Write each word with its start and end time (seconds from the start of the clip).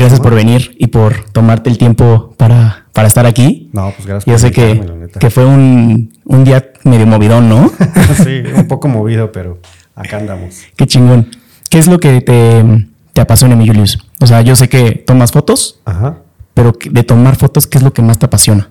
Gracias 0.00 0.20
por 0.20 0.34
venir 0.34 0.74
y 0.78 0.86
por 0.86 1.24
tomarte 1.30 1.68
el 1.68 1.76
tiempo 1.76 2.34
para, 2.38 2.86
para 2.94 3.06
estar 3.06 3.26
aquí. 3.26 3.68
No, 3.72 3.92
pues 3.94 4.06
gracias 4.06 4.24
Yo 4.24 4.32
por 4.32 4.40
sé 4.40 4.50
que, 4.50 5.10
que 5.18 5.30
fue 5.30 5.44
un, 5.44 6.10
un 6.24 6.44
día 6.44 6.72
medio 6.84 7.06
movidón, 7.06 7.48
¿no? 7.50 7.70
sí, 8.24 8.42
un 8.54 8.66
poco 8.66 8.88
movido, 8.88 9.30
pero 9.30 9.58
acá 9.94 10.16
andamos. 10.16 10.62
Qué 10.76 10.86
chingón. 10.86 11.28
¿Qué 11.68 11.78
es 11.78 11.86
lo 11.86 12.00
que 12.00 12.22
te, 12.22 12.86
te 13.12 13.20
apasiona, 13.20 13.54
mi 13.56 13.66
Julius? 13.66 13.98
O 14.20 14.26
sea, 14.26 14.40
yo 14.40 14.56
sé 14.56 14.68
que 14.70 14.92
tomas 14.92 15.32
fotos, 15.32 15.80
Ajá. 15.84 16.16
pero 16.54 16.72
de 16.90 17.02
tomar 17.02 17.36
fotos, 17.36 17.66
¿qué 17.66 17.76
es 17.78 17.84
lo 17.84 17.92
que 17.92 18.00
más 18.02 18.18
te 18.18 18.26
apasiona? 18.26 18.70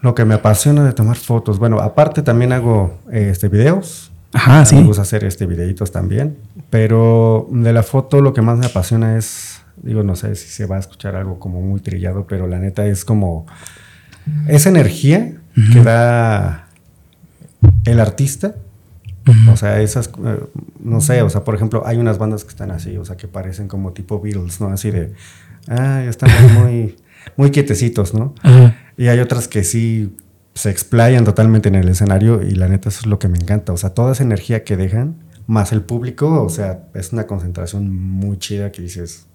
Lo 0.00 0.14
que 0.14 0.24
me 0.24 0.32
apasiona 0.34 0.82
de 0.82 0.92
tomar 0.94 1.16
fotos, 1.16 1.58
bueno, 1.58 1.78
aparte 1.78 2.22
también 2.22 2.52
hago 2.52 2.98
este 3.12 3.48
videos. 3.48 4.10
Ajá, 4.32 4.60
Me 4.60 4.66
sí. 4.66 4.82
gusta 4.82 5.02
hacer 5.02 5.24
este 5.24 5.44
videitos 5.44 5.92
también, 5.92 6.38
pero 6.70 7.48
de 7.50 7.72
la 7.72 7.82
foto 7.82 8.20
lo 8.22 8.32
que 8.32 8.40
más 8.42 8.58
me 8.58 8.66
apasiona 8.66 9.18
es, 9.18 9.60
digo, 9.82 10.02
no 10.02 10.16
sé 10.16 10.34
si 10.34 10.48
se 10.48 10.66
va 10.66 10.76
a 10.76 10.80
escuchar 10.80 11.16
algo 11.16 11.38
como 11.38 11.60
muy 11.60 11.80
trillado, 11.80 12.26
pero 12.26 12.46
la 12.46 12.58
neta 12.58 12.86
es 12.86 13.04
como 13.04 13.46
esa 14.48 14.68
energía 14.68 15.34
que 15.72 15.82
da 15.82 16.68
el 17.84 18.00
artista. 18.00 18.54
O 19.52 19.56
sea, 19.56 19.80
esas, 19.80 20.10
eh, 20.24 20.40
no 20.80 21.00
sé, 21.00 21.22
o 21.22 21.30
sea, 21.30 21.44
por 21.44 21.54
ejemplo, 21.54 21.84
hay 21.86 21.98
unas 21.98 22.18
bandas 22.18 22.42
que 22.42 22.50
están 22.50 22.72
así, 22.72 22.96
o 22.96 23.04
sea, 23.04 23.16
que 23.16 23.28
parecen 23.28 23.68
como 23.68 23.92
tipo 23.92 24.20
Beatles, 24.20 24.60
¿no? 24.60 24.68
Así 24.68 24.90
de, 24.90 25.12
ah, 25.68 26.02
están 26.02 26.30
muy, 26.54 26.96
muy 27.36 27.50
quietecitos, 27.50 28.12
¿no? 28.12 28.34
Y 28.96 29.06
hay 29.06 29.20
otras 29.20 29.46
que 29.46 29.62
sí 29.62 30.16
se 30.54 30.70
explayan 30.70 31.24
totalmente 31.24 31.68
en 31.68 31.76
el 31.76 31.88
escenario 31.88 32.42
y 32.42 32.56
la 32.56 32.66
neta 32.66 32.88
eso 32.88 33.00
es 33.00 33.06
lo 33.06 33.20
que 33.20 33.28
me 33.28 33.38
encanta. 33.38 33.72
O 33.72 33.76
sea, 33.76 33.90
toda 33.90 34.12
esa 34.12 34.24
energía 34.24 34.64
que 34.64 34.76
dejan, 34.76 35.14
más 35.46 35.72
el 35.72 35.82
público, 35.82 36.42
o 36.42 36.48
sea, 36.48 36.84
es 36.94 37.12
una 37.12 37.26
concentración 37.26 37.90
muy 37.94 38.38
chida 38.38 38.70
que 38.72 38.82
dices, 38.82 39.26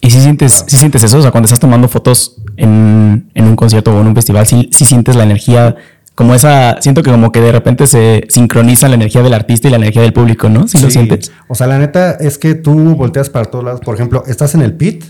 ¿Y 0.00 0.10
si 0.10 0.20
sientes, 0.20 0.64
sí 0.66 0.76
sientes 0.76 1.02
eso? 1.02 1.18
O 1.18 1.22
sea, 1.22 1.30
cuando 1.30 1.46
estás 1.46 1.60
tomando 1.60 1.88
fotos 1.88 2.36
en, 2.56 3.30
en 3.34 3.44
un 3.44 3.56
concierto 3.56 3.94
o 3.96 4.00
en 4.00 4.06
un 4.08 4.14
festival, 4.14 4.46
sí, 4.46 4.68
sí 4.72 4.84
sientes 4.84 5.16
la 5.16 5.24
energía, 5.24 5.76
como 6.14 6.34
esa, 6.34 6.80
siento 6.80 7.02
que 7.02 7.10
como 7.10 7.32
que 7.32 7.40
de 7.40 7.50
repente 7.50 7.86
se 7.86 8.26
sincroniza 8.28 8.88
la 8.88 8.94
energía 8.94 9.22
del 9.22 9.34
artista 9.34 9.68
y 9.68 9.70
la 9.70 9.78
energía 9.78 10.02
del 10.02 10.12
público, 10.12 10.48
¿no? 10.48 10.68
¿Sí, 10.68 10.78
lo 10.78 10.90
sientes? 10.90 11.32
O 11.48 11.54
sea, 11.54 11.66
la 11.66 11.78
neta 11.78 12.12
es 12.12 12.38
que 12.38 12.54
tú 12.54 12.74
volteas 12.94 13.30
para 13.30 13.46
todos 13.46 13.64
lados. 13.64 13.80
Por 13.80 13.94
ejemplo, 13.94 14.22
estás 14.26 14.54
en 14.54 14.62
el 14.62 14.74
pit, 14.74 15.04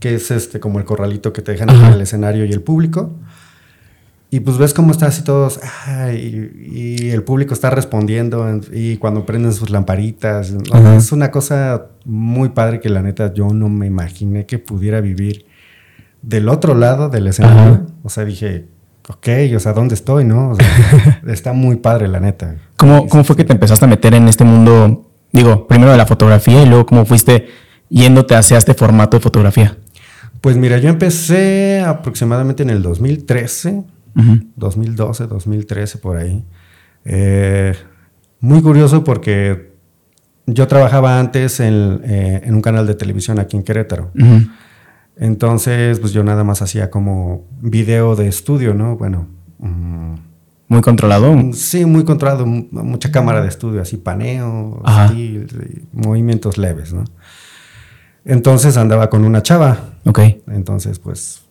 que 0.00 0.14
es 0.14 0.30
este 0.30 0.60
como 0.60 0.78
el 0.78 0.84
corralito 0.84 1.32
que 1.32 1.42
te 1.42 1.52
dejan 1.52 1.68
en 1.70 1.84
el 1.84 2.00
escenario 2.00 2.44
y 2.44 2.52
el 2.52 2.62
público. 2.62 3.14
Y 4.30 4.40
pues 4.40 4.58
ves 4.58 4.74
cómo 4.74 4.92
está 4.92 5.06
así 5.06 5.22
todos, 5.24 5.58
ay, 5.86 6.52
y, 6.70 7.06
y 7.06 7.10
el 7.12 7.22
público 7.22 7.54
está 7.54 7.70
respondiendo, 7.70 8.46
en- 8.46 8.60
y 8.72 8.98
cuando 8.98 9.24
prenden 9.24 9.54
sus 9.54 9.70
lamparitas. 9.70 10.52
Es 10.96 11.12
una 11.12 11.30
cosa 11.30 11.86
muy 12.04 12.50
padre 12.50 12.78
que 12.80 12.90
la 12.90 13.00
neta 13.00 13.32
yo 13.32 13.48
no 13.54 13.70
me 13.70 13.86
imaginé 13.86 14.44
que 14.44 14.58
pudiera 14.58 15.00
vivir 15.00 15.46
del 16.20 16.48
otro 16.50 16.74
lado 16.74 17.08
del 17.08 17.26
escenario. 17.26 17.60
Ajá. 17.74 17.82
O 18.02 18.10
sea, 18.10 18.26
dije, 18.26 18.66
ok, 19.08 19.28
o 19.56 19.60
sea, 19.60 19.72
¿dónde 19.72 19.94
estoy, 19.94 20.26
no? 20.26 20.50
O 20.50 20.54
sea, 20.56 21.22
está 21.28 21.54
muy 21.54 21.76
padre, 21.76 22.06
la 22.08 22.20
neta. 22.20 22.56
¿Cómo, 22.76 23.08
¿Cómo 23.08 23.24
fue 23.24 23.34
que 23.34 23.44
te 23.44 23.54
empezaste 23.54 23.86
a 23.86 23.88
meter 23.88 24.12
en 24.12 24.28
este 24.28 24.44
mundo, 24.44 25.06
digo, 25.32 25.66
primero 25.66 25.90
de 25.90 25.96
la 25.96 26.04
fotografía 26.06 26.62
y 26.62 26.66
luego 26.66 26.84
cómo 26.84 27.06
fuiste 27.06 27.46
yéndote 27.88 28.34
hacia 28.34 28.58
este 28.58 28.74
formato 28.74 29.16
de 29.16 29.22
fotografía? 29.22 29.78
Pues 30.42 30.58
mira, 30.58 30.76
yo 30.76 30.90
empecé 30.90 31.80
aproximadamente 31.80 32.62
en 32.62 32.68
el 32.70 32.82
2013, 32.82 33.84
Ujú. 34.18 34.40
2012, 34.56 35.26
2013 35.28 35.98
por 35.98 36.16
ahí. 36.18 36.44
Eh, 37.04 37.74
muy 38.40 38.60
curioso 38.60 39.04
porque 39.04 39.72
yo 40.46 40.66
trabajaba 40.66 41.18
antes 41.20 41.60
en, 41.60 42.00
eh, 42.04 42.40
en 42.44 42.54
un 42.54 42.60
canal 42.62 42.86
de 42.86 42.94
televisión 42.94 43.38
aquí 43.38 43.56
en 43.56 43.62
Querétaro. 43.62 44.10
Entonces, 45.16 45.98
pues 46.00 46.12
yo 46.12 46.22
nada 46.22 46.44
más 46.44 46.62
hacía 46.62 46.90
como 46.90 47.46
video 47.60 48.14
de 48.16 48.28
estudio, 48.28 48.74
¿no? 48.74 48.96
Bueno, 48.96 49.26
mm, 49.58 50.14
Muy 50.68 50.80
controlado. 50.80 51.34
sí, 51.54 51.84
muy 51.86 52.04
controlado, 52.04 52.46
mu- 52.46 52.68
mucha 52.70 53.10
cámara 53.10 53.40
de 53.42 53.48
estudio, 53.48 53.82
así 53.82 53.96
paneo, 53.96 54.80
movimientos 55.92 56.56
leves, 56.58 56.92
¿no? 56.92 57.04
Entonces 58.24 58.76
andaba 58.76 59.08
con 59.10 59.24
una 59.24 59.42
chava. 59.42 59.94
Ok. 60.04 60.20
Entonces, 60.48 60.98
pues 60.98 61.42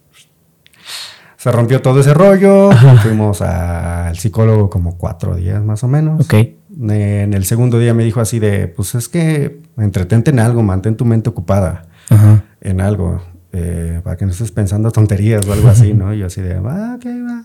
se 1.47 1.51
rompió 1.53 1.81
todo 1.81 2.01
ese 2.01 2.13
rollo. 2.13 2.71
Fuimos 3.01 3.41
al 3.41 4.17
psicólogo 4.17 4.69
como 4.69 4.97
cuatro 4.97 5.33
días 5.33 5.63
más 5.63 5.81
o 5.81 5.87
menos. 5.87 6.25
Ok. 6.25 6.33
En 6.33 7.33
el 7.33 7.45
segundo 7.45 7.79
día 7.79 7.93
me 7.93 8.03
dijo 8.03 8.19
así 8.19 8.37
de, 8.37 8.67
pues 8.67 8.95
es 8.95 9.07
que 9.07 9.61
entretente 9.77 10.29
en 10.31 10.39
algo, 10.39 10.61
mantén 10.61 10.97
tu 10.97 11.05
mente 11.05 11.29
ocupada 11.29 11.85
Ajá. 12.09 12.43
en 12.59 12.81
algo, 12.81 13.21
eh, 13.53 14.01
para 14.03 14.17
que 14.17 14.25
no 14.25 14.31
estés 14.31 14.51
pensando 14.51 14.91
tonterías 14.91 15.47
o 15.47 15.53
algo 15.53 15.69
así, 15.69 15.93
¿no? 15.93 16.13
Y 16.13 16.19
yo 16.19 16.25
así 16.25 16.41
de, 16.41 16.59
va, 16.59 16.95
ok, 16.95 17.05
va. 17.05 17.43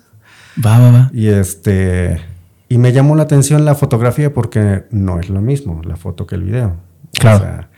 Va, 0.66 0.78
va, 0.80 0.91
va. 0.91 1.10
Y 1.14 1.28
este, 1.28 2.20
y 2.68 2.78
me 2.78 2.92
llamó 2.92 3.14
la 3.14 3.22
atención 3.22 3.64
la 3.64 3.76
fotografía 3.76 4.34
porque 4.34 4.84
no 4.91 5.20
es 5.20 5.28
lo 5.30 5.41
mismo 5.41 5.80
la 5.84 5.94
foto 5.94 6.26
que 6.26 6.34
el 6.34 6.42
video. 6.42 6.74
Claro. 7.20 7.36
O 7.36 7.41
sea, 7.41 7.68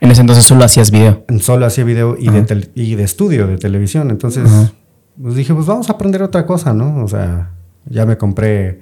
En 0.00 0.10
ese 0.12 0.20
entonces 0.20 0.44
solo 0.44 0.64
hacías 0.64 0.92
video. 0.92 1.24
solo 1.40 1.66
hacía 1.66 1.82
video 1.82 2.16
y, 2.18 2.28
de, 2.28 2.70
y 2.76 2.94
de 2.94 3.02
estudio, 3.02 3.48
de 3.48 3.58
televisión. 3.58 4.10
Entonces, 4.10 4.44
Ajá. 4.48 4.72
Pues 5.20 5.34
dije, 5.34 5.54
pues 5.54 5.66
vamos 5.66 5.88
a 5.90 5.94
aprender 5.94 6.22
otra 6.22 6.46
cosa, 6.46 6.72
¿no? 6.72 7.04
O 7.04 7.08
sea, 7.08 7.50
ya 7.86 8.06
me 8.06 8.16
compré 8.16 8.80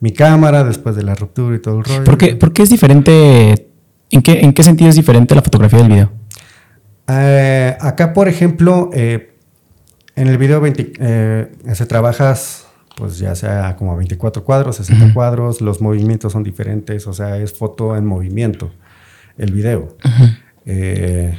mi 0.00 0.12
cámara 0.12 0.64
después 0.64 0.96
de 0.96 1.02
la 1.02 1.14
ruptura 1.14 1.56
y 1.56 1.60
todo 1.60 1.78
el 1.78 1.84
rollo. 1.84 2.04
¿Por 2.04 2.18
qué, 2.18 2.36
por 2.36 2.52
qué 2.52 2.62
es 2.62 2.70
diferente? 2.70 3.68
¿En 4.10 4.22
qué, 4.22 4.40
¿En 4.40 4.52
qué 4.52 4.62
sentido 4.62 4.90
es 4.90 4.96
diferente 4.96 5.34
la 5.34 5.42
fotografía 5.42 5.78
del 5.78 5.88
video? 5.88 6.12
Eh, 7.08 7.76
acá, 7.80 8.12
por 8.12 8.28
ejemplo, 8.28 8.90
eh, 8.92 9.34
en 10.14 10.28
el 10.28 10.38
video 10.38 10.60
20, 10.60 10.92
eh, 10.98 11.52
se 11.72 11.86
trabajas, 11.86 12.66
pues 12.96 13.18
ya 13.18 13.34
sea 13.34 13.76
como 13.76 13.96
24 13.96 14.44
cuadros, 14.44 14.76
60 14.76 15.14
cuadros, 15.14 15.60
los 15.60 15.80
movimientos 15.80 16.32
son 16.32 16.42
diferentes, 16.42 17.06
o 17.06 17.12
sea, 17.12 17.38
es 17.38 17.56
foto 17.56 17.96
en 17.96 18.04
movimiento, 18.04 18.70
el 19.38 19.52
video. 19.52 19.96
Eh, 20.66 21.36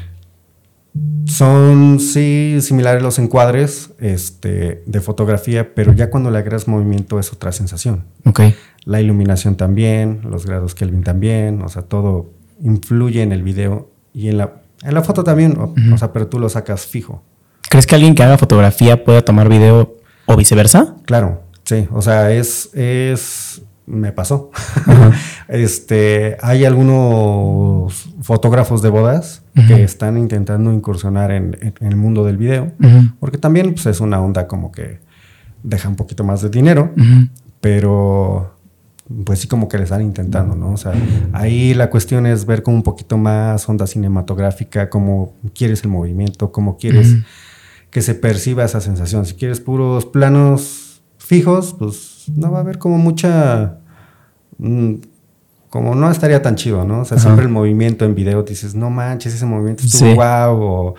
son, 1.25 1.99
sí, 1.99 2.57
similares 2.61 3.01
los 3.01 3.17
encuadres 3.17 3.91
este, 3.99 4.83
de 4.85 5.01
fotografía, 5.01 5.73
pero 5.73 5.93
ya 5.93 6.09
cuando 6.09 6.29
le 6.29 6.37
agregas 6.37 6.67
movimiento 6.67 7.19
es 7.19 7.33
otra 7.33 7.51
sensación. 7.51 8.05
Ok. 8.25 8.41
La 8.85 9.01
iluminación 9.01 9.55
también, 9.55 10.21
los 10.29 10.45
grados 10.45 10.75
Kelvin 10.75 11.03
también, 11.03 11.61
o 11.61 11.69
sea, 11.69 11.83
todo 11.83 12.29
influye 12.61 13.23
en 13.23 13.31
el 13.31 13.41
video 13.41 13.89
y 14.13 14.27
en 14.29 14.37
la, 14.37 14.61
en 14.83 14.93
la 14.93 15.01
foto 15.01 15.23
también, 15.23 15.57
o, 15.57 15.73
o 15.93 15.97
sea, 15.97 16.13
pero 16.13 16.27
tú 16.27 16.39
lo 16.39 16.49
sacas 16.49 16.85
fijo. 16.85 17.23
¿Crees 17.69 17.87
que 17.87 17.95
alguien 17.95 18.13
que 18.13 18.21
haga 18.21 18.37
fotografía 18.37 19.03
pueda 19.03 19.23
tomar 19.23 19.49
video 19.49 19.97
o 20.27 20.35
viceversa? 20.35 20.97
Claro, 21.05 21.41
sí, 21.63 21.87
o 21.91 22.01
sea, 22.01 22.31
es, 22.31 22.69
es, 22.75 23.63
me 23.87 24.11
pasó. 24.11 24.51
este, 25.47 26.37
hay 26.41 26.65
algunos 26.65 28.09
fotógrafos 28.21 28.81
de 28.81 28.89
bodas 28.89 29.43
que 29.67 29.83
están 29.83 30.17
intentando 30.17 30.71
incursionar 30.73 31.31
en, 31.31 31.57
en- 31.61 31.73
en 31.79 31.87
el 31.87 31.95
mundo 31.95 32.25
del 32.25 32.37
video, 32.37 32.71
porque 33.19 33.37
también 33.37 33.73
pues, 33.73 33.85
es 33.85 33.99
una 33.99 34.21
onda 34.21 34.47
como 34.47 34.71
que 34.71 34.99
deja 35.63 35.87
un 35.89 35.95
poquito 35.95 36.23
más 36.23 36.41
de 36.41 36.49
dinero, 36.49 36.91
pero 37.61 38.51
pues 39.25 39.39
sí 39.39 39.47
como 39.47 39.67
que 39.67 39.77
le 39.77 39.83
están 39.83 40.01
intentando, 40.01 40.55
¿no? 40.55 40.71
O 40.71 40.77
sea, 40.77 40.93
ahí 41.33 41.73
la 41.73 41.89
cuestión 41.89 42.25
es 42.25 42.45
ver 42.45 42.63
como 42.63 42.77
un 42.77 42.83
poquito 42.83 43.17
más 43.17 43.67
onda 43.69 43.85
cinematográfica, 43.85 44.89
cómo 44.89 45.33
quieres 45.53 45.83
el 45.83 45.89
movimiento, 45.89 46.51
cómo 46.51 46.77
quieres 46.77 47.13
que 47.89 48.01
se 48.01 48.15
perciba 48.15 48.63
esa 48.63 48.81
sensación. 48.81 49.25
Si 49.25 49.35
quieres 49.35 49.59
puros 49.59 50.05
planos 50.05 51.03
fijos, 51.19 51.75
pues 51.77 52.23
no 52.35 52.51
va 52.51 52.57
a 52.59 52.61
haber 52.61 52.79
como 52.79 52.97
mucha... 52.97 53.77
como 55.73 55.95
no 55.95 56.11
estaría 56.11 56.39
tan 56.39 56.53
chido, 56.55 56.85
¿no? 56.85 56.99
O 57.01 57.05
sea, 57.05 57.15
Ajá. 57.17 57.23
siempre 57.23 57.45
el 57.45 57.51
movimiento 57.51 58.05
en 58.05 58.13
video 58.13 58.43
dices, 58.43 58.75
no 58.75 58.91
manches, 58.91 59.33
ese 59.33 59.47
movimiento 59.47 59.83
estuvo 59.83 60.07
Sí. 60.11 60.13
wow, 60.15 60.61
o 60.61 60.95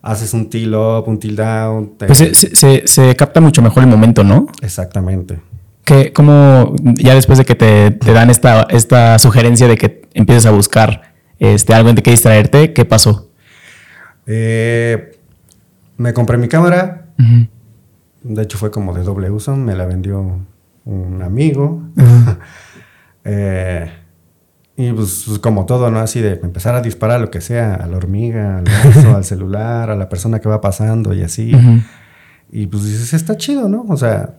haces 0.00 0.32
un 0.32 0.48
tilt 0.48 0.72
up, 0.76 1.08
un 1.08 1.18
tilt 1.18 1.36
down. 1.40 1.96
te- 1.98 2.06
Pues 2.06 2.18
se, 2.18 2.86
se- 2.86 3.16
capta 3.16 3.40
mucho 3.40 3.62
mejor 3.62 3.82
el 3.82 3.88
momento, 3.88 4.22
¿no? 4.22 4.46
Exactamente. 4.62 5.40
Que 5.82 6.12
como 6.12 6.72
ya 6.94 7.16
después 7.16 7.36
de 7.38 7.44
que 7.44 7.56
te, 7.56 7.90
te 7.90 8.12
dan 8.12 8.30
esta, 8.30 8.68
esta 8.70 9.18
sugerencia 9.18 9.66
de 9.66 9.76
que 9.76 10.02
empieces 10.14 10.46
a 10.46 10.52
buscar 10.52 11.14
este, 11.40 11.74
algo 11.74 11.88
en 11.88 11.96
de 11.96 12.02
qué 12.04 12.12
distraerte, 12.12 12.72
¿qué 12.72 12.84
pasó? 12.84 13.28
Eh, 14.26 15.18
me 15.96 16.12
compré 16.12 16.38
mi 16.38 16.46
cámara. 16.46 17.06
De 18.22 18.42
hecho, 18.42 18.56
fue 18.56 18.70
como 18.70 18.94
de 18.94 19.02
doble 19.02 19.30
uso. 19.32 19.56
Me 19.56 19.74
la 19.74 19.84
vendió 19.86 20.38
un 20.84 21.22
amigo. 21.22 21.82
Eh, 23.28 23.90
y 24.76 24.92
pues, 24.92 25.24
pues, 25.26 25.38
como 25.38 25.64
todo, 25.66 25.90
¿no? 25.90 26.00
Así 26.00 26.20
de 26.20 26.32
empezar 26.42 26.74
a 26.74 26.82
disparar 26.82 27.20
lo 27.20 27.30
que 27.30 27.40
sea, 27.40 27.74
a 27.74 27.86
la 27.86 27.96
hormiga, 27.96 28.58
al 28.58 28.64
vaso, 28.64 29.16
al 29.16 29.24
celular, 29.24 29.90
a 29.90 29.96
la 29.96 30.08
persona 30.08 30.40
que 30.40 30.48
va 30.48 30.60
pasando 30.60 31.14
y 31.14 31.22
así. 31.22 31.54
Ujú. 31.54 31.80
Y 32.52 32.66
pues 32.66 32.84
dices, 32.84 33.14
está 33.14 33.36
chido, 33.36 33.68
¿no? 33.68 33.84
O 33.88 33.96
sea, 33.96 34.34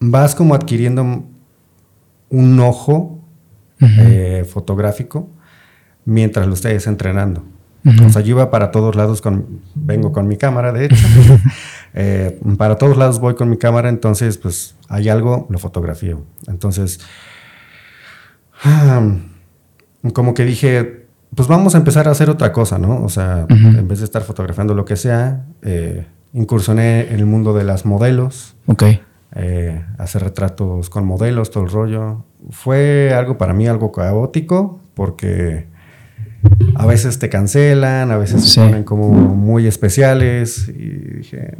vas 0.00 0.34
como 0.34 0.54
adquiriendo 0.54 1.24
un 2.30 2.60
ojo 2.60 3.20
Ujú. 3.80 3.90
eh, 3.98 4.44
fotográfico 4.44 5.28
mientras 6.04 6.46
lo 6.46 6.54
estés 6.54 6.86
entrenando. 6.86 7.44
O 8.04 8.10
sea, 8.10 8.20
yo 8.20 8.30
iba 8.30 8.50
para 8.50 8.70
todos 8.70 8.96
lados 8.96 9.22
con, 9.22 9.62
vengo 9.74 10.12
con 10.12 10.26
mi 10.28 10.36
cámara, 10.36 10.72
de 10.72 10.86
hecho. 10.86 10.96
Eh, 11.94 12.38
para 12.58 12.76
todos 12.76 12.98
lados 12.98 13.18
voy 13.18 13.34
con 13.34 13.48
mi 13.48 13.56
cámara, 13.56 13.88
entonces, 13.88 14.36
pues, 14.36 14.76
hay 14.90 15.08
algo, 15.08 15.46
lo 15.48 15.58
fotografío. 15.58 16.22
Entonces, 16.46 17.00
como 20.12 20.34
que 20.34 20.44
dije, 20.44 21.06
pues 21.34 21.48
vamos 21.48 21.74
a 21.74 21.78
empezar 21.78 22.08
a 22.08 22.12
hacer 22.12 22.30
otra 22.30 22.52
cosa, 22.52 22.78
¿no? 22.78 23.02
O 23.02 23.08
sea, 23.08 23.46
en 23.48 23.88
vez 23.88 23.98
de 23.98 24.04
estar 24.04 24.22
fotografiando 24.22 24.74
lo 24.74 24.84
que 24.84 24.96
sea, 24.96 25.46
eh, 25.62 26.06
incursioné 26.32 27.12
en 27.12 27.20
el 27.20 27.26
mundo 27.26 27.54
de 27.54 27.64
las 27.64 27.84
modelos. 27.84 28.56
Ok. 28.66 28.84
Eh, 29.34 29.84
hacer 29.98 30.22
retratos 30.22 30.90
con 30.90 31.06
modelos, 31.06 31.50
todo 31.50 31.64
el 31.64 31.70
rollo. 31.70 32.24
Fue 32.50 33.12
algo 33.14 33.38
para 33.38 33.52
mí 33.52 33.66
algo 33.66 33.92
caótico 33.92 34.80
porque 34.94 35.66
a 36.74 36.86
veces 36.86 37.18
te 37.18 37.28
cancelan, 37.28 38.10
a 38.10 38.16
veces 38.16 38.48
se 38.48 38.60
ponen 38.60 38.84
como 38.84 39.10
muy 39.12 39.66
especiales 39.66 40.68
y 40.68 41.18
dije... 41.18 41.56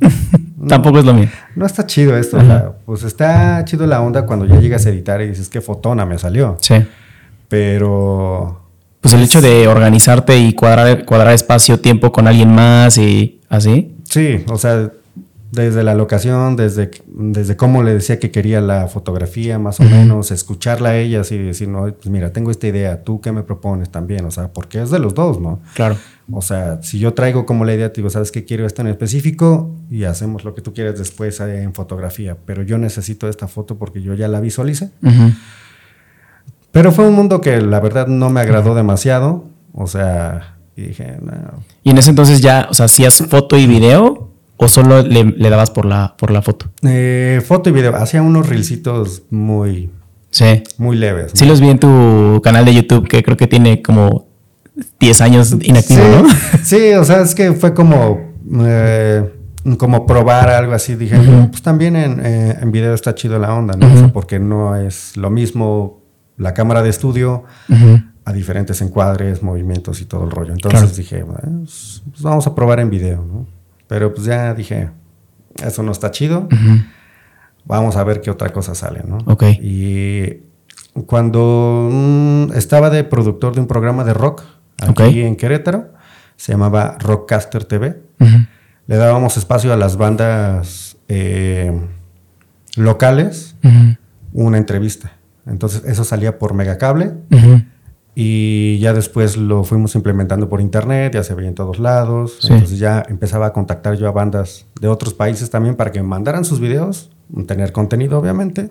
Tampoco 0.68 0.98
es 0.98 1.04
lo 1.04 1.14
mío. 1.14 1.28
No 1.56 1.66
está 1.66 1.86
chido 1.86 2.16
esto. 2.16 2.38
pues 2.84 3.02
está 3.02 3.64
chido 3.64 3.86
la 3.86 4.00
onda 4.00 4.26
cuando 4.26 4.46
ya 4.46 4.60
llegas 4.60 4.86
a 4.86 4.90
editar 4.90 5.20
y 5.20 5.28
dices, 5.28 5.48
qué 5.48 5.60
fotona 5.60 6.06
me 6.06 6.18
salió. 6.18 6.56
Sí. 6.60 6.74
Pero... 7.48 8.60
Pues 9.00 9.14
el 9.14 9.22
hecho 9.22 9.40
de 9.40 9.66
organizarte 9.66 10.38
y 10.38 10.52
cuadrar, 10.52 11.04
cuadrar 11.04 11.34
espacio, 11.34 11.80
tiempo 11.80 12.12
con 12.12 12.28
alguien 12.28 12.54
más 12.54 12.98
y 12.98 13.40
así. 13.48 13.96
Sí, 14.04 14.44
o 14.48 14.56
sea, 14.56 14.92
desde 15.52 15.84
la 15.84 15.94
locación, 15.94 16.56
desde, 16.56 16.90
desde 17.06 17.56
cómo 17.56 17.82
le 17.82 17.92
decía 17.92 18.18
que 18.18 18.30
quería 18.30 18.62
la 18.62 18.88
fotografía, 18.88 19.58
más 19.58 19.80
o 19.80 19.84
menos, 19.84 20.30
escucharla 20.30 20.90
a 20.90 20.96
ella 20.96 21.20
y 21.30 21.36
decir, 21.36 21.68
no, 21.68 21.82
pues 21.92 22.06
mira, 22.06 22.32
tengo 22.32 22.50
esta 22.50 22.68
idea, 22.68 23.04
¿tú 23.04 23.20
qué 23.20 23.32
me 23.32 23.42
propones 23.42 23.90
también? 23.90 24.24
O 24.24 24.30
sea, 24.30 24.50
porque 24.50 24.80
es 24.80 24.90
de 24.90 24.98
los 24.98 25.12
dos, 25.12 25.38
¿no? 25.38 25.60
Claro. 25.74 25.98
O 26.32 26.40
sea, 26.40 26.82
si 26.82 26.98
yo 26.98 27.12
traigo 27.12 27.44
como 27.44 27.66
la 27.66 27.74
idea, 27.74 27.92
te 27.92 28.00
digo, 28.00 28.08
¿sabes 28.08 28.32
qué 28.32 28.46
quiero 28.46 28.64
esto 28.66 28.80
en 28.80 28.88
específico? 28.88 29.70
Y 29.90 30.04
hacemos 30.04 30.42
lo 30.42 30.54
que 30.54 30.62
tú 30.62 30.72
quieras 30.72 30.98
después 30.98 31.38
eh, 31.40 31.62
en 31.62 31.74
fotografía, 31.74 32.38
pero 32.46 32.62
yo 32.62 32.78
necesito 32.78 33.28
esta 33.28 33.46
foto 33.46 33.76
porque 33.76 34.00
yo 34.00 34.14
ya 34.14 34.28
la 34.28 34.40
visualicé. 34.40 34.90
Pero 36.70 36.92
fue 36.92 37.06
un 37.06 37.14
mundo 37.14 37.42
que 37.42 37.60
la 37.60 37.78
verdad 37.80 38.06
no 38.06 38.30
me 38.30 38.40
agradó 38.40 38.74
demasiado, 38.74 39.44
o 39.74 39.86
sea, 39.86 40.56
y 40.74 40.84
dije, 40.84 41.18
no. 41.20 41.62
Y 41.82 41.90
en 41.90 41.98
ese 41.98 42.08
entonces 42.08 42.40
ya, 42.40 42.68
o 42.70 42.74
sea, 42.74 42.86
¿hacías 42.86 43.18
foto 43.28 43.58
y 43.58 43.66
video? 43.66 44.31
¿O 44.62 44.68
solo 44.68 45.02
le, 45.02 45.50
dabas 45.50 45.70
por 45.72 45.84
la, 45.86 46.14
por 46.16 46.30
la 46.30 46.40
foto? 46.40 46.70
Eh, 46.82 47.42
foto 47.44 47.68
y 47.68 47.72
video. 47.72 47.96
Hacía 47.96 48.22
unos 48.22 48.48
reelcitos 48.48 49.24
muy, 49.28 49.90
sí. 50.30 50.62
muy 50.78 50.96
leves. 50.96 51.32
Sí, 51.34 51.46
los 51.46 51.60
vi 51.60 51.68
en 51.68 51.80
tu 51.80 52.40
canal 52.44 52.64
de 52.64 52.72
YouTube, 52.72 53.08
que 53.08 53.24
creo 53.24 53.36
que 53.36 53.48
tiene 53.48 53.82
como 53.82 54.28
10 55.00 55.20
años 55.20 55.56
inactivo, 55.62 56.04
¿no? 56.04 56.28
Sí, 56.62 56.92
o 56.92 57.04
sea, 57.04 57.22
es 57.22 57.34
que 57.34 57.54
fue 57.54 57.74
como, 57.74 58.34
eh, 58.60 59.32
como 59.78 60.06
probar 60.06 60.48
algo 60.50 60.74
así. 60.74 60.94
Dije, 60.94 61.16
pues 61.50 61.60
también 61.62 61.96
en, 61.96 62.24
eh, 62.24 62.56
en, 62.60 62.70
video 62.70 62.94
está 62.94 63.16
chido 63.16 63.40
la 63.40 63.52
onda, 63.52 63.74
¿no? 63.76 64.12
porque 64.12 64.38
no 64.38 64.76
es 64.76 65.16
lo 65.16 65.30
mismo 65.30 66.04
la 66.36 66.54
cámara 66.54 66.82
de 66.82 66.90
estudio 66.90 67.42
a 68.24 68.32
diferentes 68.32 68.80
encuadres, 68.80 69.42
movimientos 69.42 70.00
y 70.00 70.04
todo 70.04 70.22
el 70.22 70.30
rollo. 70.30 70.52
Entonces 70.52 70.96
dije, 70.96 71.24
pues, 71.24 72.04
pues 72.08 72.22
vamos 72.22 72.46
a 72.46 72.54
probar 72.54 72.78
en 72.78 72.90
video, 72.90 73.24
¿no? 73.24 73.61
Pero 73.92 74.14
pues 74.14 74.24
ya 74.24 74.54
dije, 74.54 74.88
eso 75.62 75.82
no 75.82 75.92
está 75.92 76.10
chido. 76.10 76.48
Vamos 77.66 77.96
a 77.96 78.04
ver 78.04 78.22
qué 78.22 78.30
otra 78.30 78.48
cosa 78.48 78.74
sale, 78.74 79.02
¿no? 79.06 79.18
Ok. 79.26 79.44
Y 79.60 80.44
cuando 81.04 81.90
mm, 81.92 82.54
estaba 82.54 82.88
de 82.88 83.04
productor 83.04 83.54
de 83.54 83.60
un 83.60 83.66
programa 83.66 84.02
de 84.04 84.14
rock 84.14 84.44
aquí 84.78 85.20
en 85.20 85.36
Querétaro, 85.36 85.92
se 86.36 86.52
llamaba 86.52 86.96
Rockcaster 87.00 87.66
TV. 87.66 88.00
Le 88.86 88.96
dábamos 88.96 89.36
espacio 89.36 89.74
a 89.74 89.76
las 89.76 89.98
bandas 89.98 90.96
eh, 91.08 91.78
locales, 92.76 93.56
una 94.32 94.56
entrevista. 94.56 95.12
Entonces 95.44 95.82
eso 95.84 96.04
salía 96.04 96.38
por 96.38 96.54
Megacable. 96.54 97.12
Y 98.14 98.78
ya 98.78 98.92
después 98.92 99.38
lo 99.38 99.64
fuimos 99.64 99.94
implementando 99.94 100.48
por 100.48 100.60
internet, 100.60 101.14
ya 101.14 101.24
se 101.24 101.34
veía 101.34 101.48
en 101.48 101.54
todos 101.54 101.78
lados. 101.78 102.38
Entonces 102.42 102.78
ya 102.78 103.02
empezaba 103.08 103.46
a 103.46 103.52
contactar 103.52 103.96
yo 103.96 104.06
a 104.08 104.12
bandas 104.12 104.66
de 104.80 104.88
otros 104.88 105.14
países 105.14 105.48
también 105.48 105.76
para 105.76 105.92
que 105.92 106.02
me 106.02 106.08
mandaran 106.08 106.44
sus 106.44 106.60
videos, 106.60 107.10
tener 107.46 107.72
contenido 107.72 108.18
obviamente, 108.18 108.70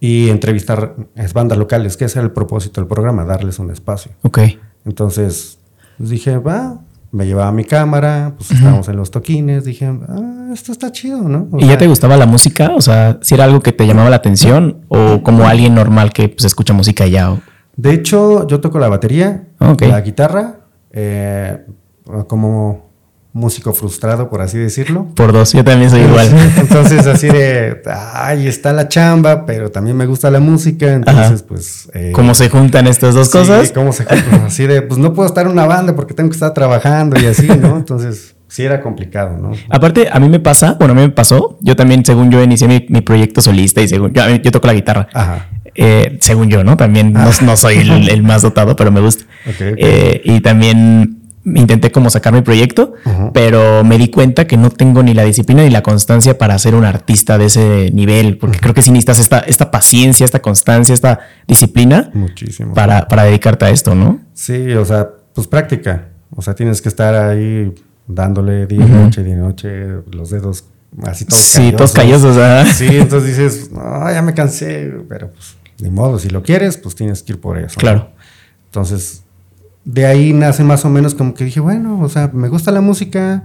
y 0.00 0.30
entrevistar 0.30 0.96
bandas 1.32 1.58
locales, 1.58 1.96
que 1.96 2.06
ese 2.06 2.18
era 2.18 2.26
el 2.26 2.32
propósito 2.32 2.80
del 2.80 2.88
programa, 2.88 3.24
darles 3.24 3.58
un 3.58 3.70
espacio. 3.70 4.12
Ok. 4.22 4.40
Entonces 4.84 5.58
pues 6.00 6.08
dije, 6.08 6.38
va, 6.38 6.80
me 7.12 7.26
llevaba 7.26 7.52
mi 7.52 7.64
cámara, 7.64 8.32
pues 8.36 8.52
estábamos 8.52 8.88
en 8.88 8.96
los 8.96 9.10
toquines, 9.10 9.66
dije, 9.66 9.86
ah, 9.86 10.48
esto 10.52 10.72
está 10.72 10.90
chido, 10.90 11.28
¿no? 11.28 11.46
¿Y 11.58 11.66
ya 11.66 11.76
te 11.76 11.86
gustaba 11.86 12.16
la 12.16 12.24
música? 12.24 12.72
O 12.74 12.80
sea, 12.80 13.18
si 13.20 13.34
era 13.34 13.44
algo 13.44 13.60
que 13.60 13.72
te 13.72 13.86
llamaba 13.86 14.08
la 14.08 14.16
atención 14.16 14.78
o 14.88 15.22
como 15.22 15.46
alguien 15.46 15.74
normal 15.74 16.12
que 16.12 16.30
pues 16.30 16.46
escucha 16.46 16.72
música 16.72 17.06
ya. 17.06 17.36
De 17.80 17.94
hecho, 17.94 18.46
yo 18.46 18.60
toco 18.60 18.78
la 18.78 18.88
batería, 18.88 19.48
la 19.58 20.00
guitarra, 20.02 20.66
eh, 20.92 21.64
como 22.28 22.90
músico 23.32 23.72
frustrado, 23.72 24.28
por 24.28 24.42
así 24.42 24.58
decirlo. 24.58 25.06
Por 25.14 25.32
dos, 25.32 25.54
yo 25.54 25.64
también 25.64 25.88
soy 25.88 26.02
igual. 26.02 26.28
Entonces, 26.58 27.06
así 27.06 27.28
de, 27.28 27.80
ay, 27.86 28.46
está 28.46 28.74
la 28.74 28.88
chamba, 28.88 29.46
pero 29.46 29.70
también 29.70 29.96
me 29.96 30.04
gusta 30.04 30.30
la 30.30 30.40
música, 30.40 30.92
entonces, 30.92 31.42
pues... 31.42 31.88
Eh, 31.94 32.12
¿Cómo 32.14 32.34
se 32.34 32.50
juntan 32.50 32.86
estas 32.86 33.14
dos 33.14 33.30
cosas? 33.30 33.72
¿Cómo 33.72 33.92
se 33.94 34.04
juntan? 34.04 34.42
Así 34.46 34.66
de, 34.66 34.82
pues 34.82 34.98
no 34.98 35.14
puedo 35.14 35.26
estar 35.26 35.46
en 35.46 35.52
una 35.52 35.64
banda 35.64 35.96
porque 35.96 36.12
tengo 36.12 36.28
que 36.28 36.34
estar 36.34 36.52
trabajando 36.52 37.18
y 37.18 37.24
así, 37.24 37.46
¿no? 37.46 37.76
Entonces, 37.78 38.34
sí 38.46 38.62
era 38.62 38.82
complicado, 38.82 39.38
¿no? 39.38 39.52
Aparte, 39.70 40.08
a 40.12 40.20
mí 40.20 40.28
me 40.28 40.40
pasa, 40.40 40.76
bueno, 40.78 40.92
a 40.92 40.96
mí 40.96 41.02
me 41.02 41.10
pasó, 41.10 41.56
yo 41.62 41.76
también, 41.76 42.04
según 42.04 42.30
yo, 42.30 42.42
inicié 42.42 42.68
mi, 42.68 43.00
proyecto 43.00 43.40
solista 43.40 43.80
y 43.80 43.88
según 43.88 44.12
yo, 44.12 44.28
yo 44.28 44.50
toco 44.50 44.66
la 44.66 44.74
guitarra. 44.74 45.08
Ajá. 45.14 45.48
Eh, 45.82 46.18
según 46.20 46.50
yo, 46.50 46.62
¿no? 46.62 46.76
También 46.76 47.14
no, 47.14 47.30
ah. 47.30 47.56
soy 47.56 47.78
el, 47.78 48.22
más 48.22 48.42
dotado, 48.42 48.76
pero 48.76 48.92
me 48.92 49.00
gusta. 49.00 49.24
Eh, 49.58 50.20
y 50.24 50.40
también 50.40 51.22
intenté 51.42 51.90
como 51.90 52.10
sacar 52.10 52.34
mi 52.34 52.42
proyecto, 52.42 52.92
pero 53.32 53.82
me 53.82 53.96
di 53.96 54.08
cuenta 54.08 54.46
que 54.46 54.58
no 54.58 54.68
tengo 54.68 55.02
ni 55.02 55.14
la 55.14 55.24
disciplina 55.24 55.62
ni 55.62 55.70
la 55.70 55.82
constancia 55.82 56.36
para 56.36 56.58
ser 56.58 56.74
un 56.74 56.84
artista 56.84 57.38
de 57.38 57.46
ese 57.46 57.90
nivel, 57.94 58.36
porque 58.36 58.58
creo 58.58 58.74
que 58.74 58.82
sí 58.82 58.90
necesitas 58.90 59.20
esta, 59.20 59.38
esta 59.38 59.70
paciencia, 59.70 60.26
esta 60.26 60.42
constancia, 60.42 60.92
esta 60.92 61.20
disciplina 61.48 62.10
Muchísimo. 62.12 62.74
Para, 62.74 63.08
para 63.08 63.24
dedicarte 63.24 63.64
a 63.64 63.70
esto, 63.70 63.94
¿no? 63.94 64.20
Sí, 64.34 64.72
o 64.72 64.84
sea, 64.84 65.08
pues 65.34 65.46
práctica. 65.46 66.08
O 66.36 66.42
sea, 66.42 66.54
tienes 66.54 66.82
que 66.82 66.90
estar 66.90 67.14
ahí 67.14 67.72
dándole 68.06 68.66
día 68.66 68.84
y 68.84 68.90
noche, 68.90 69.24
día 69.24 69.32
y 69.32 69.38
noche, 69.38 69.70
los 70.12 70.28
dedos 70.28 70.66
así 71.04 71.24
todos 71.24 71.40
Sí, 71.40 71.72
todos 71.72 71.92
callosos. 71.92 72.36
Sí, 72.74 72.86
entonces 72.90 73.38
dices, 73.38 73.72
no, 73.72 74.12
ya 74.12 74.20
me 74.20 74.34
cansé, 74.34 74.92
pero 75.08 75.32
pues 75.32 75.56
ni 75.80 75.90
modo, 75.90 76.18
si 76.18 76.28
lo 76.28 76.42
quieres, 76.42 76.76
pues 76.76 76.94
tienes 76.94 77.22
que 77.22 77.32
ir 77.32 77.40
por 77.40 77.58
eso. 77.58 77.78
Claro. 77.78 78.10
Entonces, 78.66 79.24
de 79.84 80.06
ahí 80.06 80.32
nace 80.32 80.62
más 80.64 80.84
o 80.84 80.90
menos 80.90 81.14
como 81.14 81.34
que 81.34 81.44
dije, 81.44 81.60
bueno, 81.60 82.00
o 82.00 82.08
sea, 82.08 82.30
me 82.32 82.48
gusta 82.48 82.70
la 82.70 82.80
música, 82.80 83.44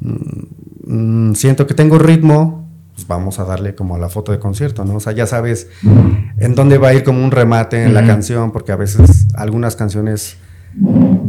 mm, 0.00 1.34
siento 1.34 1.66
que 1.66 1.74
tengo 1.74 1.98
ritmo, 1.98 2.66
pues 2.94 3.06
vamos 3.06 3.38
a 3.38 3.44
darle 3.44 3.74
como 3.74 3.94
a 3.94 3.98
la 3.98 4.08
foto 4.08 4.32
de 4.32 4.38
concierto, 4.38 4.84
¿no? 4.84 4.96
O 4.96 5.00
sea, 5.00 5.12
ya 5.12 5.26
sabes 5.26 5.68
en 6.38 6.54
dónde 6.54 6.78
va 6.78 6.88
a 6.88 6.94
ir 6.94 7.04
como 7.04 7.22
un 7.22 7.30
remate 7.30 7.84
en 7.84 7.94
la 7.94 8.04
canción, 8.04 8.50
porque 8.50 8.72
a 8.72 8.76
veces 8.76 9.28
algunas 9.34 9.76
canciones 9.76 10.36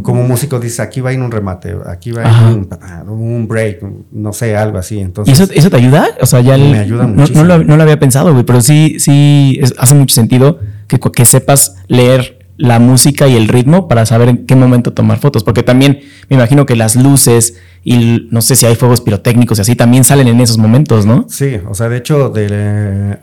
como 0.03 0.23
músico 0.23 0.59
dice, 0.59 0.81
aquí 0.81 1.01
va 1.01 1.09
a 1.09 1.13
ir 1.13 1.19
un 1.19 1.31
remate, 1.31 1.75
aquí 1.87 2.11
va 2.11 2.23
a 2.23 2.51
ir 2.51 2.67
un, 3.07 3.47
break, 3.47 3.83
no 4.11 4.33
sé, 4.33 4.55
algo 4.55 4.77
así. 4.77 4.99
Entonces, 4.99 5.51
¿Y 5.53 5.59
eso, 5.59 5.69
te 5.69 5.77
ayuda? 5.77 6.07
O 6.21 6.25
sea, 6.25 6.41
ya 6.41 6.57
me 6.57 6.77
ayuda 6.77 7.07
no, 7.07 7.25
no, 7.25 7.77
lo, 7.77 7.83
había 7.83 7.99
pensado, 7.99 8.31
güey, 8.33 8.43
pero 8.45 8.61
sí, 8.61 8.99
sí 8.99 9.59
hace 9.77 9.95
mucho 9.95 10.13
sentido 10.13 10.59
que, 10.87 10.99
que 10.99 11.25
sepas 11.25 11.75
leer 11.87 12.39
la 12.57 12.79
música 12.79 13.27
y 13.27 13.37
el 13.37 13.47
ritmo 13.47 13.87
para 13.87 14.05
saber 14.05 14.29
en 14.29 14.45
qué 14.45 14.55
momento 14.55 14.91
tomar 14.91 15.19
fotos, 15.19 15.43
porque 15.43 15.63
también 15.63 16.01
me 16.29 16.35
imagino 16.35 16.65
que 16.65 16.75
las 16.75 16.95
luces 16.97 17.55
y 17.83 18.27
no 18.31 18.41
sé 18.41 18.57
si 18.57 18.65
hay 18.65 18.75
fuegos 18.75 18.99
pirotécnicos 18.99 19.57
y 19.57 19.61
así 19.61 19.75
también 19.75 20.03
salen 20.03 20.27
en 20.27 20.41
esos 20.41 20.57
momentos, 20.57 21.05
¿no? 21.05 21.25
Sí, 21.29 21.57
o 21.67 21.73
sea, 21.73 21.87
de 21.87 21.97
hecho, 21.97 22.29
de, 22.29 23.17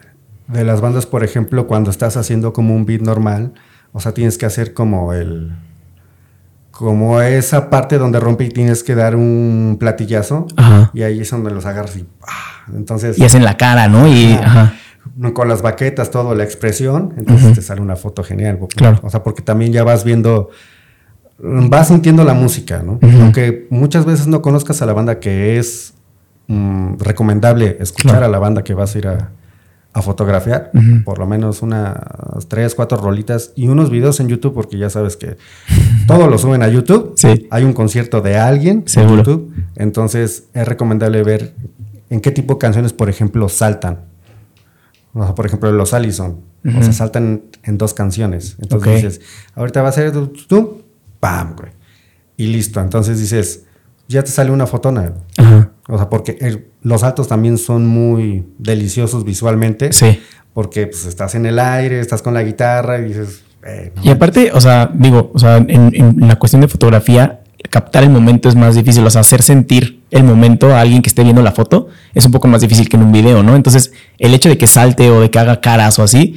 de 0.48 0.64
las 0.64 0.80
bandas, 0.80 1.04
por 1.04 1.22
ejemplo, 1.22 1.66
cuando 1.66 1.90
estás 1.90 2.16
haciendo 2.16 2.54
como 2.54 2.74
un 2.74 2.86
beat 2.86 3.02
normal, 3.02 3.52
o 3.92 4.00
sea, 4.00 4.12
tienes 4.12 4.38
que 4.38 4.46
hacer 4.46 4.72
como 4.72 5.12
el 5.12 5.52
como 6.76 7.20
esa 7.22 7.70
parte 7.70 7.96
donde 7.96 8.20
rompe 8.20 8.44
y 8.44 8.48
tienes 8.50 8.84
que 8.84 8.94
dar 8.94 9.16
un 9.16 9.76
platillazo 9.80 10.46
y 10.92 11.02
ahí 11.02 11.20
es 11.20 11.30
donde 11.30 11.50
los 11.50 11.64
agarras 11.64 11.96
y 11.96 12.06
¡ah! 12.22 12.64
entonces 12.74 13.18
y 13.18 13.24
es 13.24 13.34
en 13.34 13.44
la 13.44 13.56
cara 13.56 13.88
no 13.88 14.06
y 14.06 14.38
con 15.32 15.48
las 15.48 15.62
baquetas 15.62 16.10
todo 16.10 16.34
la 16.34 16.44
expresión 16.44 17.14
entonces 17.16 17.54
te 17.54 17.62
sale 17.62 17.80
una 17.80 17.96
foto 17.96 18.22
genial 18.22 18.58
claro. 18.76 19.00
o 19.02 19.08
sea 19.08 19.22
porque 19.22 19.42
también 19.42 19.72
ya 19.72 19.84
vas 19.84 20.04
viendo 20.04 20.50
vas 21.38 21.88
sintiendo 21.88 22.24
la 22.24 22.34
música 22.34 22.82
no 22.84 22.98
aunque 23.02 23.66
muchas 23.70 24.04
veces 24.04 24.26
no 24.26 24.42
conozcas 24.42 24.82
a 24.82 24.86
la 24.86 24.92
banda 24.92 25.18
que 25.18 25.58
es 25.58 25.94
mm, 26.48 26.98
recomendable 26.98 27.78
escuchar 27.80 28.22
a 28.22 28.28
la 28.28 28.38
banda 28.38 28.62
que 28.64 28.74
vas 28.74 28.94
a 28.94 28.98
ir 28.98 29.08
a, 29.08 29.30
a 29.96 30.02
fotografiar, 30.02 30.70
por 31.06 31.18
lo 31.18 31.26
menos 31.26 31.62
unas 31.62 31.96
tres, 32.48 32.74
cuatro 32.74 32.98
rolitas 32.98 33.52
y 33.56 33.68
unos 33.68 33.88
videos 33.88 34.20
en 34.20 34.28
YouTube, 34.28 34.52
porque 34.52 34.76
ya 34.76 34.90
sabes 34.90 35.16
que 35.16 35.38
todo 36.06 36.28
lo 36.28 36.36
suben 36.36 36.62
a 36.62 36.68
YouTube. 36.68 37.14
Sí. 37.16 37.48
Hay 37.50 37.64
un 37.64 37.72
concierto 37.72 38.20
de 38.20 38.36
alguien 38.36 38.82
Seguro. 38.86 39.12
en 39.12 39.18
YouTube, 39.20 39.54
entonces 39.74 40.48
es 40.52 40.68
recomendable 40.68 41.22
ver 41.22 41.54
en 42.10 42.20
qué 42.20 42.30
tipo 42.30 42.54
de 42.54 42.58
canciones, 42.58 42.92
por 42.92 43.08
ejemplo, 43.08 43.48
saltan. 43.48 44.00
O 45.14 45.24
sea, 45.24 45.34
por 45.34 45.46
ejemplo, 45.46 45.72
los 45.72 45.94
Allison. 45.94 46.40
O 46.66 46.82
sea, 46.82 46.92
saltan 46.92 47.44
en 47.62 47.78
dos 47.78 47.94
canciones. 47.94 48.56
Entonces 48.60 49.02
dices, 49.02 49.20
ahorita 49.54 49.80
va 49.80 49.88
a 49.88 49.92
ser 49.92 50.12
tú, 50.12 50.26
tú, 50.46 50.82
pam, 51.20 51.56
güey. 51.56 51.70
Y 52.36 52.48
listo. 52.48 52.82
Entonces 52.82 53.18
dices, 53.18 53.64
ya 54.08 54.22
te 54.22 54.30
sale 54.30 54.50
una 54.50 54.66
fotona. 54.66 55.14
Ajá. 55.38 55.70
O 55.88 55.96
sea, 55.96 56.08
porque 56.08 56.36
el- 56.40 56.66
los 56.82 57.02
saltos 57.02 57.28
también 57.28 57.58
son 57.58 57.86
muy 57.86 58.44
deliciosos 58.58 59.24
visualmente. 59.24 59.92
Sí. 59.92 60.20
Porque 60.52 60.86
pues 60.86 61.04
estás 61.06 61.34
en 61.34 61.46
el 61.46 61.58
aire, 61.58 62.00
estás 62.00 62.22
con 62.22 62.34
la 62.34 62.42
guitarra 62.42 62.98
y 62.98 63.04
dices, 63.04 63.42
eh, 63.66 63.92
no 63.94 64.02
Y 64.04 64.08
aparte, 64.10 64.50
o 64.52 64.60
sea, 64.60 64.90
digo, 64.92 65.30
o 65.34 65.38
sea, 65.38 65.58
en, 65.58 65.68
en 65.94 66.28
la 66.28 66.36
cuestión 66.36 66.62
de 66.62 66.68
fotografía, 66.68 67.40
captar 67.70 68.04
el 68.04 68.10
momento 68.10 68.48
es 68.48 68.54
más 68.54 68.74
difícil, 68.76 69.04
o 69.06 69.10
sea, 69.10 69.20
hacer 69.22 69.42
sentir 69.42 70.00
el 70.10 70.22
momento 70.24 70.74
a 70.74 70.80
alguien 70.80 71.02
que 71.02 71.08
esté 71.08 71.24
viendo 71.24 71.42
la 71.42 71.50
foto 71.52 71.88
es 72.14 72.24
un 72.24 72.30
poco 72.32 72.46
más 72.48 72.60
difícil 72.60 72.88
que 72.88 72.96
en 72.96 73.02
un 73.02 73.12
video, 73.12 73.42
¿no? 73.42 73.56
Entonces, 73.56 73.92
el 74.18 74.32
hecho 74.34 74.48
de 74.48 74.56
que 74.56 74.66
salte 74.66 75.10
o 75.10 75.20
de 75.20 75.30
que 75.30 75.38
haga 75.38 75.60
caras 75.60 75.98
o 75.98 76.02
así, 76.04 76.36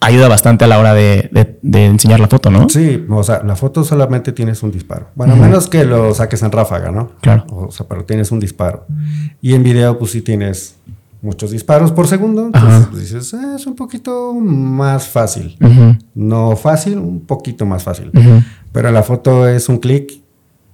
ayuda 0.00 0.28
bastante 0.28 0.64
a 0.64 0.68
la 0.68 0.78
hora 0.78 0.94
de, 0.94 1.28
de- 1.32 1.58
de 1.62 1.86
enseñar 1.86 2.20
la 2.20 2.28
foto, 2.28 2.50
¿no? 2.50 2.68
Sí, 2.68 3.04
o 3.10 3.22
sea, 3.22 3.42
la 3.42 3.56
foto 3.56 3.82
solamente 3.84 4.32
tienes 4.32 4.62
un 4.62 4.70
disparo. 4.70 5.08
Bueno, 5.14 5.34
a 5.34 5.36
menos 5.36 5.68
que 5.68 5.84
lo 5.84 6.14
saques 6.14 6.42
en 6.42 6.52
ráfaga, 6.52 6.90
¿no? 6.90 7.12
Claro. 7.20 7.44
O 7.50 7.70
sea, 7.72 7.86
pero 7.88 8.04
tienes 8.04 8.30
un 8.30 8.38
disparo. 8.40 8.86
Y 9.40 9.54
en 9.54 9.62
video, 9.62 9.98
pues 9.98 10.12
sí 10.12 10.22
tienes 10.22 10.76
muchos 11.20 11.50
disparos 11.50 11.90
por 11.90 12.06
segundo. 12.06 12.46
Entonces, 12.46 12.86
pues, 12.90 13.02
dices, 13.02 13.34
"Ah, 13.34 13.54
es 13.56 13.66
un 13.66 13.74
poquito 13.74 14.32
más 14.34 15.08
fácil. 15.08 15.56
No 16.14 16.54
fácil, 16.56 16.98
un 16.98 17.20
poquito 17.20 17.66
más 17.66 17.82
fácil. 17.82 18.10
ujú. 18.14 18.42
Pero 18.70 18.90
la 18.92 19.02
foto 19.02 19.48
es 19.48 19.68
un 19.68 19.78
clic 19.78 20.12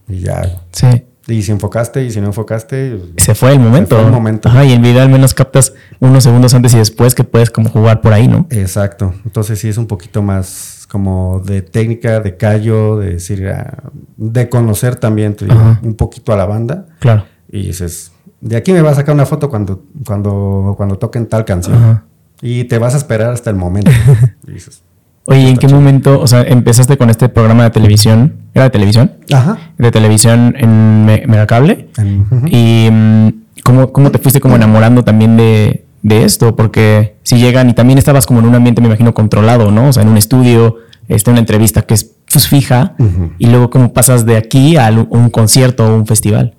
y 0.09 0.19
ya. 0.21 0.43
Sí. 0.73 0.87
Y 1.27 1.43
si 1.43 1.53
enfocaste 1.53 2.05
y 2.05 2.11
si 2.11 2.21
no 2.21 2.27
enfocaste, 2.27 3.01
Se 3.17 3.35
fue 3.35 3.53
el 3.53 3.61
momento. 3.61 3.97
Se 3.97 4.03
fue 4.03 4.11
el 4.11 4.13
momento. 4.13 4.49
Ajá, 4.49 4.65
y 4.65 4.73
en 4.73 4.83
video 4.83 5.03
al 5.03 5.09
menos 5.09 5.33
captas 5.33 5.73
unos 6.01 6.23
segundos 6.25 6.53
antes 6.55 6.75
y 6.75 6.79
después 6.79 7.15
que 7.15 7.25
puedes 7.25 7.51
como 7.51 7.71
jugar 7.71 8.03
por 8.03 8.13
ahí, 8.13 8.29
¿no? 8.29 8.47
Exacto. 8.51 9.15
Entonces 9.25 9.59
sí 9.59 9.69
es 9.69 9.79
un 9.79 9.87
poquito 9.87 10.23
más 10.23 10.87
como 10.91 11.41
de 11.45 11.63
técnica, 11.63 12.21
de 12.21 12.37
callo, 12.37 12.99
de 12.99 13.15
decir, 13.15 13.49
ah, 13.49 13.91
de 14.17 14.49
conocer 14.49 14.97
también 14.97 15.35
digo, 15.39 15.79
un 15.83 15.95
poquito 15.95 16.33
a 16.33 16.37
la 16.37 16.45
banda. 16.45 16.87
Claro. 17.01 17.25
Y 17.51 17.69
dices, 17.69 18.13
de 18.41 18.57
aquí 18.57 18.73
me 18.73 18.83
vas 18.83 18.93
a 18.93 18.97
sacar 18.97 19.15
una 19.15 19.27
foto 19.27 19.49
cuando, 19.49 19.85
cuando, 20.07 20.75
cuando 20.77 20.99
toquen 20.99 21.27
tal 21.27 21.45
canción. 21.45 21.77
Ajá. 21.77 22.05
Y 22.43 22.65
te 22.65 22.79
vas 22.79 22.95
a 22.95 22.99
esperar 22.99 23.33
hasta 23.33 23.49
el 23.49 23.57
momento. 23.57 23.91
y 24.47 24.53
dices, 24.53 24.83
Oye, 25.27 25.41
¿y 25.41 25.49
¿en 25.49 25.57
qué 25.57 25.69
momento, 25.69 26.21
o 26.21 26.27
sea, 26.27 26.43
empezaste 26.43 26.97
con 26.99 27.09
este 27.09 27.29
programa 27.31 27.65
de 27.65 27.71
televisión? 27.71 28.35
¿Era 28.53 28.65
de 28.65 28.71
televisión? 28.71 29.13
ajá. 29.33 29.59
De 29.79 29.91
televisión 29.91 30.55
en 30.59 31.05
Me- 31.07 31.25
Megacable. 31.27 31.89
En- 31.97 32.27
ujú. 32.31 32.47
¿Y 32.47 32.89
mm, 32.91 33.29
¿cómo, 33.63 33.91
cómo 33.93 34.11
te 34.11 34.19
fuiste 34.19 34.41
como 34.41 34.57
enamorando 34.57 35.03
también 35.03 35.37
de, 35.39 35.87
de 36.03 36.25
esto? 36.25 36.55
Porque 36.57 37.17
si 37.23 37.37
llegan 37.39 37.71
y 37.71 37.73
también 37.75 37.99
estabas 37.99 38.27
como 38.27 38.41
en 38.41 38.47
un 38.47 38.55
ambiente, 38.55 38.81
me 38.83 38.89
imagino, 38.89 39.15
controlado, 39.15 39.71
¿no? 39.71 39.89
O 39.89 39.93
sea, 39.95 40.03
en 40.03 40.11
un 40.11 40.19
estudio, 40.19 40.77
este, 41.09 41.31
una 41.31 41.41
entrevista 41.41 41.83
que 41.83 41.95
es 41.95 42.11
pues, 42.31 42.47
fija, 42.49 42.95
y 43.39 43.47
luego 43.47 43.71
cómo 43.71 43.93
pasas 43.95 44.27
de 44.27 44.37
aquí 44.37 44.77
a 44.77 44.91
un 44.91 45.31
concierto 45.31 45.87
o 45.87 45.95
un 45.97 46.07
festival. 46.07 46.55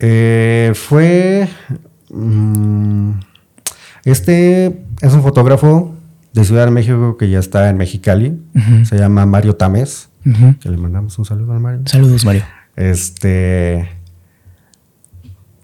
Eh, 0.00 0.72
fue. 0.74 1.46
mm, 2.10 3.10
este 4.04 4.82
es 5.00 5.12
un 5.14 5.22
fotógrafo 5.22 5.94
de 6.32 6.44
Ciudad 6.44 6.64
de 6.64 6.70
México 6.70 7.16
que 7.18 7.28
ya 7.30 7.38
está 7.38 7.68
en 7.68 7.76
Mexicali. 7.76 8.40
Se 8.84 8.96
llama 8.98 9.26
Mario 9.26 9.56
Tamés. 9.56 10.08
Que 10.60 10.68
le 10.70 10.76
mandamos 10.76 11.18
un 11.18 11.24
saludo 11.24 11.52
al 11.52 11.60
Mario. 11.60 11.80
Saludos, 11.86 12.24
Mario. 12.24 12.42
Este. 12.76 13.88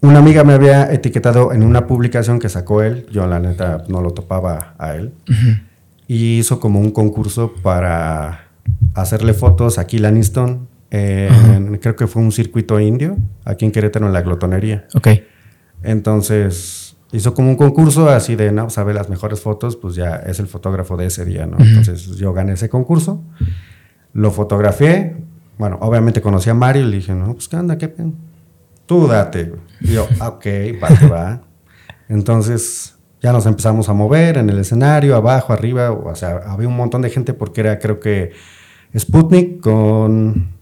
Una 0.01 0.19
amiga 0.21 0.45
me 0.45 0.53
había 0.53 0.93
etiquetado 0.93 1.53
en 1.53 1.63
una 1.65 1.87
publicación 1.87 2.39
que 2.39 2.49
sacó 2.49 2.83
él. 2.83 3.07
Yo, 3.11 3.27
la 3.27 3.41
neta, 3.41 3.85
no 3.89 4.01
lo 4.01 4.13
topaba 4.13 4.75
a 4.79 4.95
él. 4.95 5.13
Y 6.07 6.39
hizo 6.39 6.61
como 6.61 6.81
un 6.81 6.91
concurso 6.93 7.53
para 7.63 8.45
hacerle 8.95 9.35
fotos 9.35 9.79
a 9.79 9.87
Kill 9.87 10.05
Aniston. 10.07 10.69
en- 10.91 11.77
creo 11.83 11.97
que 11.97 12.07
fue 12.07 12.23
un 12.23 12.33
circuito 12.33 12.81
indio, 12.81 13.19
aquí 13.45 13.65
en 13.67 13.73
Querétaro, 13.73 14.07
en 14.07 14.13
la 14.13 14.23
glotonería. 14.23 14.87
Ok. 14.95 15.09
Entonces, 15.83 16.88
hizo 17.13 17.35
como 17.35 17.51
un 17.51 17.57
concurso 17.57 18.09
así 18.09 18.37
de, 18.37 18.53
no, 18.53 18.71
sabe 18.71 18.95
las 18.95 19.09
mejores 19.09 19.41
fotos, 19.41 19.77
pues 19.77 19.95
ya 19.95 20.17
es 20.17 20.41
el 20.41 20.47
fotógrafo 20.47 20.97
de 20.97 21.07
ese 21.07 21.25
día, 21.25 21.47
¿no? 21.47 21.57
Entonces, 21.59 22.17
yo 22.17 22.33
gané 22.33 22.53
ese 22.53 22.69
concurso, 22.69 23.23
lo 24.13 24.31
fotografié. 24.31 25.17
Bueno, 25.59 25.79
obviamente 25.81 26.21
conocí 26.21 26.51
a 26.51 26.55
Mario 26.55 26.83
y 26.83 26.91
le 26.91 26.97
dije, 26.97 27.15
no, 27.15 27.33
pues 27.35 27.49
qué 27.49 27.57
onda, 27.57 27.79
qué 27.79 27.89
pedo? 27.89 28.13
Tú 28.87 29.07
date. 29.07 29.53
Y 29.81 29.93
yo, 29.93 30.07
"Ah, 30.21 30.29
ok, 30.37 30.47
va, 30.83 31.09
va. 31.09 31.43
Entonces, 32.09 32.97
ya 33.21 33.33
nos 33.33 33.47
empezamos 33.47 33.89
a 33.89 33.93
mover 33.93 34.39
en 34.39 34.49
el 34.51 34.59
escenario, 34.59 35.17
abajo, 35.17 35.53
arriba, 35.53 35.91
o 35.91 36.15
sea, 36.15 36.41
había 36.47 36.69
un 36.69 36.77
montón 36.77 37.03
de 37.03 37.11
gente 37.11 37.35
porque 37.35 37.61
era, 37.63 37.79
creo 37.79 38.01
que, 38.01 38.33
Sputnik 38.97 39.61
con, 39.61 40.58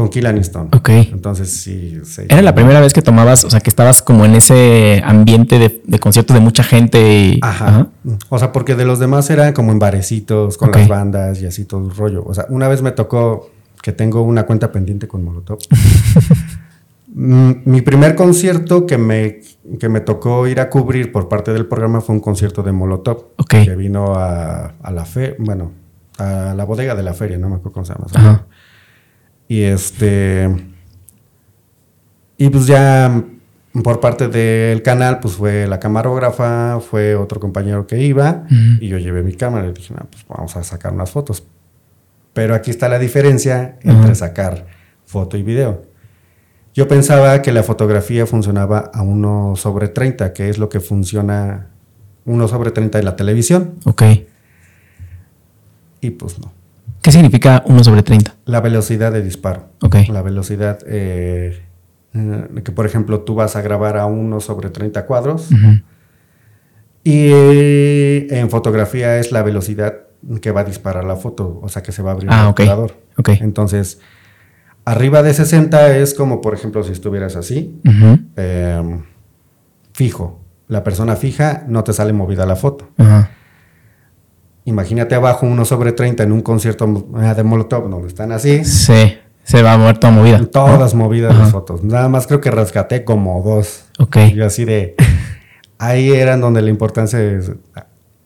con 0.00 0.08
Kill 0.08 0.24
Aniston. 0.24 0.68
Ok. 0.72 0.88
Entonces, 0.88 1.60
sí. 1.60 2.00
¿Era 2.30 2.40
la 2.40 2.54
primera 2.54 2.80
vez 2.80 2.94
que 2.94 3.02
tomabas, 3.02 3.44
o 3.44 3.50
sea, 3.50 3.60
que 3.60 3.68
estabas 3.68 4.00
como 4.00 4.24
en 4.24 4.34
ese 4.34 5.02
ambiente 5.04 5.58
de, 5.58 5.82
de 5.86 5.98
conciertos 5.98 6.32
de 6.32 6.40
mucha 6.40 6.62
gente? 6.62 6.98
Y, 7.18 7.38
Ajá. 7.42 7.88
O 8.30 8.38
sea, 8.38 8.50
porque 8.50 8.76
de 8.76 8.86
los 8.86 8.98
demás 8.98 9.28
era 9.28 9.52
como 9.52 9.72
en 9.72 9.78
barecitos, 9.78 10.56
con 10.56 10.72
las 10.72 10.88
bandas 10.88 11.42
y 11.42 11.46
así 11.46 11.66
todo 11.66 11.86
el 11.86 11.94
rollo. 11.94 12.24
O 12.24 12.32
sea, 12.32 12.46
una 12.48 12.66
vez 12.66 12.80
me 12.80 12.92
tocó 12.92 13.50
que 13.82 13.92
tengo 13.92 14.22
una 14.22 14.44
cuenta 14.44 14.72
pendiente 14.72 15.06
con 15.06 15.22
Molotov. 15.22 15.58
Mm, 17.12 17.62
Mi 17.64 17.80
primer 17.82 18.14
concierto 18.14 18.86
que 18.86 18.96
me, 18.96 19.40
que 19.80 19.88
me 19.88 19.98
tocó 19.98 20.46
ir 20.46 20.60
a 20.60 20.70
cubrir 20.70 21.10
por 21.10 21.28
parte 21.28 21.52
del 21.52 21.66
programa 21.66 22.00
fue 22.00 22.14
un 22.14 22.20
concierto 22.20 22.62
de 22.62 22.70
Molotov. 22.70 23.30
Ok. 23.36 23.50
Que 23.64 23.74
vino 23.74 24.14
a, 24.14 24.74
a 24.80 24.92
la 24.92 25.04
fe, 25.04 25.34
bueno, 25.40 25.72
a 26.18 26.54
la 26.54 26.64
bodega 26.64 26.94
de 26.94 27.02
la 27.02 27.12
feria, 27.12 27.36
no 27.36 27.48
me 27.48 27.56
acuerdo 27.56 27.72
cómo 27.72 27.84
se 27.84 27.94
llama. 27.94 28.06
Ajá. 28.14 28.46
Y 29.50 29.62
este. 29.62 30.48
Y 32.38 32.48
pues 32.50 32.66
ya 32.68 33.24
por 33.82 33.98
parte 33.98 34.28
del 34.28 34.80
canal, 34.82 35.18
pues 35.18 35.34
fue 35.34 35.66
la 35.66 35.80
camarógrafa, 35.80 36.78
fue 36.78 37.16
otro 37.16 37.40
compañero 37.40 37.84
que 37.88 38.00
iba, 38.00 38.44
y 38.80 38.86
yo 38.86 38.98
llevé 38.98 39.22
mi 39.24 39.34
cámara 39.34 39.66
y 39.68 39.72
dije, 39.72 39.92
no, 39.92 40.06
pues 40.08 40.24
vamos 40.28 40.54
a 40.56 40.62
sacar 40.62 40.92
unas 40.92 41.10
fotos. 41.10 41.42
Pero 42.32 42.54
aquí 42.54 42.70
está 42.70 42.88
la 42.88 43.00
diferencia 43.00 43.76
entre 43.82 44.14
sacar 44.14 44.66
foto 45.04 45.36
y 45.36 45.42
video. 45.42 45.82
Yo 46.74 46.86
pensaba 46.86 47.42
que 47.42 47.50
la 47.52 47.64
fotografía 47.64 48.24
funcionaba 48.26 48.90
a 48.94 49.02
1 49.02 49.54
sobre 49.56 49.88
30, 49.88 50.32
que 50.32 50.48
es 50.48 50.58
lo 50.58 50.68
que 50.68 50.78
funciona 50.78 51.70
1 52.24 52.46
sobre 52.48 52.70
30 52.70 53.00
en 53.00 53.04
la 53.04 53.16
televisión, 53.16 53.74
Ok. 53.84 54.02
y 56.00 56.10
pues 56.10 56.38
no. 56.38 56.52
¿Qué 57.02 57.12
significa 57.12 57.62
1 57.66 57.84
sobre 57.84 58.02
30? 58.02 58.34
La 58.44 58.60
velocidad 58.60 59.10
de 59.12 59.22
disparo. 59.22 59.68
Ok. 59.82 59.96
La 60.10 60.22
velocidad 60.22 60.78
eh, 60.86 61.62
que, 62.64 62.72
por 62.72 62.84
ejemplo, 62.86 63.20
tú 63.20 63.34
vas 63.34 63.56
a 63.56 63.62
grabar 63.62 63.96
a 63.96 64.06
1 64.06 64.40
sobre 64.40 64.68
30 64.70 65.06
cuadros 65.06 65.50
Ujú. 65.50 65.80
y 67.04 68.32
en 68.34 68.50
fotografía 68.50 69.18
es 69.18 69.32
la 69.32 69.42
velocidad 69.42 69.94
que 70.42 70.50
va 70.50 70.60
a 70.60 70.64
disparar 70.64 71.04
la 71.04 71.16
foto, 71.16 71.58
o 71.62 71.68
sea 71.70 71.82
que 71.82 71.92
se 71.92 72.02
va 72.02 72.10
a 72.10 72.14
abrir 72.14 72.28
Ah, 72.30 72.42
el 72.42 72.46
ok. 72.48 72.60
obturador. 72.60 72.96
Ok. 73.16 73.28
Entonces, 73.40 74.00
arriba 74.84 75.22
de 75.22 75.32
60 75.32 75.96
es 75.96 76.12
como, 76.12 76.40
por 76.42 76.52
ejemplo, 76.52 76.82
si 76.82 76.92
estuvieras 76.92 77.36
así, 77.36 77.80
eh, 78.36 78.98
fijo. 79.94 80.40
La 80.68 80.84
persona 80.84 81.16
fija 81.16 81.64
no 81.66 81.82
te 81.84 81.92
sale 81.94 82.12
movida 82.12 82.44
la 82.46 82.56
foto. 82.56 82.90
Ajá. 82.98 83.30
Imagínate 84.64 85.14
abajo 85.14 85.46
1 85.46 85.64
sobre 85.64 85.92
30 85.92 86.22
en 86.22 86.32
un 86.32 86.42
concierto 86.42 87.08
eh, 87.20 87.34
de 87.34 87.42
Molotov 87.42 87.88
donde 87.88 88.08
están 88.08 88.32
así. 88.32 88.64
Sí. 88.64 89.16
Se 89.42 89.62
va 89.62 89.72
a 89.72 89.78
mover 89.78 89.98
toda 89.98 90.12
movida. 90.12 90.44
Todas 90.46 90.94
movidas 90.94 91.32
Ajá. 91.32 91.42
las 91.42 91.50
fotos. 91.50 91.82
Nada 91.82 92.08
más 92.08 92.26
creo 92.26 92.40
que 92.40 92.50
rescaté 92.50 93.04
como 93.04 93.42
dos. 93.42 93.84
Ok. 93.98 94.18
Yo 94.34 94.46
así 94.46 94.64
de... 94.64 94.94
Ahí 95.78 96.10
era 96.10 96.36
donde 96.36 96.60
la 96.60 96.68
importancia 96.68 97.20
es 97.20 97.50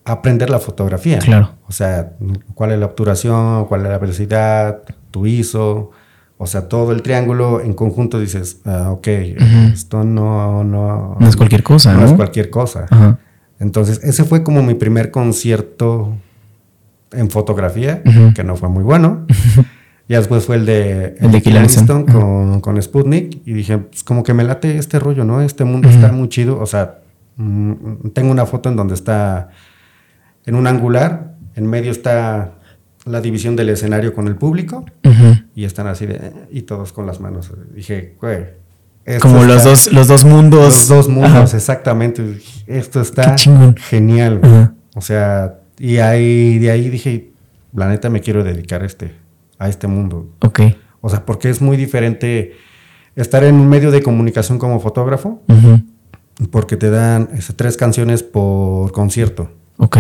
aprender 0.05 0.50
la 0.50 0.59
fotografía. 0.59 1.19
Claro. 1.21 1.53
O 1.69 1.73
sea, 1.73 2.12
cuál 2.55 2.73
es 2.73 2.79
la 2.79 2.87
obturación, 2.87 3.67
cuál 3.67 3.83
es 3.83 3.88
la 3.91 3.99
velocidad, 3.99 4.83
tu 5.11 5.25
ISO. 5.25 5.93
O 6.37 6.47
sea, 6.47 6.69
todo 6.69 6.93
el 6.93 7.00
triángulo 7.03 7.61
en 7.61 7.75
conjunto 7.75 8.19
dices, 8.19 8.61
ah, 8.64 8.91
ok, 8.91 9.07
esto 9.73 10.03
no, 10.03 10.64
no... 10.64 11.17
No 11.19 11.29
es 11.29 11.37
cualquier 11.37 11.62
cosa, 11.62 11.95
no 11.95 12.00
¿no? 12.00 12.07
es 12.07 12.12
cualquier 12.12 12.50
cosa. 12.50 12.87
Entonces, 13.61 14.00
ese 14.03 14.25
fue 14.25 14.43
como 14.43 14.62
mi 14.62 14.75
primer 14.75 15.11
concierto 15.12 16.19
en 17.16 17.30
fotografía, 17.30 18.02
Ujú. 18.04 18.35
que 18.35 18.44
no 18.44 18.56
fue 18.56 18.68
muy 18.68 18.85
bueno. 18.85 19.26
Ya 20.06 20.18
después 20.18 20.44
fue 20.44 20.56
el 20.56 20.66
de, 20.66 21.16
El 21.18 21.33
de 21.33 21.40
con, 22.12 22.61
con 22.61 22.83
Sputnik 22.83 23.40
y 23.47 23.54
dije, 23.54 23.78
pues 23.78 24.04
como 24.04 24.23
que 24.23 24.35
me 24.35 24.44
late 24.44 24.76
este 24.76 24.99
rollo, 24.99 25.25
¿no? 25.25 25.40
Este 25.40 25.64
mundo 25.64 25.88
está 25.88 26.12
muy 26.12 26.28
chido. 26.28 26.61
O 26.61 26.66
sea, 26.66 26.99
Mm, 27.37 28.11
tengo 28.12 28.30
una 28.30 28.47
foto 28.47 28.68
en 28.68 28.76
donde 28.76 28.94
está 28.94 29.49
en 30.47 30.54
un 30.54 30.66
angular, 30.66 31.35
en 31.56 31.66
medio 31.66 31.90
está 31.90 32.52
la 33.06 33.21
división 33.21 33.56
del 33.56 33.68
escenario 33.71 34.14
con 34.14 34.28
el 34.28 34.37
público 34.37 34.85
y 35.54 35.64
están 35.64 35.87
así 35.88 36.06
de 36.06 36.33
y 36.50 36.62
todos 36.62 36.92
con 36.92 37.06
las 37.06 37.21
manos. 37.21 37.52
Dije, 37.75 38.14
güey. 38.21 38.47
Como 39.21 39.44
los 39.44 39.64
dos, 39.64 39.92
los 39.92 40.09
dos 40.09 40.25
mundos. 40.25 40.64
Los 40.64 40.88
dos 40.88 41.09
mundos, 41.09 41.52
exactamente. 41.52 42.38
Esto 42.66 43.00
está 43.02 43.35
genial. 43.76 44.40
O 44.94 45.00
sea, 45.02 45.59
y 45.78 45.99
ahí, 45.99 46.59
de 46.59 46.71
ahí 46.71 46.88
dije, 46.88 47.33
la 47.75 47.88
neta 47.88 48.11
me 48.11 48.21
quiero 48.21 48.45
dedicar 48.45 48.83
a 48.83 48.87
este, 48.87 49.14
a 49.59 49.69
este 49.69 49.87
mundo. 49.87 50.28
Ok. 50.40 50.61
O 51.00 51.09
sea, 51.09 51.26
porque 51.26 51.50
es 51.50 51.61
muy 51.61 51.76
diferente 51.76 52.57
estar 53.16 53.45
en 53.45 53.57
un 53.57 53.69
medio 53.69 53.90
de 53.90 54.02
comunicación 54.02 54.59
como 54.59 54.81
fotógrafo, 54.81 55.43
porque 56.50 56.76
te 56.76 56.90
dan 56.90 57.28
este, 57.35 57.52
tres 57.52 57.76
canciones 57.76 58.23
por 58.23 58.93
concierto. 58.93 59.50
Ok. 59.76 59.99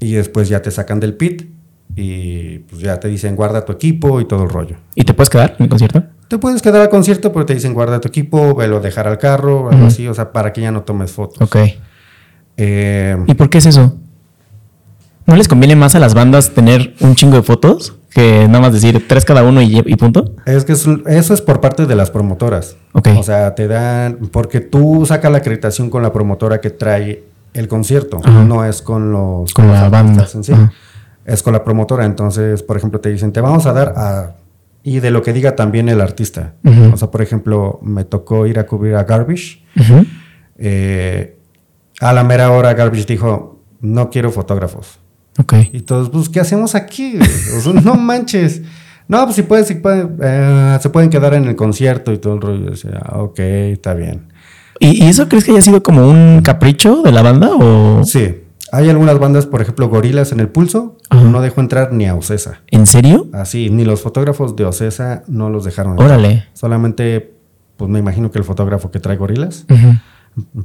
Y 0.00 0.12
después 0.12 0.48
ya 0.48 0.62
te 0.62 0.70
sacan 0.70 1.00
del 1.00 1.14
pit 1.14 1.50
y 1.96 2.58
pues 2.60 2.80
ya 2.80 2.98
te 2.98 3.08
dicen 3.08 3.36
guarda 3.36 3.64
tu 3.64 3.72
equipo 3.72 4.20
y 4.20 4.24
todo 4.24 4.44
el 4.44 4.50
rollo. 4.50 4.76
¿Y 4.94 5.04
te 5.04 5.14
puedes 5.14 5.30
quedar 5.30 5.54
en 5.58 5.64
el 5.64 5.68
concierto? 5.68 6.04
Te 6.28 6.38
puedes 6.38 6.62
quedar 6.62 6.80
al 6.80 6.88
concierto, 6.88 7.32
pero 7.32 7.46
te 7.46 7.54
dicen 7.54 7.74
guarda 7.74 8.00
tu 8.00 8.08
equipo, 8.08 8.54
velo 8.54 8.80
dejar 8.80 9.06
al 9.06 9.18
carro, 9.18 9.70
algo 9.70 9.86
así, 9.86 10.08
o 10.08 10.14
sea, 10.14 10.32
para 10.32 10.52
que 10.52 10.62
ya 10.62 10.70
no 10.70 10.82
tomes 10.82 11.12
fotos. 11.12 11.40
Ok. 11.42 11.56
Eh, 12.56 13.16
¿Y 13.26 13.34
por 13.34 13.50
qué 13.50 13.58
es 13.58 13.66
eso? 13.66 13.98
¿No 15.26 15.36
les 15.36 15.48
conviene 15.48 15.74
más 15.74 15.94
a 15.94 16.00
las 16.00 16.14
bandas 16.14 16.50
tener 16.50 16.94
un 17.00 17.14
chingo 17.14 17.36
de 17.36 17.42
fotos 17.42 17.94
que 18.10 18.46
nada 18.46 18.60
más 18.60 18.72
decir 18.72 19.06
tres 19.08 19.24
cada 19.24 19.42
uno 19.42 19.62
y, 19.62 19.82
punto? 19.96 20.34
Es 20.46 20.64
que 20.64 20.72
eso, 20.72 20.98
es 21.06 21.42
por 21.42 21.60
parte 21.60 21.86
de 21.86 21.94
las 21.96 22.10
promotoras. 22.10 22.76
Ok. 22.92 23.08
O 23.16 23.22
sea, 23.22 23.54
te 23.54 23.66
dan, 23.66 24.18
porque 24.30 24.60
tú 24.60 25.04
sacas 25.06 25.32
la 25.32 25.38
acreditación 25.38 25.90
con 25.90 26.02
la 26.02 26.12
promotora 26.12 26.60
que 26.60 26.70
trae 26.70 27.24
el 27.54 27.68
concierto, 27.68 28.20
no 28.20 28.64
es 28.64 28.82
con 28.82 29.12
los... 29.12 29.54
Con, 29.54 29.72
la 29.72 29.88
banda. 29.88 30.26
En 30.34 30.44
sí. 30.44 30.52
Es 31.24 31.42
con 31.42 31.52
la 31.52 31.64
promotora. 31.64 32.04
Entonces, 32.04 32.62
por 32.62 32.76
ejemplo, 32.76 33.00
te 33.00 33.10
dicen, 33.10 33.32
te 33.32 33.40
vamos 33.40 33.66
a 33.66 33.72
dar 33.72 33.94
a... 33.96 34.32
Y 34.82 35.00
de 35.00 35.10
lo 35.10 35.22
que 35.22 35.32
diga 35.32 35.56
también 35.56 35.88
el 35.88 36.00
artista. 36.00 36.54
O 36.92 36.96
sea, 36.96 37.10
por 37.10 37.22
ejemplo, 37.22 37.80
me 37.82 38.04
tocó 38.04 38.46
ir 38.46 38.58
a 38.58 38.66
cubrir 38.66 38.96
a 38.96 39.04
Garbage. 39.04 39.62
Eh, 40.58 41.38
a 42.00 42.12
la 42.12 42.22
mera 42.22 42.50
hora 42.50 42.74
Garbage 42.74 43.06
dijo, 43.06 43.60
no 43.80 44.10
quiero 44.10 44.30
fotógrafos. 44.30 44.98
Ok. 45.38 45.54
Y 45.72 45.80
todos, 45.80 46.10
pues, 46.10 46.28
¿qué 46.28 46.40
hacemos 46.40 46.74
aquí? 46.74 47.18
no 47.84 47.94
manches. 47.96 48.62
No, 49.06 49.22
pues 49.24 49.36
si 49.36 49.42
pueden, 49.42 49.66
si 49.66 49.74
pueden 49.74 50.16
eh, 50.22 50.78
se 50.80 50.88
pueden 50.88 51.10
quedar 51.10 51.34
en 51.34 51.44
el 51.44 51.56
concierto 51.56 52.12
y 52.12 52.18
todo 52.18 52.34
el 52.34 52.40
rollo. 52.40 52.72
O 52.72 52.76
sea, 52.76 53.02
ok, 53.14 53.38
está 53.38 53.94
bien. 53.94 54.32
¿Y, 54.80 55.04
eso 55.04 55.28
crees 55.28 55.44
que 55.44 55.52
haya 55.52 55.62
sido 55.62 55.82
como 55.82 56.08
un 56.08 56.40
capricho 56.42 57.02
de 57.02 57.12
la 57.12 57.22
banda? 57.22 57.50
O? 57.54 58.04
Sí. 58.04 58.40
Hay 58.72 58.88
algunas 58.88 59.18
bandas, 59.20 59.46
por 59.46 59.62
ejemplo, 59.62 59.88
Gorilas 59.88 60.32
en 60.32 60.40
el 60.40 60.48
Pulso, 60.48 60.96
no 61.12 61.40
dejó 61.40 61.60
entrar 61.60 61.92
ni 61.92 62.06
a 62.06 62.16
Ocesa. 62.16 62.62
¿En 62.72 62.86
serio? 62.86 63.28
Así, 63.32 63.70
ni 63.70 63.84
los 63.84 64.00
fotógrafos 64.00 64.56
de 64.56 64.64
Ocesa 64.64 65.22
no 65.28 65.48
los 65.48 65.64
dejaron 65.64 66.00
Órale. 66.00 66.46
Solamente, 66.54 67.34
pues 67.76 67.88
me 67.88 68.00
imagino 68.00 68.32
que 68.32 68.38
el 68.38 68.44
fotógrafo 68.44 68.90
que 68.90 68.98
trae 68.98 69.16
Gorilas. 69.16 69.66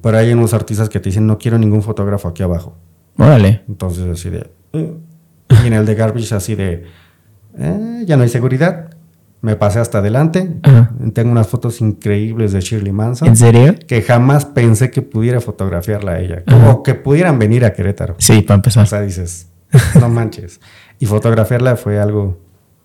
Pero 0.01 0.17
hay 0.17 0.33
unos 0.33 0.55
artistas 0.55 0.89
que 0.89 0.99
te 0.99 1.09
dicen, 1.09 1.27
no 1.27 1.37
quiero 1.37 1.59
ningún 1.59 1.83
fotógrafo 1.83 2.29
aquí 2.29 2.41
abajo. 2.41 2.77
Órale. 3.17 3.61
Entonces, 3.67 4.07
así 4.07 4.31
de. 4.31 4.49
Eh". 4.73 4.93
Y 5.63 5.67
en 5.67 5.73
el 5.73 5.85
de 5.85 5.95
Garbage, 5.95 6.33
así 6.35 6.55
de. 6.55 6.85
Eh, 7.57 8.03
ya 8.05 8.17
no 8.17 8.23
hay 8.23 8.29
seguridad. 8.29 8.91
Me 9.41 9.55
pasé 9.55 9.79
hasta 9.79 9.99
adelante. 9.99 10.59
Tengo 11.13 11.31
unas 11.31 11.47
fotos 11.47 11.79
increíbles 11.79 12.51
de 12.51 12.59
Shirley 12.59 12.91
Manson. 12.91 13.29
¿En 13.29 13.37
serio? 13.37 13.75
Que 13.87 14.01
jamás 14.01 14.45
pensé 14.45 14.91
que 14.91 15.01
pudiera 15.01 15.39
fotografiarla 15.39 16.13
a 16.13 16.19
ella. 16.19 16.43
O 16.67 16.83
que 16.83 16.93
pudieran 16.93 17.39
venir 17.39 17.63
a 17.63 17.73
Querétaro. 17.73 18.15
Sí, 18.17 18.41
para 18.41 18.55
empezar. 18.55 18.83
O 18.83 18.85
sea, 18.85 19.01
dices, 19.01 19.47
no 19.99 20.09
manches. 20.09 20.59
Y 20.99 21.05
fotografiarla 21.05 21.77
fue 21.77 21.99
algo 21.99 22.37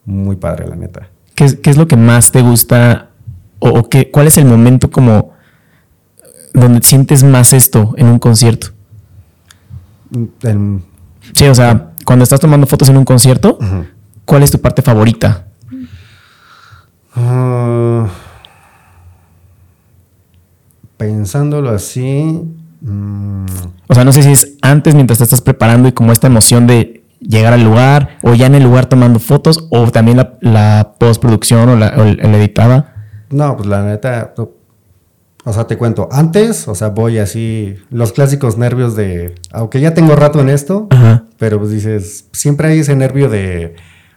muy 0.04 0.36
padre, 0.36 0.68
la 0.68 0.76
neta. 0.76 1.08
¿Qué, 1.34 1.44
es 1.44 1.76
lo 1.76 1.88
que 1.88 1.96
más 1.96 2.30
te 2.30 2.42
gusta? 2.42 3.10
¿O, 3.58 3.88
qué, 3.88 4.10
cuál 4.12 4.28
es 4.28 4.36
el 4.36 4.44
momento 4.44 4.90
como 4.90 5.32
donde 6.52 6.82
sientes 6.82 7.24
más 7.24 7.52
esto 7.52 7.94
en 7.96 8.06
un 8.06 8.20
concierto? 8.20 8.68
Sí, 11.32 11.46
o 11.46 11.54
sea, 11.54 11.92
cuando 12.04 12.22
estás 12.22 12.40
tomando 12.40 12.66
fotos 12.66 12.88
en 12.88 12.96
un 12.96 13.04
concierto, 13.04 13.58
¿cuál 14.24 14.42
es 14.42 14.50
tu 14.50 14.60
parte 14.60 14.82
favorita? 14.82 15.46
Ah, 17.16 18.06
pensándolo 20.96 21.70
así. 21.70 22.42
Mm. 22.80 23.46
O 23.86 23.94
sea, 23.94 24.04
no 24.04 24.12
sé 24.12 24.22
si 24.22 24.32
es 24.32 24.56
antes 24.62 24.94
mientras 24.94 25.18
te 25.18 25.24
estás 25.24 25.40
preparando 25.40 25.88
y 25.88 25.92
como 25.92 26.12
esta 26.12 26.26
emoción 26.26 26.66
de 26.66 27.04
llegar 27.20 27.52
al 27.52 27.64
lugar, 27.64 28.18
o 28.22 28.34
ya 28.34 28.46
en 28.46 28.54
el 28.54 28.62
lugar 28.62 28.86
tomando 28.86 29.18
fotos, 29.18 29.66
o 29.70 29.90
también 29.90 30.26
la, 30.40 30.94
postproducción 30.98 31.68
o 31.70 31.76
la, 31.76 31.88
editada. 31.88 32.94
No, 33.30 33.56
pues 33.56 33.68
la 33.68 33.82
neta, 33.82 34.34
o 35.44 35.52
sea, 35.52 35.66
te 35.66 35.76
cuento, 35.76 36.08
antes, 36.10 36.68
o 36.68 36.74
sea, 36.74 36.88
voy 36.88 37.18
así, 37.18 37.76
los 37.90 38.12
clásicos 38.12 38.56
nervios 38.56 38.96
de, 38.96 39.34
aunque 39.52 39.80
ya 39.80 39.92
tengo 39.92 40.16
rato 40.16 40.40
en 40.40 40.48
esto, 40.48 40.88
pero 41.38 41.58
pues 41.58 41.70
dices, 41.70 42.26
siempre 42.32 42.68
hay 42.68 42.78
ese 42.78 42.96
nervio 42.96 43.28
de, 43.28 43.76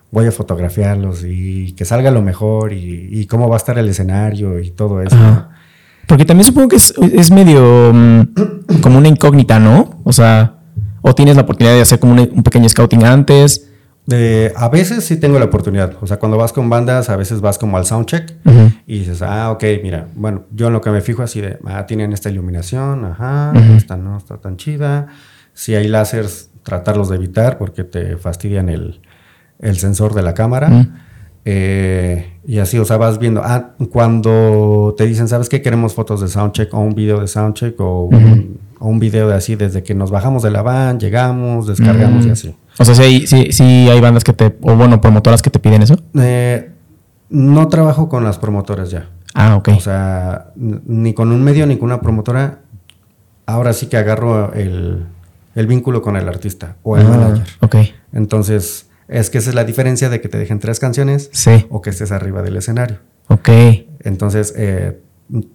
voy 0.10 0.26
a 0.28 0.32
fotografiarlos 0.32 1.26
y 1.26 1.74
que 1.74 1.84
salga 1.84 2.12
lo 2.12 2.22
mejor 2.22 2.72
y, 2.72 3.26
cómo 3.28 3.50
va 3.50 3.56
a 3.56 3.58
estar 3.58 3.78
el 3.78 3.90
escenario 3.90 4.60
y 4.60 4.72
todo 4.72 5.02
eso. 5.02 5.18
Porque 6.08 6.24
también 6.24 6.46
supongo 6.46 6.70
que 6.70 6.78
es, 6.78 7.32
medio 7.32 7.92
mm, 7.94 8.80
como 8.82 8.98
una 8.98 9.10
incógnita, 9.10 9.60
¿no? 9.60 10.00
O 10.06 10.13
sea, 10.13 10.54
o 11.02 11.13
tienes 11.13 11.36
la 11.36 11.42
oportunidad 11.42 11.76
de 11.76 11.82
hacer 11.82 12.00
como 12.00 12.13
un 12.13 12.44
pequeño 12.44 12.70
scouting 12.70 13.04
antes 13.04 13.68
a 14.10 14.70
veces 14.70 15.04
sí 15.04 15.17
tengo 15.17 15.38
la 15.38 15.46
oportunidad. 15.46 15.93
O 16.02 16.08
sea, 16.08 16.17
cuando 16.17 16.38
vas 16.38 16.54
con 16.54 16.70
bandas, 16.70 17.10
a 17.10 17.17
veces 17.17 17.41
vas 17.41 17.58
como 17.58 17.78
al 17.78 17.86
soundcheck 17.86 18.36
y 18.86 19.00
dices, 19.00 19.22
ah, 19.22 19.52
ok, 19.52 19.63
mira, 19.84 20.08
bueno, 20.15 20.46
yo 20.52 20.67
en 20.67 20.74
lo 20.74 20.82
que 20.82 20.89
me 20.91 21.02
fijo 21.02 21.24
así 21.24 21.41
de, 21.41 21.60
ah, 21.65 21.86
tienen 21.86 22.13
esta 22.13 22.30
iluminación, 22.30 23.04
ajá, 23.06 23.54
esta 23.76 23.98
no 23.98 24.17
está 24.17 24.38
tan 24.38 24.56
chida. 24.58 25.08
Si 25.54 25.76
hay 25.76 25.88
láseres, 25.88 26.52
tratarlos 26.63 27.10
de 27.10 27.15
evitar 27.15 27.58
porque 27.58 27.84
te 27.84 28.17
fastidian 28.17 28.70
el, 28.70 29.02
sensor 29.76 30.13
de 30.13 30.22
la 30.22 30.34
cámara. 30.34 30.88
Eh, 31.43 32.39
y 32.46 32.60
así, 32.60 32.78
o 32.78 32.86
sea, 32.86 32.98
vas 32.98 33.20
viendo, 33.20 33.41
ah, 33.43 33.76
cuando 33.91 34.96
te 34.98 35.06
dicen, 35.06 35.28
¿sabes 35.28 35.50
qué? 35.50 35.62
Queremos 35.62 35.93
fotos 35.93 36.22
de 36.22 36.28
soundcheck 36.30 36.74
o 36.74 36.80
un 36.80 36.93
video 36.93 37.20
de 37.20 37.28
soundcheck 37.28 37.80
o, 37.80 38.04
un, 38.04 38.60
o 38.80 38.88
un 38.88 39.00
video 39.00 39.28
de 39.28 39.36
así, 39.36 39.56
desde 39.56 39.84
que 39.84 39.96
nos 39.96 40.12
bajamos 40.12 40.43
de 40.43 40.52
la 40.52 40.62
van, 40.62 41.00
llegamos, 41.00 41.67
descargamos 41.67 42.26
y 42.26 42.30
así. 42.30 42.56
O 42.80 42.86
sea, 42.86 42.96
si 42.96 43.02
hay, 43.04 43.90
hay 43.90 44.02
bandas 44.02 44.24
que 44.24 44.34
te, 44.34 44.56
o 44.62 44.76
bueno, 44.76 45.02
promotoras 45.02 45.42
que 45.42 45.50
te 45.50 45.60
piden 45.60 45.82
eso. 45.82 45.98
Eh, 46.16 46.72
no 47.30 47.68
trabajo 47.68 48.10
con 48.10 48.24
las 48.24 48.38
promotoras 48.38 48.92
ya. 48.92 49.10
Ah, 49.34 49.56
ok. 49.56 49.70
O 49.78 49.80
sea, 49.80 50.52
ni 50.56 51.13
con 51.13 51.32
un 51.32 51.44
medio 51.44 51.66
ni 51.66 51.78
con 51.78 51.86
una 51.86 52.02
promotora. 52.02 52.60
Ahora 53.46 53.74
sí 53.74 53.88
que 53.88 53.98
agarro 53.98 54.54
el, 54.54 55.08
vínculo 55.56 56.02
con 56.02 56.18
el 56.18 56.28
artista 56.28 56.76
o 56.84 56.98
el 56.98 57.06
ah, 57.06 57.10
manager. 57.10 57.48
Ok. 57.62 57.76
Entonces, 58.13 58.88
es 59.08 59.30
que 59.30 59.38
esa 59.38 59.50
es 59.50 59.56
la 59.56 59.63
diferencia 59.63 60.10
de 60.10 60.22
que 60.22 60.28
te 60.28 60.38
dejen 60.38 60.60
tres 60.60 60.80
canciones 60.80 61.30
sí. 61.32 61.66
o 61.70 61.82
que 61.82 61.90
estés 61.90 62.12
arriba 62.12 62.42
del 62.42 62.58
escenario. 62.58 62.98
Ok. 63.28 63.50
Entonces, 64.00 64.54
eh, 64.58 65.00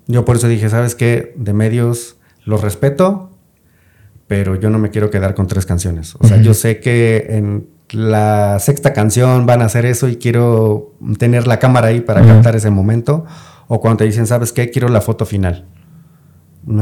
yo 0.06 0.24
por 0.24 0.36
eso 0.36 0.48
dije, 0.48 0.68
¿sabes 0.68 0.94
qué? 0.94 1.34
De 1.36 1.52
medios 1.52 2.16
los 2.44 2.60
respeto, 2.60 3.31
pero 4.26 4.56
yo 4.56 4.70
no 4.70 4.78
me 4.78 4.90
quiero 4.90 5.10
quedar 5.10 5.34
con 5.34 5.46
tres 5.46 5.66
canciones. 5.66 6.14
O 6.18 6.26
sea, 6.26 6.40
yo 6.40 6.54
sé 6.54 6.80
que 6.80 7.26
en 7.30 7.66
la 7.90 8.58
sexta 8.58 8.92
canción 8.92 9.46
van 9.46 9.62
a 9.62 9.66
hacer 9.66 9.84
eso 9.84 10.08
y 10.08 10.16
quiero 10.16 10.94
tener 11.18 11.46
la 11.46 11.58
cámara 11.58 11.88
ahí 11.88 12.00
para 12.00 12.24
captar 12.24 12.56
ese 12.56 12.70
momento. 12.70 13.24
O 13.68 13.80
cuando 13.80 13.98
te 13.98 14.04
dicen, 14.04 14.26
¿sabes 14.26 14.52
qué? 14.52 14.70
Quiero 14.70 14.88
la 14.88 15.00
foto 15.00 15.26
final. 15.26 15.66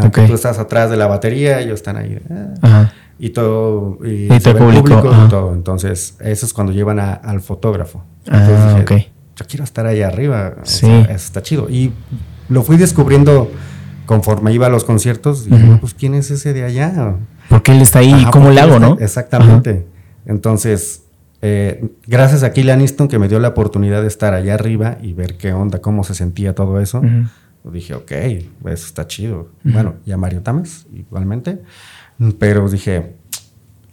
Okay. 0.06 0.26
Tú 0.26 0.34
estás 0.34 0.58
atrás 0.58 0.90
de 0.90 0.96
la 0.96 1.06
batería, 1.06 1.60
ellos 1.60 1.74
están 1.74 1.96
ahí. 1.96 2.18
Eh, 2.28 2.86
y 3.18 3.30
todo. 3.30 3.98
Y, 4.04 4.28
público, 4.28 5.14
y 5.26 5.28
todo. 5.28 5.52
Entonces, 5.54 6.16
eso 6.20 6.46
es 6.46 6.52
cuando 6.52 6.72
llevan 6.72 6.98
al 6.98 7.40
fotógrafo. 7.40 8.04
Ah, 8.28 8.84
Yo 8.86 9.46
quiero 9.46 9.64
estar 9.64 9.86
ahí 9.86 10.02
arriba. 10.02 10.56
Sí. 10.64 10.86
eso 10.86 11.12
está 11.12 11.42
chido. 11.42 11.68
Y 11.68 11.92
lo 12.48 12.62
fui 12.62 12.76
descubriendo 12.76 13.50
conforme 14.10 14.52
iba 14.52 14.66
a 14.66 14.70
los 14.70 14.82
conciertos. 14.82 15.46
Y 15.46 15.50
pues, 15.76 15.94
¿quién 15.94 16.16
es 16.16 16.32
ese 16.32 16.52
de 16.52 16.64
allá? 16.64 17.14
Porque 17.48 17.70
él 17.70 17.80
está 17.80 18.00
ahí, 18.00 18.26
como 18.32 18.50
le 18.50 18.60
hago, 18.60 18.80
no? 18.80 18.98
Exactamente. 18.98 19.86
Entonces, 20.26 21.04
eh, 21.42 21.88
gracias 22.08 22.42
a 22.42 22.52
Killian 22.52 22.80
Easton 22.80 23.06
que 23.06 23.20
me 23.20 23.28
dio 23.28 23.38
la 23.38 23.46
oportunidad 23.46 24.02
de 24.02 24.08
estar 24.08 24.34
allá 24.34 24.54
arriba 24.54 24.98
y 25.00 25.12
ver 25.12 25.36
qué 25.36 25.52
onda, 25.52 25.80
cómo 25.80 26.02
se 26.02 26.14
sentía 26.14 26.56
todo 26.56 26.80
eso. 26.80 27.00
Dije, 27.62 27.94
ok, 27.94 28.10
eso 28.10 28.46
está 28.64 29.06
chido. 29.06 29.50
Bueno, 29.62 29.94
y 30.04 30.10
a 30.10 30.16
Mario 30.16 30.40
Tames, 30.40 30.88
igualmente. 30.92 31.60
Pero 32.40 32.68
dije, 32.68 33.14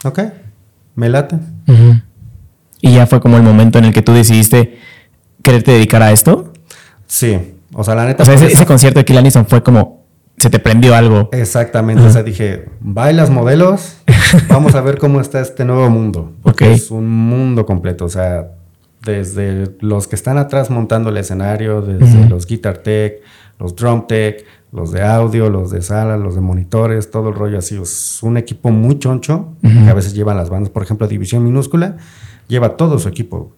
ok, 0.03 0.19
me 0.95 1.10
late. 1.10 1.38
¿Y 2.82 2.95
ya 2.95 3.06
fue 3.06 3.21
como 3.21 3.38
el 3.38 3.43
momento 3.43 3.77
en 3.77 3.86
el 3.86 3.93
que 3.93 4.01
tú 4.01 4.13
decidiste 4.13 4.80
quererte 5.43 5.73
dedicar 5.73 6.01
a 6.01 6.12
esto? 6.12 6.53
Sí. 7.06 7.53
O 7.71 7.84
sea, 7.84 7.93
la 7.93 8.06
neta. 8.06 8.23
O 8.23 8.25
sea, 8.25 8.34
ese, 8.34 8.65
concierto 8.65 8.99
de 8.99 9.06
Killian 9.06 9.25
Easton 9.25 9.45
fue 9.45 9.62
como 9.62 10.06
se 10.38 10.50
te 10.50 10.60
prendió 10.60 10.95
algo. 10.95 11.30
Exactamente, 11.32 12.04
o 12.04 12.10
sea, 12.10 12.23
dije, 12.23 12.65
bailas 12.80 13.30
modelos, 13.30 13.97
vamos 14.50 14.76
a 14.76 14.82
ver 14.82 15.00
cómo 15.00 15.19
está 15.19 15.41
este 15.41 15.65
nuevo 15.65 15.89
mundo. 15.89 16.34
Porque 16.43 16.71
es 16.71 16.91
un 16.91 17.10
mundo 17.10 17.65
completo, 17.65 18.06
o 18.06 18.10
sea, 18.10 18.52
desde 19.04 19.76
los 19.80 20.08
que 20.08 20.15
están 20.15 20.38
atrás 20.38 20.69
montando 20.69 21.10
el 21.10 21.17
escenario, 21.17 21.82
desde 21.82 22.30
los 22.30 22.45
guitar 22.45 22.78
tech, 22.80 23.21
los 23.60 23.76
drum 23.76 24.06
tech, 24.08 24.45
los 24.71 24.91
de 24.91 25.04
audio, 25.04 25.50
los 25.50 25.71
de 25.71 25.82
sala, 25.82 26.17
los 26.17 26.36
de 26.36 26.41
monitores, 26.41 27.10
todo 27.10 27.30
el 27.30 27.36
rollo 27.36 27.58
así. 27.58 27.80
Es 27.82 28.21
un 28.21 28.38
equipo 28.38 28.69
muy 28.69 29.00
choncho 29.00 29.54
que 29.62 29.89
a 29.89 29.93
veces 29.93 30.13
llevan 30.13 30.38
las 30.38 30.50
bandas. 30.50 30.69
Por 30.69 30.84
ejemplo, 30.84 31.08
División 31.08 31.43
Minúscula 31.43 31.97
lleva 32.47 32.76
todo 32.76 33.00
su 33.00 33.08
equipo. 33.08 33.54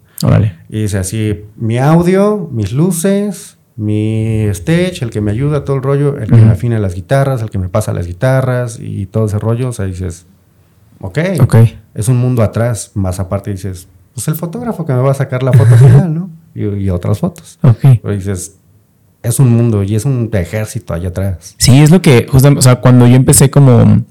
Y 0.69 0.81
dice 0.81 0.97
así, 0.97 1.45
mi 1.55 1.77
audio, 1.77 2.49
mis 2.51 2.73
luces, 2.73 3.57
mi 3.79 4.43
stage, 4.49 5.05
el 5.05 5.09
que 5.09 5.21
me 5.21 5.31
ayuda, 5.31 5.63
todo 5.63 5.77
el 5.77 5.83
rollo, 5.83 6.17
el 6.17 6.29
que 6.29 6.35
me 6.35 6.51
afina 6.51 6.77
las 6.79 6.95
guitarras, 6.95 7.41
el 7.41 7.49
que 7.49 7.57
me 7.57 7.69
pasa 7.69 7.93
las 7.93 8.07
guitarras 8.07 8.77
y 8.77 9.05
todo 9.05 9.27
ese 9.27 9.39
rollo. 9.39 9.69
O 9.69 9.71
sea, 9.71 9.85
dices, 9.85 10.25
ok, 10.99 11.19
okay. 11.41 11.79
es 11.93 12.09
un 12.09 12.17
mundo 12.17 12.43
atrás. 12.43 12.91
Más 12.95 13.21
aparte 13.21 13.51
dices, 13.51 13.87
pues 14.13 14.27
el 14.27 14.35
fotógrafo 14.35 14.85
que 14.85 14.91
me 14.91 14.99
va 14.99 15.11
a 15.11 15.13
sacar 15.13 15.43
la 15.43 15.53
foto 15.53 15.75
final, 15.77 16.13
¿no? 16.13 16.29
Y, 16.53 16.89
otras 16.89 17.19
fotos. 17.19 17.57
Ok. 17.61 17.79
Pero 18.01 18.13
dices, 18.13 18.57
es 19.23 19.39
un 19.39 19.49
mundo 19.49 19.81
y 19.83 19.95
es 19.95 20.03
un 20.03 20.29
ejército 20.33 20.93
allá 20.93 21.07
atrás. 21.07 21.55
Sí, 21.57 21.81
es 21.81 21.89
lo 21.89 22.01
que, 22.01 22.27
justamente, 22.29 22.59
o 22.59 22.61
sea, 22.61 22.81
cuando 22.81 23.07
yo 23.07 23.15
empecé 23.15 23.49
como 23.49 24.03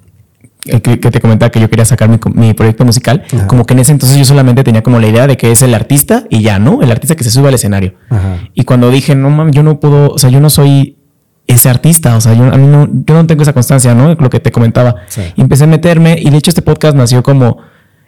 que, 0.60 0.96
te 0.98 1.20
comentaba 1.20 1.50
que 1.50 1.60
yo 1.60 1.70
quería 1.70 1.84
sacar 1.84 2.08
mi, 2.08 2.54
proyecto 2.54 2.84
musical, 2.84 3.24
como 3.46 3.64
que 3.64 3.74
en 3.74 3.80
ese 3.80 3.92
entonces 3.92 4.18
yo 4.18 4.24
solamente 4.24 4.64
tenía 4.64 4.82
como 4.82 4.98
la 4.98 5.06
idea 5.06 5.26
de 5.26 5.36
que 5.36 5.50
es 5.50 5.62
el 5.62 5.74
artista 5.74 6.24
y 6.30 6.42
ya, 6.42 6.58
¿no? 6.58 6.82
El 6.82 6.90
artista 6.90 7.14
que 7.14 7.24
se 7.24 7.30
sube 7.30 7.48
al 7.48 7.54
escenario. 7.54 7.94
Y 8.54 8.64
cuando 8.64 8.90
dije, 8.90 9.14
no 9.14 9.30
mames, 9.30 9.54
yo 9.54 9.62
no 9.62 9.80
puedo, 9.80 10.10
o 10.10 10.18
sea, 10.18 10.30
yo 10.30 10.40
no 10.40 10.50
soy 10.50 10.96
ese 11.46 11.68
artista, 11.70 12.16
o 12.16 12.20
sea, 12.20 12.34
yo, 12.34 12.44
a 12.44 12.56
mí 12.58 12.66
no, 12.66 12.88
yo 12.90 13.14
no 13.14 13.26
tengo 13.26 13.42
esa 13.42 13.52
constancia, 13.52 13.94
¿no? 13.94 14.14
Lo 14.14 14.30
que 14.30 14.40
te 14.40 14.52
comentaba. 14.52 14.96
Y 15.36 15.40
empecé 15.40 15.64
a 15.64 15.66
meterme 15.66 16.18
y 16.20 16.30
de 16.30 16.36
hecho 16.36 16.50
este 16.50 16.62
podcast 16.62 16.96
nació 16.96 17.22
como 17.22 17.58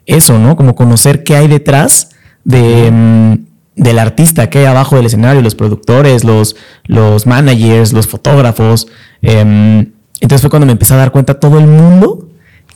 eso, 0.05 0.39
¿no? 0.39 0.57
Como 0.57 0.75
conocer 0.75 1.25
qué 1.25 1.37
hay 1.37 1.49
detrás 1.49 2.11
de... 2.45 2.91
Mm, 2.91 3.51
del 3.77 3.99
artista 3.99 4.51
que 4.51 4.59
hay 4.59 4.65
abajo 4.67 4.97
del 4.97 5.07
escenario, 5.07 5.41
los 5.41 5.55
productores, 5.55 6.23
los, 6.23 6.55
los 6.85 7.27
managers, 7.27 7.95
los 7.95 8.07
fotógrafos. 8.07 8.89
Em, 9.23 9.93
entonces 10.21 10.43
fue 10.43 10.51
cuando 10.51 10.67
me 10.67 10.73
empecé 10.73 10.93
a 10.93 10.99
dar 10.99 11.13
cuenta 11.13 11.41
todo 11.41 11.59
el 11.59 11.67
mundo 11.67 12.30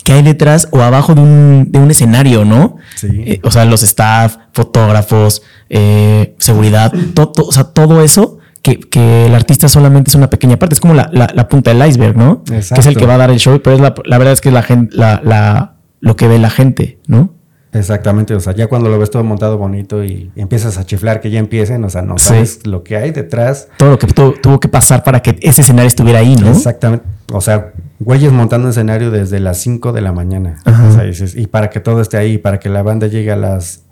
que 0.05 0.13
hay 0.13 0.23
detrás 0.23 0.69
o 0.71 0.83
abajo 0.83 1.15
de 1.15 1.23
un, 1.23 1.67
de 1.71 1.79
un 1.79 1.91
escenario, 1.91 2.45
¿no? 2.45 2.77
Sí. 2.95 3.09
Eh, 3.11 3.41
o 3.43 3.51
sea, 3.51 3.65
los 3.65 3.83
staff, 3.83 4.37
fotógrafos, 4.53 5.43
eh, 5.71 6.37
seguridad, 6.39 6.93
todo, 7.15 7.33
o 7.39 7.53
sea, 7.53 7.65
todo 7.65 8.03
eso 8.03 8.39
que, 8.63 8.79
que, 8.79 9.27
el 9.27 9.35
artista 9.35 9.69
solamente 9.69 10.11
es 10.11 10.15
una 10.15 10.31
pequeña 10.31 10.59
parte, 10.59 10.75
es 10.75 10.81
como 10.81 10.95
la, 10.95 11.11
la, 11.13 11.49
punta 11.49 11.73
del 11.75 11.87
iceberg, 11.89 12.17
¿no? 12.17 12.45
Exacto. 12.53 12.75
Que 12.75 12.81
es 12.81 12.87
el 12.87 12.97
que 12.97 13.07
va 13.07 13.15
a 13.15 13.19
dar 13.19 13.31
el 13.31 13.39
show, 13.39 13.61
pero 13.63 13.77
es 13.77 13.83
la, 13.83 13.95
la 14.05 14.19
verdad 14.19 14.35
es 14.35 14.41
que 14.41 14.51
es 14.51 14.55
la 14.55 14.63
gente, 14.63 14.95
la, 14.95 15.21
la, 15.25 15.77
lo 16.01 16.17
que 16.17 16.29
ve 16.29 16.39
la 16.39 16.51
gente, 16.51 16.99
¿no? 17.07 17.35
Exactamente, 17.73 18.35
o 18.35 18.41
sea, 18.41 18.55
ya 18.55 18.69
cuando 18.69 18.89
lo 18.89 18.99
ves 18.99 19.11
todo 19.11 19.25
montado 19.25 19.59
bonito 19.59 20.05
y, 20.05 20.31
empiezas 20.37 20.79
a 20.79 20.85
chiflar 20.85 21.21
que 21.21 21.31
ya 21.31 21.41
empiecen, 21.41 21.83
o 21.83 21.91
sea, 21.91 22.03
no 22.03 22.19
sabes 22.19 22.67
lo 22.67 22.85
que 22.85 22.97
hay 22.97 23.11
detrás. 23.11 23.69
Todo 23.77 23.91
lo 23.91 23.99
que 23.99 24.07
tuvo 24.07 24.61
que 24.61 24.69
pasar 24.69 25.03
para 25.03 25.21
que 25.21 25.37
ese 25.43 25.63
escenario 25.63 25.89
estuviera 25.89 26.21
ahí, 26.21 26.37
¿no? 26.37 26.51
Exactamente. 26.51 27.05
O 27.33 27.41
sea, 27.41 27.73
güeyes 28.05 28.33
montando 28.33 28.69
escenario 28.69 29.11
desde 29.11 29.41
las 29.41 29.59
5 29.59 29.93
de 29.93 30.01
la 30.01 30.13
mañana. 30.13 30.59
O 30.65 30.93
sea, 30.93 31.05
dices, 31.05 31.35
y 31.37 31.47
para 31.47 31.71
que 31.71 31.81
todo 31.81 32.01
esté 32.01 32.17
ahí, 32.17 32.39
para 32.39 32.59
que 32.61 32.69
la 32.69 32.83
banda 32.83 33.07
llegue 33.07 33.33
a 33.33 33.37
las 33.37 33.85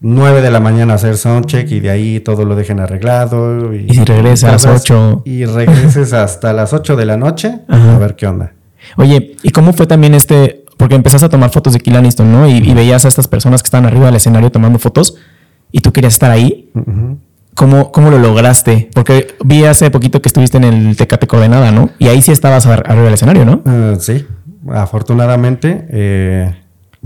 9 0.00 0.42
de 0.42 0.50
la 0.50 0.60
mañana 0.60 0.94
a 0.94 0.96
hacer 0.96 1.16
soundcheck 1.16 1.70
y 1.70 1.80
de 1.80 1.90
ahí 1.90 2.20
todo 2.20 2.44
lo 2.44 2.56
dejen 2.56 2.80
arreglado. 2.80 3.72
Y, 3.72 3.98
a 3.98 4.52
las 4.52 4.66
8. 4.66 5.22
Y 5.24 5.44
regreses 5.44 6.12
hasta 6.12 6.52
las 6.52 6.72
8 6.72 6.96
de 6.96 7.06
la 7.06 7.16
noche 7.16 7.60
a 7.68 7.98
ver 7.98 8.16
qué 8.16 8.26
onda. 8.26 8.52
Oye, 8.96 9.36
¿y 9.42 9.50
cómo 9.50 9.72
fue 9.72 9.86
también 9.86 10.14
este 10.14 10.64
porque 10.76 10.96
empezaste 10.96 11.26
a 11.26 11.28
tomar 11.28 11.50
fotos 11.50 11.74
de 11.74 11.78
Kill 11.78 11.94
Aniston, 11.94 12.32
¿no? 12.32 12.48
Y, 12.48 12.74
veías 12.74 13.04
a 13.04 13.08
estas 13.08 13.28
personas 13.28 13.62
que 13.62 13.68
estaban 13.68 13.86
arriba 13.86 14.06
del 14.06 14.16
escenario 14.16 14.50
tomando 14.50 14.80
fotos 14.80 15.14
y 15.70 15.78
tú 15.78 15.92
querías 15.92 16.14
estar 16.14 16.32
ahí. 16.32 16.70
¿Cómo, 17.54 17.92
¿Cómo, 17.92 18.10
lo 18.10 18.18
lograste? 18.18 18.90
Porque 18.94 19.34
vi 19.44 19.64
hace 19.64 19.90
poquito 19.90 20.22
que 20.22 20.28
estuviste 20.28 20.56
en 20.56 20.64
el 20.64 20.96
Tecate 20.96 21.26
Coordenada, 21.26 21.70
¿no? 21.70 21.90
Y 21.98 22.08
ahí 22.08 22.22
sí 22.22 22.32
estabas 22.32 22.66
arriba 22.66 23.02
del 23.02 23.14
escenario, 23.14 23.44
¿no? 23.44 23.62
Eh, 23.66 23.96
sí, 24.00 24.26
afortunadamente. 24.70 25.86
Eh, 25.90 26.54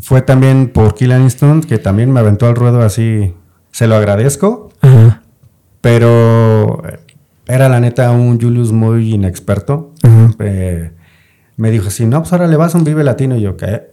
fue 0.01 0.23
también 0.23 0.69
por 0.69 0.95
Kill 0.95 1.13
Aniston 1.13 1.63
que 1.63 1.79
también 1.79 2.13
me 2.13 2.21
aventó 2.21 2.47
al 2.47 2.55
ruedo 2.55 2.83
así. 2.83 3.35
Se 3.71 3.87
lo 3.87 3.97
agradezco. 3.97 4.71
Pero 5.81 6.83
era 7.47 7.69
la 7.69 7.81
neta 7.81 8.11
un 8.11 8.41
Julius 8.41 8.73
muy 8.73 9.15
inexperto 9.15 9.93
me 11.57 11.71
dijo, 11.71 11.91
si 11.91 12.07
no, 12.07 12.21
pues 12.21 12.33
ahora 12.33 12.47
le 12.47 12.57
vas 12.57 12.75
a 12.75 12.79
un 12.79 12.85
Vive 12.85 13.03
Latino. 13.03 13.37
Y 13.37 13.41
yo, 13.41 13.57
¿qué? 13.57 13.89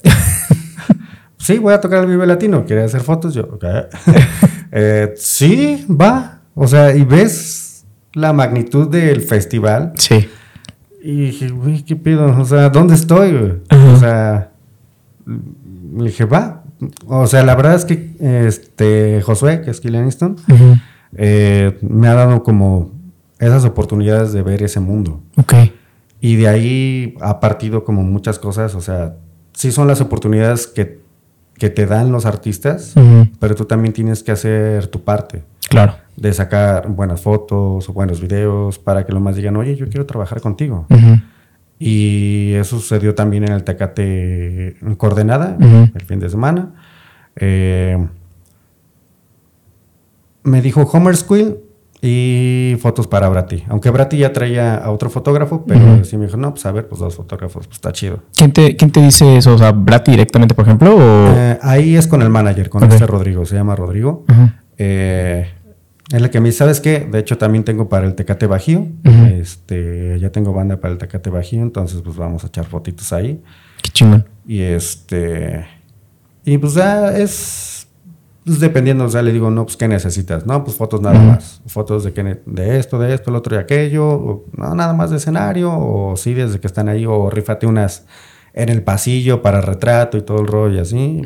sí, 1.37 1.57
voy 1.59 1.73
a 1.73 1.81
tocar 1.81 1.99
el 1.99 2.07
Vive 2.07 2.27
Latino. 2.27 2.65
¿Quieres 2.65 2.85
hacer 2.85 3.01
fotos? 3.01 3.33
Yo, 3.33 3.57
¿qué? 3.59 3.87
Eh, 4.75 5.13
sí, 5.17 5.85
va. 5.87 6.32
O 6.55 6.67
sea, 6.67 6.95
y 6.95 7.03
ves 7.03 7.85
la 8.13 8.33
magnitud 8.33 8.87
del 8.89 9.21
festival. 9.21 9.93
Sí. 9.97 10.27
Y 11.03 11.25
dije, 11.25 11.51
uy, 11.51 11.83
¿qué 11.83 11.95
pido? 11.95 12.25
O 12.39 12.45
sea, 12.45 12.69
¿dónde 12.69 12.95
estoy? 12.95 13.59
O 13.69 13.97
sea, 13.97 14.51
le 15.25 16.05
dije, 16.05 16.25
va. 16.25 16.63
O 17.07 17.27
sea, 17.27 17.43
la 17.43 17.55
verdad 17.55 17.75
es 17.75 17.85
que 17.85 18.15
este 18.19 19.21
Josué, 19.21 19.61
que 19.61 19.71
es 19.71 19.79
Killian 19.79 20.09
eh, 21.15 21.77
me 21.81 22.07
ha 22.07 22.13
dado 22.13 22.43
como 22.43 22.91
esas 23.39 23.65
oportunidades 23.65 24.33
de 24.33 24.41
ver 24.41 24.63
ese 24.63 24.79
mundo. 24.79 25.21
Ok. 25.37 25.53
Y 26.21 26.37
de 26.37 26.47
ahí 26.47 27.15
ha 27.19 27.39
partido 27.39 27.83
como 27.83 28.03
muchas 28.03 28.39
cosas, 28.39 28.75
o 28.75 28.81
sea, 28.81 29.17
sí 29.53 29.71
son 29.71 29.87
las 29.87 29.99
oportunidades 29.99 30.67
que, 30.67 31.01
que 31.55 31.69
te 31.69 31.85
dan 31.85 32.11
los 32.11 32.25
artistas, 32.25 32.93
pero 33.39 33.55
tú 33.55 33.65
también 33.65 33.93
tienes 33.93 34.23
que 34.23 34.31
hacer 34.31 34.87
tu 34.87 35.03
parte. 35.03 35.43
Claro. 35.73 35.95
De 36.15 36.31
sacar 36.33 36.87
buenas 36.87 37.21
fotos 37.21 37.89
o 37.89 37.93
buenos 37.93 38.21
videos 38.21 38.79
para 38.79 39.05
que 39.05 39.11
los 39.11 39.21
más 39.21 39.35
digan, 39.35 39.55
oye, 39.57 39.75
yo 39.75 39.89
quiero 39.89 40.05
trabajar 40.05 40.41
contigo. 40.41 40.85
Y 41.79 42.53
eso 42.53 42.79
sucedió 42.79 43.15
también 43.15 43.43
en 43.43 43.53
el 43.53 43.63
Tecate 43.63 44.77
Coordenada, 44.97 45.57
el 45.59 46.05
fin 46.05 46.19
de 46.19 46.29
semana. 46.29 46.71
Eh, 47.35 47.97
me 50.43 50.61
dijo 50.61 50.81
Homer 50.81 51.17
Squill, 51.17 51.57
y 52.05 52.75
fotos 52.81 53.07
para 53.07 53.29
Brati. 53.29 53.63
Aunque 53.69 53.89
Brati 53.89 54.17
ya 54.17 54.33
traía 54.33 54.75
a 54.75 54.91
otro 54.91 55.09
fotógrafo, 55.09 55.63
pero 55.65 56.03
sí 56.03 56.17
me 56.17 56.25
dijo, 56.25 56.35
no, 56.35 56.51
pues 56.51 56.65
a 56.65 56.71
ver, 56.73 56.85
pues 56.89 56.99
dos 56.99 57.15
fotógrafos, 57.15 57.65
pues 57.65 57.77
está 57.77 57.93
chido. 57.93 58.19
¿Quién 58.35 58.51
te, 58.51 58.75
quién 58.75 58.91
te 58.91 58.99
dice 58.99 59.37
eso? 59.37 59.53
O 59.53 59.57
sea, 59.57 59.71
Brati 59.71 60.11
directamente, 60.11 60.53
por 60.53 60.65
ejemplo. 60.65 60.97
Eh, 60.99 61.57
ahí 61.61 61.95
es 61.95 62.07
con 62.07 62.21
el 62.21 62.29
manager, 62.29 62.69
con 62.69 62.83
este 62.83 63.07
Rodrigo, 63.07 63.45
se 63.45 63.55
llama 63.55 63.77
Rodrigo. 63.77 64.25
Eh, 64.77 65.49
es 66.17 66.21
el 66.21 66.29
que 66.29 66.39
me 66.39 66.49
dice, 66.49 66.59
¿sabes 66.59 66.79
qué? 66.79 66.99
De 66.99 67.19
hecho, 67.19 67.37
también 67.37 67.63
tengo 67.63 67.89
para 67.89 68.05
el 68.05 68.15
Tecate 68.15 68.47
Bajío. 68.47 68.87
este, 69.03 70.19
ya 70.19 70.31
tengo 70.31 70.53
banda 70.53 70.79
para 70.79 70.93
el 70.93 70.97
Tecate 70.97 71.29
Bajío, 71.29 71.61
entonces 71.61 72.01
pues 72.01 72.15
vamos 72.15 72.43
a 72.43 72.47
echar 72.47 72.65
fotitos 72.65 73.11
ahí. 73.13 73.41
Qué 73.81 73.89
chingón. 73.91 74.25
Y 74.47 74.61
este. 74.61 75.65
Y 76.45 76.57
pues 76.57 76.73
ya 76.75 77.17
es 77.17 77.73
pues 78.45 78.59
dependiendo, 78.59 79.05
o 79.05 79.09
sea, 79.09 79.21
le 79.21 79.31
digo, 79.31 79.49
no, 79.49 79.65
pues, 79.65 79.77
¿qué 79.77 79.87
necesitas? 79.87 80.45
No, 80.45 80.63
pues 80.63 80.75
fotos 80.75 81.01
nada 81.01 81.17
más. 81.17 81.61
Fotos 81.65 82.03
de, 82.03 82.11
que, 82.11 82.41
de 82.45 82.77
esto, 82.77 82.99
de 82.99 83.13
esto, 83.13 83.29
el 83.29 83.37
otro 83.37 83.55
y 83.55 83.59
aquello. 83.59 84.43
no, 84.57 84.75
nada 84.75 84.93
más 84.93 85.11
de 85.11 85.17
escenario. 85.17 85.71
O 85.71 86.17
sí, 86.17 86.33
desde 86.33 86.59
que 86.59 86.67
están 86.67 86.89
ahí. 86.89 87.05
O 87.05 87.29
rífate 87.29 87.65
unas 87.65 88.05
en 88.53 88.69
el 88.69 88.83
pasillo 88.83 89.41
para 89.41 89.61
retrato 89.61 90.17
y 90.17 90.21
todo 90.21 90.41
el 90.41 90.47
rollo 90.47 90.75
y 90.75 90.79
así. 90.79 91.21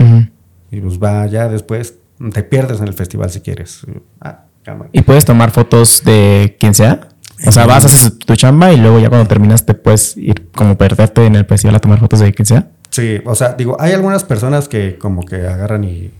Y 0.69 0.79
pues 0.79 0.99
va 1.01 1.25
ya 1.25 1.49
después. 1.49 1.97
Te 2.33 2.43
pierdes 2.43 2.81
en 2.81 2.87
el 2.87 2.93
festival 2.93 3.31
si 3.31 3.41
quieres. 3.41 3.85
Ah, 4.21 4.45
¿Y 4.91 5.01
puedes 5.01 5.25
tomar 5.25 5.51
fotos 5.51 6.03
de 6.03 6.57
quien 6.59 6.73
sea? 6.73 7.09
O 7.45 7.51
sea, 7.51 7.65
vas, 7.65 7.85
haces 7.85 8.17
tu 8.17 8.35
chamba 8.35 8.73
y 8.73 8.77
luego 8.77 8.99
ya 8.99 9.09
cuando 9.09 9.27
terminas 9.27 9.65
te 9.65 9.75
puedes 9.75 10.17
ir 10.17 10.49
como 10.51 10.77
perderte 10.77 11.25
en 11.25 11.35
el 11.35 11.45
festival 11.45 11.75
a 11.75 11.79
tomar 11.79 11.99
fotos 11.99 12.19
de 12.19 12.33
quien 12.33 12.45
sea. 12.45 12.69
Sí, 12.89 13.19
o 13.25 13.35
sea, 13.35 13.53
digo, 13.53 13.77
hay 13.79 13.93
algunas 13.93 14.23
personas 14.23 14.67
que 14.67 14.97
como 14.97 15.23
que 15.23 15.35
agarran 15.47 15.83
y 15.83 16.11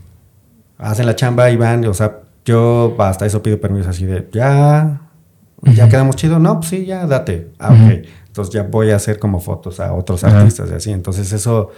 hacen 0.77 1.05
la 1.05 1.15
chamba 1.15 1.49
y 1.49 1.57
van, 1.57 1.85
o 1.85 1.93
sea, 1.93 2.19
yo 2.45 2.95
hasta 2.99 3.25
eso 3.25 3.41
pido 3.41 3.59
permiso 3.59 3.89
así 3.89 4.05
de, 4.05 4.27
ya, 4.31 5.01
ya 5.63 5.89
quedamos 5.89 6.15
chido, 6.15 6.39
no, 6.39 6.59
pues 6.59 6.69
sí, 6.69 6.85
ya, 6.85 7.07
date. 7.07 7.51
Ah, 7.59 7.73
ok. 7.73 8.05
Entonces 8.27 8.53
ya 8.53 8.63
voy 8.63 8.91
a 8.91 8.97
hacer 8.97 9.17
como 9.17 9.39
fotos 9.39 9.79
a 9.79 9.93
otros 9.93 10.23
artistas 10.23 10.69
y 10.71 10.75
así. 10.75 10.91
Entonces 10.91 11.31
eso 11.33 11.71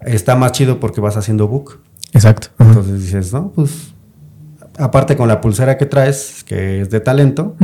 está 0.00 0.36
más 0.36 0.52
chido 0.52 0.78
porque 0.78 1.00
vas 1.00 1.16
haciendo 1.16 1.48
book. 1.48 1.80
Exacto. 2.12 2.48
Entonces 2.58 3.02
dices, 3.02 3.32
no, 3.32 3.50
pues, 3.50 3.92
aparte 4.78 5.16
con 5.16 5.28
la 5.28 5.40
pulsera 5.40 5.76
que 5.76 5.86
traes, 5.86 6.44
que 6.44 6.82
es 6.82 6.90
de 6.90 7.00
talento, 7.00 7.56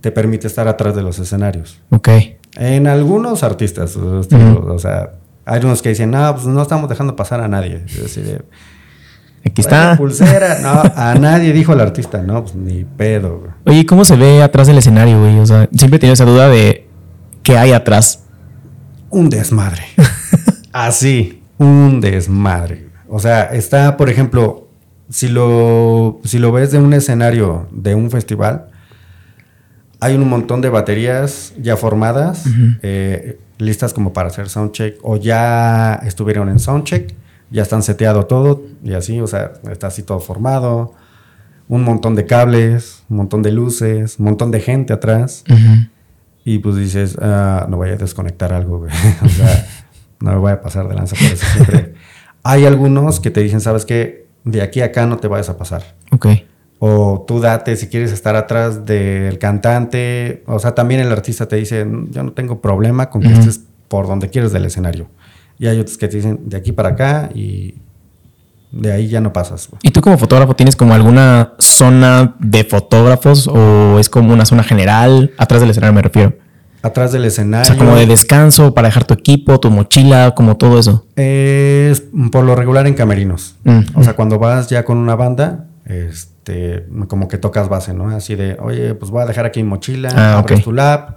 te 0.00 0.12
permite 0.12 0.46
estar 0.46 0.68
atrás 0.68 0.94
de 0.94 1.02
los 1.02 1.18
escenarios. 1.18 1.80
Ok. 1.90 2.08
En 2.56 2.86
algunos 2.86 3.42
artistas, 3.42 3.96
o 3.96 4.78
sea, 4.78 5.12
hay 5.44 5.64
unos 5.64 5.82
que 5.82 5.90
dicen, 5.90 6.10
no, 6.10 6.34
pues 6.34 6.46
no 6.46 6.62
estamos 6.62 6.88
dejando 6.88 7.16
pasar 7.16 7.40
a 7.40 7.48
nadie. 7.48 7.82
Es 7.86 8.02
decir, 8.02 8.44
Aquí 9.44 9.60
está. 9.60 9.96
Pulsera. 9.96 10.58
No, 10.62 10.82
a 10.94 11.14
nadie 11.14 11.52
dijo 11.52 11.72
el 11.72 11.80
artista, 11.80 12.22
no, 12.22 12.42
pues 12.42 12.54
ni 12.54 12.84
pedo. 12.84 13.48
Oye, 13.66 13.84
¿cómo 13.86 14.04
se 14.04 14.16
ve 14.16 14.42
atrás 14.42 14.66
del 14.66 14.78
escenario, 14.78 15.20
güey? 15.20 15.38
O 15.38 15.46
sea, 15.46 15.68
siempre 15.76 15.98
tenido 15.98 16.14
esa 16.14 16.24
duda 16.24 16.48
de 16.48 16.86
qué 17.42 17.58
hay 17.58 17.72
atrás. 17.72 18.24
Un 19.10 19.28
desmadre. 19.28 19.82
Así, 20.72 21.42
un 21.58 22.00
desmadre. 22.00 22.88
O 23.08 23.18
sea, 23.18 23.44
está, 23.44 23.96
por 23.96 24.08
ejemplo, 24.08 24.68
si 25.12 25.28
lo, 25.28 26.20
si 26.24 26.38
lo 26.38 26.52
ves 26.52 26.72
de 26.72 26.78
un 26.78 26.94
escenario 26.94 27.68
de 27.70 27.94
un 27.94 28.10
festival, 28.10 28.70
hay 30.00 30.16
un 30.16 30.26
montón 30.28 30.62
de 30.62 30.70
baterías 30.70 31.52
ya 31.60 31.76
formadas, 31.76 32.44
eh, 32.82 33.38
listas 33.58 33.92
como 33.92 34.14
para 34.14 34.28
hacer 34.28 34.48
soundcheck, 34.48 34.98
o 35.02 35.18
ya 35.18 35.96
estuvieron 35.96 36.48
en 36.48 36.58
soundcheck, 36.58 37.14
ya 37.50 37.62
están 37.62 37.82
seteado 37.82 38.24
todo, 38.24 38.62
y 38.82 38.94
así, 38.94 39.20
o 39.20 39.26
sea, 39.26 39.52
está 39.70 39.88
así 39.88 40.02
todo 40.02 40.18
formado, 40.18 40.94
un 41.68 41.84
montón 41.84 42.14
de 42.14 42.24
cables, 42.24 43.04
un 43.10 43.18
montón 43.18 43.42
de 43.42 43.52
luces, 43.52 44.18
un 44.18 44.24
montón 44.24 44.50
de 44.50 44.60
gente 44.60 44.94
atrás, 44.94 45.44
y 46.42 46.58
pues 46.58 46.76
dices, 46.76 47.18
ah, 47.20 47.66
no 47.68 47.76
voy 47.76 47.90
a 47.90 47.96
desconectar 47.96 48.54
algo, 48.54 48.86
o 49.22 49.28
sea, 49.28 49.68
no 50.20 50.32
me 50.32 50.38
voy 50.38 50.52
a 50.52 50.60
pasar 50.62 50.88
de 50.88 50.94
lanza 50.94 51.16
por 51.16 51.26
eso 51.26 51.46
siempre. 51.52 51.94
hay 52.42 52.64
algunos 52.64 53.20
que 53.20 53.30
te 53.30 53.40
dicen, 53.40 53.60
¿sabes 53.60 53.84
qué? 53.84 54.21
De 54.44 54.62
aquí 54.62 54.80
a 54.80 54.86
acá 54.86 55.06
no 55.06 55.18
te 55.18 55.28
vayas 55.28 55.48
a 55.48 55.56
pasar. 55.56 55.82
Ok. 56.10 56.26
O 56.78 57.24
tú 57.26 57.40
date 57.40 57.76
si 57.76 57.86
quieres 57.88 58.10
estar 58.12 58.34
atrás 58.34 58.84
del 58.84 59.38
cantante. 59.38 60.42
O 60.46 60.58
sea, 60.58 60.74
también 60.74 61.00
el 61.00 61.12
artista 61.12 61.46
te 61.46 61.56
dice, 61.56 61.86
yo 62.10 62.22
no 62.22 62.32
tengo 62.32 62.60
problema 62.60 63.08
con 63.08 63.22
que 63.22 63.32
estés 63.32 63.60
por 63.88 64.06
donde 64.06 64.30
quieres 64.30 64.52
del 64.52 64.64
escenario. 64.64 65.08
Y 65.58 65.68
hay 65.68 65.78
otros 65.78 65.96
que 65.96 66.08
te 66.08 66.16
dicen, 66.16 66.40
de 66.46 66.56
aquí 66.56 66.72
para 66.72 66.90
acá 66.90 67.30
y 67.34 67.76
de 68.72 68.90
ahí 68.90 69.06
ya 69.06 69.20
no 69.20 69.32
pasas. 69.32 69.68
¿Y 69.82 69.90
tú 69.90 70.00
como 70.00 70.18
fotógrafo 70.18 70.56
tienes 70.56 70.74
como 70.74 70.94
alguna 70.94 71.52
zona 71.58 72.34
de 72.40 72.64
fotógrafos 72.64 73.46
o 73.46 73.98
es 74.00 74.08
como 74.08 74.32
una 74.32 74.44
zona 74.44 74.64
general? 74.64 75.32
Atrás 75.38 75.60
del 75.60 75.70
escenario 75.70 75.94
me 75.94 76.02
refiero. 76.02 76.34
Atrás 76.82 77.12
del 77.12 77.24
escenario. 77.24 77.72
O 77.72 77.76
sea, 77.76 77.76
como 77.76 77.96
de 77.96 78.06
descanso 78.06 78.74
para 78.74 78.88
dejar 78.88 79.04
tu 79.04 79.14
equipo, 79.14 79.60
tu 79.60 79.70
mochila, 79.70 80.34
como 80.34 80.56
todo 80.56 80.78
eso. 80.78 81.06
Es 81.16 82.02
por 82.30 82.44
lo 82.44 82.54
regular 82.56 82.86
en 82.86 82.94
camerinos. 82.94 83.56
Mm. 83.64 83.80
O 83.94 84.02
sea, 84.02 84.14
cuando 84.14 84.38
vas 84.38 84.68
ya 84.68 84.84
con 84.84 84.98
una 84.98 85.14
banda, 85.14 85.66
este, 85.84 86.86
como 87.08 87.28
que 87.28 87.38
tocas 87.38 87.68
base, 87.68 87.94
¿no? 87.94 88.10
Así 88.10 88.34
de, 88.34 88.56
oye, 88.60 88.94
pues 88.94 89.10
voy 89.10 89.22
a 89.22 89.26
dejar 89.26 89.46
aquí 89.46 89.62
mi 89.62 89.68
mochila, 89.68 90.10
ah, 90.14 90.38
abres 90.38 90.64
tu 90.64 90.72
lap, 90.72 91.16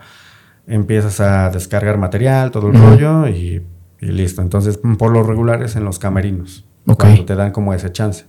empiezas 0.68 1.20
a 1.20 1.50
descargar 1.50 1.98
material, 1.98 2.52
todo 2.52 2.68
el 2.68 2.80
rollo 2.80 3.28
y, 3.28 3.64
listo. 4.00 4.42
Entonces, 4.42 4.80
por 4.98 5.12
lo 5.12 5.24
regular 5.24 5.64
es 5.64 5.76
en 5.76 5.84
los 5.84 6.00
camerinos. 6.00 6.66
Cuando 6.86 7.26
te 7.26 7.36
dan 7.36 7.52
como 7.52 7.74
ese 7.74 7.92
chance. 7.92 8.26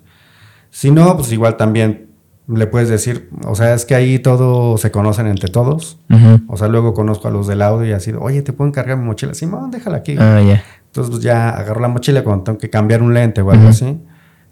Si 0.71 0.91
no, 0.91 1.17
pues 1.17 1.31
igual 1.33 1.57
también 1.57 2.06
le 2.49 2.67
puedes 2.67 2.89
decir, 2.89 3.29
o 3.45 3.55
sea, 3.55 3.75
es 3.75 3.85
que 3.85 3.95
ahí 3.95 4.19
todos 4.19 4.81
se 4.81 4.91
conocen 4.91 5.27
entre 5.27 5.49
todos. 5.49 5.99
O 6.49 6.57
sea, 6.57 6.69
luego 6.69 6.95
conozco 6.95 7.29
a 7.29 7.31
los 7.31 7.47
del 7.47 7.63
audio 7.63 7.89
y 7.89 7.93
así, 7.93 8.13
oye, 8.19 8.43
¿te 8.43 8.53
puedo 8.53 8.69
encargar 8.69 8.97
mi 8.97 9.05
mochila? 9.05 9.35
Simón, 9.35 9.71
déjala 9.71 9.99
aquí. 9.99 10.17
Ah, 10.19 10.41
ya. 10.41 10.63
Entonces, 10.87 11.11
pues 11.11 11.23
ya 11.23 11.51
agarro 11.51 11.81
la 11.81 11.89
mochila 11.89 12.23
cuando 12.23 12.45
tengo 12.45 12.59
que 12.59 12.71
cambiar 12.71 13.03
un 13.03 13.15
lente 13.15 13.43
o 13.43 13.51
algo 13.51 13.69
así, 13.69 14.01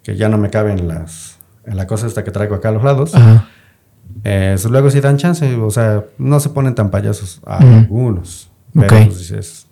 que 0.02 0.16
ya 0.16 0.28
no 0.28 0.38
me 0.38 0.50
caben 0.50 0.88
las, 0.88 1.38
en 1.64 1.76
la 1.76 1.86
cosa 1.86 2.06
esta 2.06 2.24
que 2.24 2.30
traigo 2.30 2.54
acá 2.56 2.70
a 2.70 2.72
los 2.72 2.82
lados. 2.82 3.12
Eh, 4.24 4.56
luego 4.68 4.90
sí 4.90 5.00
dan 5.00 5.16
chance, 5.16 5.54
o 5.54 5.70
sea, 5.70 6.04
no 6.18 6.40
se 6.40 6.50
ponen 6.50 6.74
tan 6.74 6.90
payasos 6.90 7.40
a 7.46 7.58
algunos. 7.58 8.50
Pero 8.72 8.88
pues, 8.88 9.18
dices, 9.18 9.68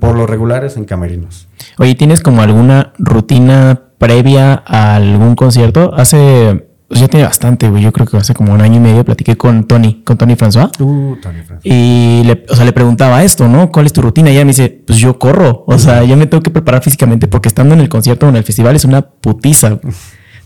por 0.00 0.16
lo 0.16 0.26
regular 0.26 0.64
es 0.64 0.76
en 0.76 0.84
camerinos. 0.84 1.48
Oye, 1.78 1.94
¿tienes 1.94 2.20
como 2.20 2.42
alguna 2.42 2.92
rutina 2.98 3.80
previa 3.98 4.62
a 4.66 4.96
algún 4.96 5.36
concierto? 5.36 5.94
Hace 5.94 6.71
pues 6.92 7.00
ya 7.00 7.08
tiene 7.08 7.24
bastante, 7.24 7.70
güey. 7.70 7.82
Yo 7.82 7.90
creo 7.90 8.06
que 8.06 8.18
hace 8.18 8.34
como 8.34 8.52
un 8.52 8.60
año 8.60 8.76
y 8.76 8.80
medio 8.80 9.02
platiqué 9.02 9.34
con 9.34 9.64
Tony, 9.64 10.02
con 10.04 10.18
Tony 10.18 10.34
François. 10.34 10.70
Uh, 10.78 11.16
Tony 11.22 11.38
François. 11.38 11.60
Y 11.62 12.22
le, 12.26 12.44
o 12.50 12.54
sea, 12.54 12.66
le 12.66 12.72
preguntaba 12.74 13.24
esto, 13.24 13.48
¿no? 13.48 13.72
¿Cuál 13.72 13.86
es 13.86 13.94
tu 13.94 14.02
rutina? 14.02 14.28
Y 14.28 14.34
ella 14.34 14.44
me 14.44 14.50
dice, 14.50 14.82
pues 14.86 14.98
yo 14.98 15.18
corro. 15.18 15.64
O 15.66 15.78
sea, 15.78 16.04
yo 16.04 16.18
me 16.18 16.26
tengo 16.26 16.42
que 16.42 16.50
preparar 16.50 16.82
físicamente 16.82 17.28
porque 17.28 17.48
estando 17.48 17.72
en 17.72 17.80
el 17.80 17.88
concierto 17.88 18.26
o 18.26 18.28
en 18.28 18.36
el 18.36 18.44
festival 18.44 18.76
es 18.76 18.84
una 18.84 19.00
putiza. 19.00 19.78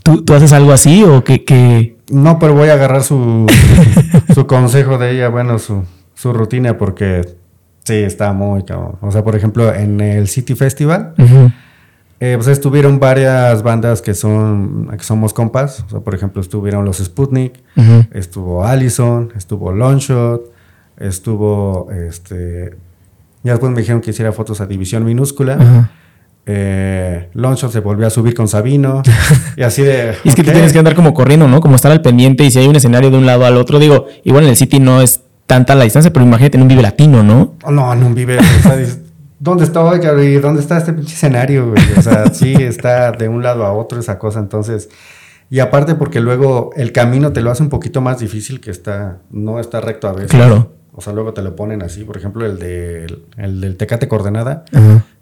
¿Tú, 0.05 0.23
¿Tú, 0.23 0.35
haces 0.35 0.53
algo 0.53 0.71
así 0.71 1.03
o 1.03 1.25
qué? 1.25 1.97
No, 2.13 2.39
pero 2.39 2.55
voy 2.55 2.69
a 2.69 2.75
agarrar 2.75 3.03
su, 3.03 3.47
su 4.33 4.47
consejo 4.47 4.99
de 4.99 5.17
ella, 5.17 5.29
bueno, 5.31 5.59
su, 5.59 5.83
su 6.15 6.33
rutina 6.33 6.79
porque 6.79 7.23
sí, 7.83 7.95
está 7.95 8.33
muy 8.33 8.65
cabrón. 8.65 8.99
O 9.01 9.11
sea, 9.11 9.25
por 9.25 9.35
ejemplo, 9.35 9.75
en 9.75 10.01
el 10.01 10.29
City 10.29 10.55
Festival. 10.55 11.15
Eh, 12.19 12.33
pues 12.37 12.49
estuvieron 12.49 12.99
varias 12.99 13.63
bandas 13.63 14.01
que 14.01 14.15
son 14.15 14.89
que 14.97 15.05
somos 15.05 15.35
compas. 15.35 15.85
O 15.87 15.91
sea, 15.91 16.01
por 16.01 16.15
ejemplo, 16.15 16.41
estuvieron 16.41 16.85
los 16.85 16.99
Sputnik, 16.99 17.61
estuvo 18.13 18.65
Allison, 18.65 19.33
estuvo 19.37 19.73
Longshot, 19.73 20.51
estuvo 20.99 21.91
este. 21.91 22.77
Ya 23.43 23.53
después 23.53 23.71
me 23.71 23.81
dijeron 23.81 24.01
que 24.01 24.11
hiciera 24.11 24.33
fotos 24.33 24.61
a 24.61 24.67
división 24.67 25.05
minúscula. 25.05 25.91
Eh, 26.47 27.29
Longshot 27.35 27.73
se 27.73 27.81
volvió 27.81 28.07
a 28.07 28.11
subir 28.11 28.33
con 28.33 28.47
Sabino 28.47 29.03
y 29.57 29.63
así 29.63 29.83
de. 29.83 30.15
y 30.23 30.29
es 30.29 30.35
que 30.37 30.45
tú 30.45 30.53
tienes 30.53 30.73
que 30.73 30.79
andar 30.79 30.95
como 30.95 31.13
corriendo, 31.13 31.49
¿no? 31.49 31.61
Como 31.61 31.77
estar 31.77 31.93
al 31.93 32.03
pendiente 32.03 32.45
y 32.45 32.51
si 32.51 32.61
hay 32.61 32.69
un 32.69 32.77
escenario 32.77 33.11
de 33.11 33.19
un 33.19 33.27
lado 33.27 33.45
al 33.45 33.57
otro. 33.57 33.79
Digo, 33.79 34.07
igual 34.25 34.45
en 34.45 34.51
el 34.51 34.57
City 34.57 34.79
no 34.79 35.03
es 35.03 35.23
tanta 35.47 35.75
la 35.75 35.85
distancia, 35.85 36.13
pero 36.13 36.25
imagínate 36.25 36.57
en 36.57 36.63
un 36.63 36.69
Vive 36.69 36.83
Latino, 36.83 37.23
¿no? 37.23 37.55
No, 37.71 37.93
en 37.93 38.03
un 38.03 38.15
Vive. 38.15 38.39
¿Dónde 39.47 39.63
está, 39.63 39.81
y 39.95 40.35
dónde 40.39 40.61
está 40.61 40.77
este 40.77 40.93
pinche 40.93 41.15
escenario, 41.15 41.73
O 41.97 42.03
sea, 42.03 42.27
sí 42.35 42.53
está 42.53 43.13
de 43.13 43.29
un 43.29 43.45
lado 43.45 43.65
a 43.65 43.73
otro 43.73 44.01
esa 44.01 44.19
cosa, 44.19 44.41
entonces... 44.41 44.89
Y 45.49 45.61
aparte 45.61 45.95
porque 45.95 46.21
luego 46.21 46.73
el 46.75 46.91
camino 46.91 47.33
te 47.33 47.41
lo 47.41 47.53
hace 47.53 47.63
un 47.63 47.69
poquito 47.69 48.01
más 48.01 48.19
difícil 48.19 48.61
que 48.61 48.73
está, 48.73 49.19
no 49.31 49.61
está 49.61 49.81
recto 49.81 50.09
a 50.09 50.13
veces. 50.13 50.33
Claro. 50.33 50.73
O 50.93 51.01
sea, 51.01 51.13
luego 51.13 51.33
te 51.33 51.43
lo 51.43 51.55
ponen 51.55 51.85
así, 51.85 52.03
por 52.03 52.17
ejemplo, 52.17 52.45
el, 52.45 52.59
de, 52.59 53.07
el 53.37 53.61
del 53.61 53.77
Tecate 53.77 54.09
Coordenada, 54.09 54.65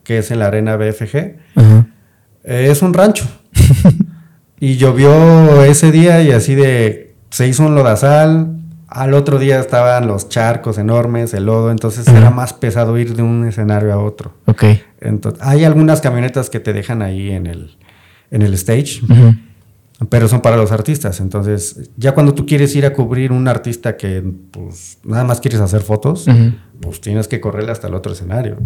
que 0.02 0.16
es 0.16 0.30
en 0.30 0.38
la 0.38 0.46
arena 0.46 0.76
BFG, 0.76 1.16
eh, 1.16 1.36
es 2.42 2.80
un 2.80 2.94
rancho. 2.94 3.26
y 4.58 4.76
llovió 4.76 5.62
ese 5.64 5.92
día 5.92 6.22
y 6.22 6.30
así 6.30 6.54
de, 6.54 7.16
se 7.28 7.46
hizo 7.46 7.62
un 7.66 7.74
lodazal, 7.74 8.63
al 8.94 9.12
otro 9.12 9.38
día 9.38 9.58
estaban 9.58 10.06
los 10.06 10.28
charcos 10.28 10.78
enormes, 10.78 11.34
el 11.34 11.46
lodo, 11.46 11.70
entonces 11.72 12.06
era 12.06 12.30
más 12.30 12.52
pesado 12.52 12.96
ir 12.96 13.16
de 13.16 13.22
un 13.22 13.46
escenario 13.46 13.92
a 13.92 13.98
otro. 13.98 14.34
Ok. 14.46 14.64
Entonces, 15.00 15.42
hay 15.42 15.64
algunas 15.64 16.00
camionetas 16.00 16.48
que 16.48 16.60
te 16.60 16.72
dejan 16.72 17.02
ahí 17.02 17.32
en 17.32 17.46
el, 17.46 17.76
en 18.30 18.42
el 18.42 18.54
stage, 18.54 19.00
pero 20.08 20.28
son 20.28 20.42
para 20.42 20.56
los 20.56 20.70
artistas. 20.70 21.18
Entonces, 21.18 21.90
ya 21.96 22.12
cuando 22.12 22.34
tú 22.34 22.46
quieres 22.46 22.74
ir 22.76 22.86
a 22.86 22.92
cubrir 22.92 23.32
un 23.32 23.48
artista 23.48 23.96
que 23.96 24.22
pues, 24.52 24.98
nada 25.02 25.24
más 25.24 25.40
quieres 25.40 25.60
hacer 25.60 25.82
fotos, 25.82 26.26
pues 26.80 27.00
tienes 27.00 27.26
que 27.26 27.40
correrle 27.40 27.72
hasta 27.72 27.88
el 27.88 27.94
otro 27.94 28.12
escenario. 28.12 28.58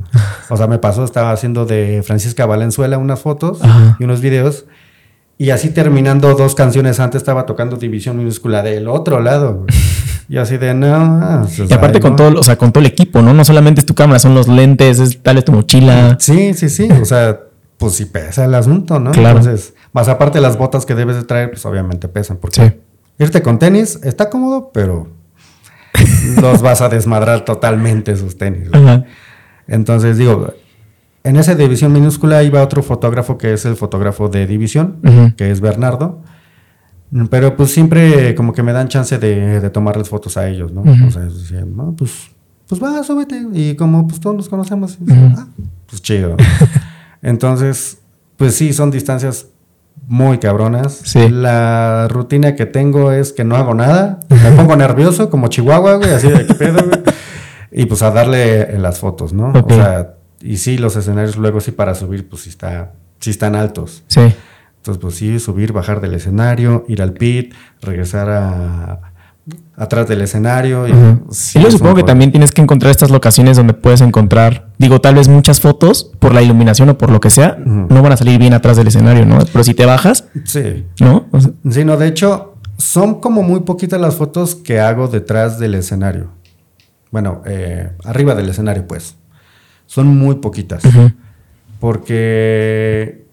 o 0.51 0.57
sea, 0.59 0.67
me 0.67 0.79
pasó, 0.79 1.05
estaba 1.05 1.33
haciendo 1.33 1.65
de 1.65 2.03
Francisca 2.05 2.45
Valenzuela 2.45 2.99
unas 2.99 3.21
fotos 3.21 3.61
y 3.99 4.05
unos 4.05 4.21
videos. 4.21 4.67
Y 5.41 5.51
así 5.51 5.71
terminando 5.71 6.35
dos 6.35 6.55
canciones 6.55 6.99
antes 7.01 7.23
estaba 7.23 7.47
tocando 7.47 7.77
División 7.77 8.19
Minúscula 8.19 8.63
del 8.63 8.89
otro 8.89 9.21
lado. 9.21 9.65
Y 10.29 10.37
así 10.37 10.59
de 10.59 10.75
no. 10.75 11.47
y 11.69 11.73
aparte 11.73 12.01
con 12.01 12.15
todo, 12.15 12.39
o 12.39 12.43
sea, 12.43 12.57
con 12.57 12.71
todo 12.71 12.85
el 12.85 12.91
equipo, 12.91 13.23
¿no? 13.23 13.33
No 13.33 13.45
solamente 13.45 13.81
es 13.81 13.87
tu 13.87 13.95
cámara, 13.95 14.19
son 14.19 14.35
los 14.35 14.47
lentes, 14.47 14.99
es 14.99 15.23
tal 15.23 15.43
tu 15.43 15.53
mochila. 15.53 16.17
Sí, 16.21 16.53
sí, 16.53 16.69
sí. 16.69 16.89
O 17.01 17.05
sea, 17.07 17.41
pues 17.79 17.95
sí 17.95 18.05
pesa 18.05 18.45
el 18.45 18.55
asunto, 18.55 19.01
¿no? 19.01 19.13
Claro. 19.13 19.39
Entonces, 19.39 19.73
más 19.93 20.09
aparte 20.09 20.41
las 20.41 20.59
botas 20.59 20.85
que 20.85 20.95
debes 20.95 21.17
de 21.17 21.23
traer, 21.23 21.51
pues 21.51 21.65
obviamente 21.65 22.09
pesan. 22.09 22.37
Porque 22.37 22.79
irte 23.19 23.41
con 23.41 23.59
tenis 23.59 24.01
está 24.03 24.29
cómodo, 24.29 24.71
pero 24.73 25.09
los 26.41 26.61
vas 26.61 26.83
a 26.83 26.91
desmadrar 26.91 27.45
totalmente 27.47 28.13
esos 28.13 28.37
tenis. 28.37 28.69
Entonces, 29.67 30.19
digo, 30.19 30.53
en 31.25 31.37
esa 31.37 31.55
división 31.55 31.93
minúscula 31.93 32.43
iba 32.43 32.63
otro 32.63 32.83
fotógrafo 32.83 33.39
que 33.39 33.55
es 33.55 33.65
el 33.65 33.77
fotógrafo 33.77 34.29
de 34.29 34.47
división, 34.47 35.35
que 35.37 35.51
es 35.51 35.61
Bernardo. 35.61 36.23
Pero 37.31 37.57
pues 37.57 37.71
siempre 37.71 38.35
como 38.35 38.53
que 38.53 38.63
me 38.63 38.73
dan 38.73 38.89
chance 38.89 39.19
de, 39.19 39.61
de 39.61 39.71
tomarles 39.71 40.09
fotos 40.09 40.37
a 40.37 40.49
ellos, 40.49 40.73
¿no? 40.73 40.83
O 40.83 41.11
sea, 41.11 41.23
decían, 41.23 41.75
no, 41.75 41.95
pues, 41.97 42.29
pues 42.67 42.83
va, 42.83 43.03
súbete. 43.03 43.47
Y 43.55 43.77
como 43.77 44.07
pues 44.07 44.21
todos 44.21 44.37
nos 44.37 44.49
conocemos, 44.49 44.99
ah, 45.11 45.47
pues 45.87 46.03
chido. 46.03 46.37
Entonces, 47.23 47.99
pues 48.37 48.55
sí, 48.55 48.73
son 48.73 48.91
distancias 48.91 49.47
muy 50.07 50.39
cabronas. 50.39 51.01
Sí. 51.05 51.29
La 51.29 52.09
rutina 52.09 52.55
que 52.55 52.67
tengo 52.67 53.11
es 53.13 53.33
que 53.33 53.45
no 53.45 53.57
hago 53.57 53.75
nada. 53.75 54.21
Me 54.29 54.53
pongo 54.53 54.77
nervioso 54.77 55.31
como 55.31 55.49
Chihuahua, 55.49 55.97
güey, 55.97 56.11
así 56.11 56.29
de 56.29 56.47
qué 56.47 56.55
pedo, 56.55 56.85
güey. 56.85 57.03
Y 57.71 57.87
pues 57.87 58.03
a 58.03 58.11
darle 58.11 58.79
las 58.79 58.99
fotos, 58.99 59.33
¿no? 59.33 59.53
O 59.53 59.69
sea, 59.69 60.15
y 60.41 60.57
sí, 60.59 60.79
los 60.79 60.97
escenarios 60.97 61.37
luego 61.37 61.61
sí 61.61 61.71
para 61.71 61.95
subir, 61.95 62.29
pues 62.29 62.43
sí, 62.43 62.51
está, 62.51 62.93
sí 63.21 63.31
están 63.31 63.55
altos. 63.55 64.05
Sí. 64.09 64.33
Entonces, 64.79 65.01
pues 65.01 65.15
sí, 65.17 65.39
subir, 65.39 65.73
bajar 65.73 66.01
del 66.01 66.15
escenario, 66.15 66.85
ir 66.89 67.03
al 67.03 67.13
pit, 67.13 67.53
regresar 67.83 68.31
a, 68.31 69.13
atrás 69.77 70.09
del 70.09 70.21
escenario. 70.21 70.89
Y, 70.89 70.93
yo 71.61 71.71
supongo 71.71 71.97
que 71.97 72.03
también 72.03 72.31
tienes 72.31 72.53
que 72.53 72.63
encontrar 72.63 72.91
estas 72.91 73.11
locaciones 73.11 73.57
donde 73.57 73.75
puedes 73.75 74.01
encontrar, 74.01 74.69
digo, 74.79 75.01
tal 75.01 75.15
vez 75.15 75.29
muchas 75.29 75.61
fotos 75.61 76.11
por 76.19 76.35
la 76.35 76.43
iluminación 76.43 76.89
o 76.91 76.99
por 76.99 77.11
lo 77.11 77.21
que 77.21 77.31
sea, 77.31 77.57
no 77.65 78.03
van 78.03 78.13
a 78.13 78.17
salir 78.17 78.39
bien 78.39 78.55
atrás 78.55 78.77
del 78.77 78.89
escenario, 78.89 79.25
¿no? 79.27 79.39
Pero 79.53 79.65
si 79.65 79.75
te 79.75 79.87
bajas, 79.87 80.25
sí. 80.45 80.87
¿no? 81.01 81.27
sí, 81.71 81.85
no, 81.85 81.97
de 81.97 82.09
hecho, 82.09 82.55
Son 82.77 83.21
como 83.21 83.43
muy 83.43 83.61
poquitas 83.61 84.01
las 84.01 84.15
fotos 84.15 84.55
que 84.55 84.81
hago 84.81 85.09
detrás 85.09 85.59
del 85.59 85.75
escenario. 85.75 86.31
Bueno, 87.11 87.43
eh, 87.45 87.91
arriba 88.05 88.35
del 88.35 88.49
escenario, 88.49 88.87
pues. 88.87 89.17
Son 89.87 90.07
muy 90.07 90.37
poquitas. 90.37 90.83
Porque 91.81 93.28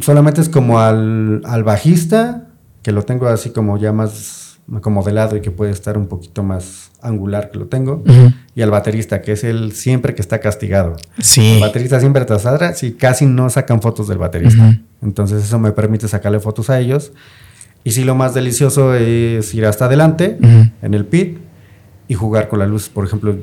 solamente 0.00 0.40
es 0.40 0.48
como 0.48 0.80
al, 0.80 1.42
al, 1.44 1.64
bajista, 1.64 2.48
que 2.82 2.92
lo 2.92 3.02
tengo 3.02 3.28
así 3.28 3.50
como 3.50 3.78
ya 3.78 3.92
más 3.92 4.42
como 4.80 5.02
de 5.02 5.12
lado 5.12 5.36
y 5.36 5.40
que 5.40 5.50
puede 5.50 5.72
estar 5.72 5.98
un 5.98 6.06
poquito 6.06 6.42
más 6.42 6.92
angular 7.02 7.50
que 7.50 7.58
lo 7.58 7.66
tengo. 7.66 8.02
Y 8.54 8.62
al 8.62 8.70
baterista, 8.70 9.20
que 9.20 9.32
es 9.32 9.44
el 9.44 9.72
siempre 9.72 10.14
que 10.14 10.22
está 10.22 10.38
castigado. 10.38 10.96
Sí. 11.18 11.54
El 11.54 11.60
baterista 11.60 12.00
siempre 12.00 12.22
atrasada, 12.22 12.72
y 12.80 12.92
casi 12.92 13.26
no 13.26 13.50
sacan 13.50 13.82
fotos 13.82 14.08
del 14.08 14.18
baterista. 14.18 14.78
Entonces 15.02 15.44
eso 15.44 15.58
me 15.58 15.72
permite 15.72 16.08
sacarle 16.08 16.40
fotos 16.40 16.70
a 16.70 16.78
ellos. 16.78 17.12
Y 17.84 17.90
si 17.90 18.04
lo 18.04 18.14
más 18.14 18.34
delicioso 18.34 18.94
es 18.94 19.52
ir 19.54 19.66
hasta 19.66 19.86
adelante, 19.86 20.38
en 20.40 20.94
el 20.94 21.04
pit, 21.04 21.38
y 22.08 22.14
jugar 22.14 22.48
con 22.48 22.60
la 22.60 22.66
luz. 22.66 22.88
Por 22.88 23.04
ejemplo, 23.04 23.36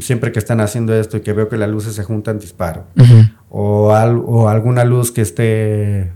siempre 0.00 0.32
que 0.32 0.38
están 0.38 0.60
haciendo 0.60 0.94
esto 0.94 1.16
y 1.16 1.20
que 1.20 1.32
veo 1.32 1.48
que 1.48 1.56
las 1.56 1.68
luces 1.68 1.94
se 1.94 2.02
juntan, 2.02 2.38
disparo. 2.38 2.84
O, 3.50 3.92
o, 3.92 4.48
alguna 4.48 4.84
luz 4.84 5.10
que 5.10 5.20
esté 5.20 6.12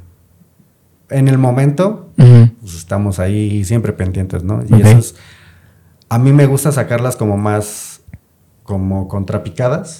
en 1.11 1.29
el 1.29 1.37
momento, 1.37 2.11
pues 2.17 2.75
estamos 2.77 3.19
ahí 3.19 3.65
siempre 3.65 3.93
pendientes, 3.93 4.45
¿no? 4.45 4.63
Y 4.69 4.81
eso 4.81 4.99
es, 4.99 5.17
a 6.09 6.19
mí 6.19 6.33
me 6.33 6.47
gusta 6.47 6.71
sacarlas 6.73 7.17
como 7.17 7.37
más, 7.37 8.03
como 8.63 9.09
contrapicadas, 9.09 9.99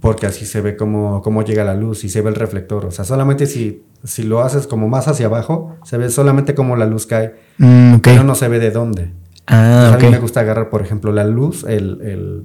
porque 0.00 0.26
así 0.26 0.44
se 0.44 0.60
ve 0.60 0.76
cómo, 0.76 1.22
cómo 1.22 1.42
llega 1.42 1.64
la 1.64 1.74
luz 1.74 2.04
y 2.04 2.10
se 2.10 2.20
ve 2.20 2.28
el 2.28 2.36
reflector. 2.36 2.84
O 2.84 2.90
sea, 2.90 3.04
solamente 3.06 3.46
si, 3.46 3.82
si 4.04 4.22
lo 4.22 4.40
haces 4.40 4.66
como 4.66 4.88
más 4.88 5.08
hacia 5.08 5.26
abajo, 5.26 5.76
se 5.84 5.96
ve 5.96 6.10
solamente 6.10 6.54
cómo 6.54 6.76
la 6.76 6.84
luz 6.84 7.06
cae, 7.06 7.36
mm, 7.56 7.96
pero 8.02 8.24
no 8.24 8.34
se 8.34 8.48
ve 8.48 8.58
de 8.58 8.70
dónde. 8.70 9.12
Ah, 9.46 9.94
A 9.94 9.96
mí 9.96 10.10
me 10.10 10.18
gusta 10.18 10.40
agarrar, 10.40 10.68
por 10.68 10.82
ejemplo, 10.82 11.10
la 11.12 11.24
luz, 11.24 11.64
el, 11.64 12.00
el, 12.02 12.44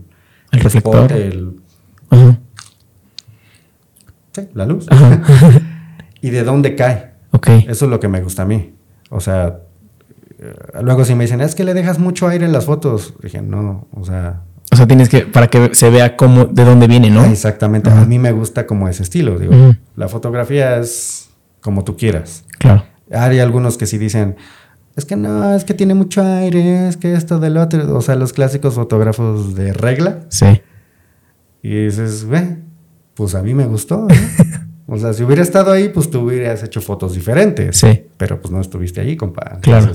el 0.52 0.60
reflector. 0.62 1.12
el, 1.12 1.58
Sí, 4.34 4.50
la 4.54 4.66
luz. 4.66 4.88
y 6.22 6.30
de 6.30 6.44
dónde 6.44 6.76
cae. 6.76 7.14
Ok. 7.32 7.48
Eso 7.68 7.86
es 7.86 7.92
lo 7.92 8.00
que 8.00 8.08
me 8.08 8.22
gusta 8.22 8.44
a 8.44 8.46
mí. 8.46 8.74
O 9.10 9.20
sea, 9.20 9.60
eh, 10.40 10.54
luego 10.82 11.06
si 11.06 11.16
me 11.16 11.24
dicen, 11.24 11.42
es 11.42 11.56
que 11.56 11.64
le 11.64 11.74
dejas 11.74 12.00
mucho 12.00 12.28
aire 12.28 12.46
en 12.46 12.52
las 12.52 12.66
fotos. 12.66 13.14
Dije, 13.22 13.42
no, 13.42 13.88
o 13.92 14.04
sea... 14.04 14.42
O 14.72 14.76
sea, 14.76 14.88
tienes 14.88 15.08
que, 15.08 15.22
para 15.22 15.48
que 15.48 15.76
se 15.76 15.90
vea 15.92 16.16
cómo, 16.16 16.46
de 16.46 16.66
dónde 16.66 16.88
viene, 16.88 17.12
¿no? 17.12 17.24
Exactamente. 17.26 17.92
A 17.92 18.06
mí 18.06 18.18
me 18.18 18.32
gusta 18.32 18.66
como 18.66 18.90
ese 18.90 19.04
estilo. 19.04 19.38
Digo, 19.38 19.54
la 19.96 20.08
fotografía 20.08 20.80
es 20.80 21.30
como 21.62 21.84
tú 21.84 21.96
quieras. 21.96 22.44
Claro. 22.58 22.84
Hay 23.12 23.40
algunos 23.40 23.78
que 23.78 23.86
sí 23.86 24.00
dicen, 24.00 24.36
es 24.96 25.06
que 25.06 25.16
no, 25.16 25.54
es 25.54 25.64
que 25.64 25.74
tiene 25.76 25.94
mucho 25.94 26.24
aire, 26.24 26.88
es 26.88 26.98
que 26.98 27.14
esto 27.14 27.40
del 27.40 27.58
otro. 27.58 27.96
O 27.96 28.02
sea, 28.02 28.16
los 28.16 28.34
clásicos 28.34 28.74
fotógrafos 28.74 29.54
de 29.54 29.74
regla. 29.74 30.22
Sí. 30.30 30.62
Y 31.62 31.86
dices, 31.86 32.26
ve, 32.26 32.58
pues 33.14 33.36
a 33.36 33.42
mí 33.42 33.54
me 33.54 33.66
gustó. 33.66 34.08
o 34.88 34.98
sea, 34.98 35.14
si 35.14 35.24
hubiera 35.24 35.42
estado 35.42 35.72
ahí, 35.72 35.90
pues 35.90 36.10
tú 36.10 36.22
hubieras 36.22 36.64
hecho 36.64 36.82
fotos 36.82 37.14
diferentes. 37.14 37.78
Sí. 37.78 38.04
Pero 38.18 38.40
pues 38.40 38.52
no 38.52 38.62
estuviste 38.62 39.02
ahí, 39.02 39.16
compa. 39.16 39.60
Claro. 39.62 39.92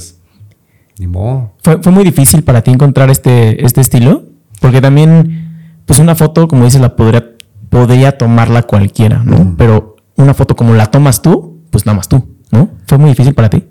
ni 0.98 1.06
modo. 1.06 1.52
¿Fue, 1.62 1.82
¿Fue 1.82 1.92
muy 1.92 2.04
difícil 2.04 2.42
para 2.42 2.62
ti 2.62 2.70
encontrar 2.70 3.10
este, 3.10 3.64
este 3.64 3.80
estilo? 3.80 4.24
Porque 4.60 4.80
también, 4.80 5.82
pues 5.86 5.98
una 5.98 6.14
foto, 6.14 6.48
como 6.48 6.64
dices, 6.64 6.80
la 6.80 6.96
podría, 6.96 7.32
podría 7.68 8.18
tomarla 8.18 8.62
cualquiera, 8.62 9.22
¿no? 9.24 9.54
Pero 9.56 9.96
una 10.16 10.34
foto 10.34 10.56
como 10.56 10.74
la 10.74 10.86
tomas 10.86 11.22
tú, 11.22 11.62
pues 11.70 11.86
nada 11.86 11.96
más 11.96 12.08
tú, 12.08 12.36
¿no? 12.50 12.70
¿Fue 12.86 12.98
muy 12.98 13.10
difícil 13.10 13.34
para 13.34 13.50
ti? 13.50 13.64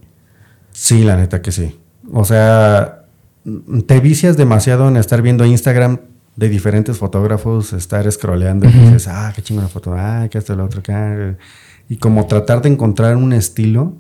Sí, 0.72 1.04
la 1.04 1.18
neta 1.18 1.42
que 1.42 1.52
sí. 1.52 1.78
O 2.14 2.24
sea, 2.24 3.06
te 3.86 4.00
vicias 4.00 4.38
demasiado 4.38 4.88
en 4.88 4.98
estar 4.98 5.22
viendo 5.22 5.46
Instagram 5.46 6.00
de 6.38 6.48
diferentes 6.48 6.98
fotógrafos, 6.98 7.74
estar 7.74 8.10
scrolleando 8.10 8.66
y 8.70 8.72
dices, 8.72 9.10
ah, 9.10 9.34
qué 9.36 9.42
chingona 9.42 9.68
foto, 9.68 9.94
ah, 9.98 10.28
qué 10.32 10.38
esto, 10.38 10.56
lo 10.56 10.64
otro, 10.64 10.82
qué. 10.82 11.36
Y 11.90 11.98
como 11.98 12.26
tratar 12.28 12.62
de 12.62 12.70
encontrar 12.70 13.18
un 13.18 13.34
estilo 13.34 13.96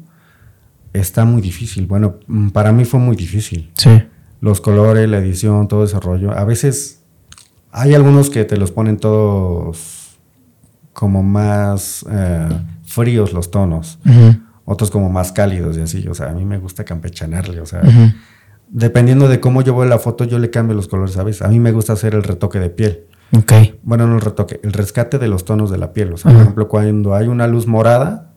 está 0.93 1.25
muy 1.25 1.41
difícil. 1.41 1.85
Bueno, 1.85 2.15
para 2.53 2.71
mí 2.71 2.85
fue 2.85 2.99
muy 2.99 3.15
difícil. 3.15 3.69
Sí 3.75 4.01
los 4.41 4.61
colores, 4.61 5.09
la 5.09 5.17
edición, 5.17 5.67
todo 5.67 5.83
ese 5.83 5.99
rollo. 5.99 6.31
A 6.31 6.43
veces 6.43 7.01
hay 7.71 7.93
algunos 7.93 8.29
que 8.29 8.43
te 8.45 8.57
los 8.57 8.71
ponen 8.71 8.97
todos 8.97 10.17
como 10.93 11.23
más 11.23 12.05
eh, 12.09 12.47
fríos 12.83 13.33
los 13.33 13.51
tonos, 13.51 13.99
otros 14.65 14.89
como 14.89 15.09
más 15.09 15.31
cálidos 15.31 15.77
y 15.77 15.81
así. 15.81 16.07
O 16.07 16.13
sea, 16.13 16.29
a 16.29 16.33
mí 16.33 16.45
me 16.45 16.57
gusta 16.57 16.83
campechanarle, 16.83 17.61
o 17.61 17.65
sea, 17.65 17.81
dependiendo 18.69 19.27
de 19.27 19.39
cómo 19.39 19.61
yo 19.61 19.75
veo 19.75 19.87
la 19.87 19.99
foto, 19.99 20.23
yo 20.23 20.39
le 20.39 20.49
cambio 20.49 20.75
los 20.75 20.87
colores, 20.87 21.13
¿sabes? 21.13 21.41
A 21.41 21.47
mí 21.47 21.59
me 21.59 21.71
gusta 21.71 21.93
hacer 21.93 22.15
el 22.15 22.23
retoque 22.23 22.59
de 22.59 22.69
piel. 22.69 23.05
Ok. 23.37 23.53
Bueno, 23.83 24.07
no 24.07 24.15
el 24.15 24.21
retoque, 24.21 24.59
el 24.63 24.73
rescate 24.73 25.19
de 25.19 25.27
los 25.27 25.45
tonos 25.45 25.69
de 25.69 25.77
la 25.77 25.93
piel. 25.93 26.13
O 26.13 26.17
sea, 26.17 26.31
por 26.31 26.41
ejemplo, 26.41 26.67
cuando 26.67 27.15
hay 27.15 27.27
una 27.27 27.47
luz 27.47 27.67
morada, 27.67 28.31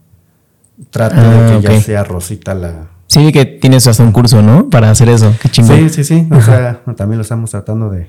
trato 0.91 1.21
de 1.21 1.27
ah, 1.27 1.59
que 1.61 1.69
ya 1.69 1.81
sea 1.81 2.05
rosita 2.05 2.55
la, 2.55 2.89
Sí, 3.11 3.33
que 3.33 3.45
tienes 3.45 3.89
hasta 3.89 4.05
un 4.05 4.13
curso, 4.13 4.41
¿no? 4.41 4.71
Para 4.71 4.89
hacer 4.89 5.09
eso. 5.09 5.35
Qué 5.43 5.49
chingón. 5.49 5.77
Sí, 5.77 5.89
sí, 5.89 6.05
sí. 6.05 6.29
O 6.31 6.41
sea, 6.41 6.81
también 6.97 7.19
lo 7.19 7.23
estamos 7.23 7.51
tratando 7.51 7.91
de 7.91 8.07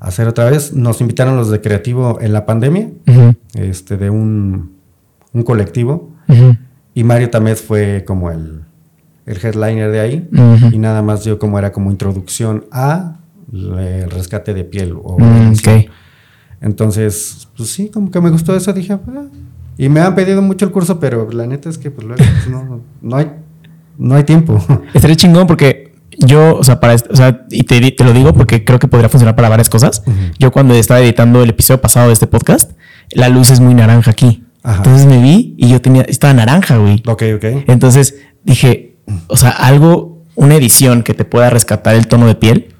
hacer 0.00 0.26
otra 0.26 0.50
vez. 0.50 0.72
Nos 0.72 1.00
invitaron 1.00 1.36
los 1.36 1.50
de 1.50 1.60
Creativo 1.60 2.18
en 2.20 2.32
la 2.32 2.44
pandemia, 2.44 2.90
este, 3.54 3.96
de 3.96 4.10
un, 4.10 4.74
colectivo. 5.44 6.10
Y 6.94 7.04
Mario 7.04 7.30
también 7.30 7.56
fue 7.56 8.02
como 8.04 8.32
el, 8.32 8.62
headliner 9.26 9.90
de 9.90 10.00
ahí. 10.00 10.28
Y 10.72 10.78
nada 10.78 11.02
más 11.02 11.24
dio 11.24 11.38
como 11.38 11.58
era 11.58 11.72
como 11.72 11.90
introducción 11.90 12.66
a 12.70 13.18
el 13.52 14.10
rescate 14.10 14.54
de 14.54 14.64
piel. 14.64 14.94
O 15.02 15.18
mm, 15.18 15.54
Entonces, 16.60 17.48
pues 17.56 17.70
sí, 17.70 17.90
como 17.90 18.10
que 18.10 18.20
me 18.20 18.30
gustó 18.30 18.54
eso. 18.56 18.72
Dije, 18.72 18.94
ah". 18.94 19.26
y 19.78 19.88
me 19.88 20.00
han 20.00 20.14
pedido 20.14 20.42
mucho 20.42 20.64
el 20.64 20.72
curso, 20.72 20.98
pero 21.00 21.30
la 21.30 21.46
neta 21.46 21.68
es 21.68 21.78
que 21.78 21.90
pues 21.90 22.06
luego 22.06 22.22
pues, 22.22 22.48
no, 22.48 22.80
no 23.00 23.16
hay 23.16 23.30
no 23.98 24.14
hay 24.14 24.24
tiempo. 24.24 24.64
Estaría 24.94 25.16
chingón 25.16 25.46
porque 25.46 25.94
yo, 26.18 26.56
o 26.56 26.64
sea, 26.64 26.80
para, 26.80 26.94
o 26.94 27.16
sea, 27.16 27.46
y 27.50 27.64
te, 27.64 27.90
te, 27.90 28.04
lo 28.04 28.12
digo 28.12 28.32
porque 28.34 28.64
creo 28.64 28.78
que 28.78 28.88
podría 28.88 29.08
funcionar 29.08 29.34
para 29.34 29.48
varias 29.48 29.68
cosas. 29.68 30.02
Yo 30.38 30.52
cuando 30.52 30.74
estaba 30.74 31.00
editando 31.00 31.42
el 31.42 31.50
episodio 31.50 31.80
pasado 31.80 32.08
de 32.08 32.12
este 32.12 32.26
podcast, 32.26 32.72
la 33.10 33.28
luz 33.28 33.50
es 33.50 33.60
muy 33.60 33.74
naranja 33.74 34.10
aquí. 34.10 34.44
Entonces 34.64 35.06
me 35.06 35.20
vi 35.20 35.54
y 35.58 35.68
yo 35.68 35.80
tenía, 35.80 36.02
estaba 36.02 36.32
naranja, 36.32 36.78
güey. 36.78 37.02
Ok, 37.06 37.22
ok. 37.36 37.44
Entonces 37.66 38.16
dije, 38.44 38.93
o 39.26 39.36
sea, 39.36 39.50
algo, 39.50 40.22
una 40.34 40.54
edición 40.56 41.02
que 41.02 41.14
te 41.14 41.24
pueda 41.24 41.50
rescatar 41.50 41.94
el 41.94 42.06
tono 42.06 42.26
de 42.26 42.34
piel, 42.34 42.74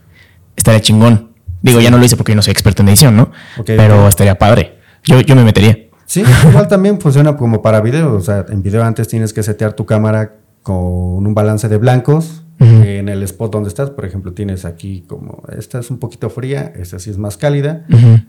estaría 0.57 0.81
chingón. 0.81 1.31
Digo, 1.63 1.81
ya 1.81 1.91
no 1.91 1.99
lo 1.99 2.05
hice 2.05 2.17
porque 2.17 2.33
yo 2.33 2.37
no 2.37 2.43
soy 2.43 2.53
experto 2.53 2.83
en 2.83 2.89
edición, 2.89 3.17
¿no? 3.17 3.31
Pero 3.65 4.07
estaría 4.09 4.39
padre. 4.39 4.79
Yo, 5.05 5.21
yo 5.21 5.35
me 5.35 5.45
metería. 5.45 5.79
Sí, 6.07 6.23
igual 6.49 6.69
también 6.69 7.01
funciona 7.01 7.37
como 7.37 7.63
para 7.63 7.81
video. 7.81 8.15
O 8.15 8.21
sea, 8.21 8.45
en 8.49 8.63
video 8.63 8.85
antes 8.85 9.09
tienes 9.09 9.33
que 9.33 9.43
setear 9.43 9.73
tu 9.73 9.87
cámara 9.87 10.37
con 10.63 11.27
un 11.27 11.35
balance 11.35 11.69
de 11.69 11.79
blancos. 11.79 12.43
En 12.61 13.09
el 13.09 13.23
spot 13.25 13.53
donde 13.53 13.69
estás, 13.69 13.91
por 13.91 14.07
ejemplo, 14.07 14.33
tienes 14.33 14.65
aquí 14.65 15.05
como, 15.07 15.43
esta 15.59 15.81
es 15.81 15.91
un 15.91 15.99
poquito 15.99 16.31
fría, 16.31 16.73
esta 16.77 16.99
sí 16.99 17.11
es 17.11 17.19
más 17.19 17.37
cálida. 17.37 17.85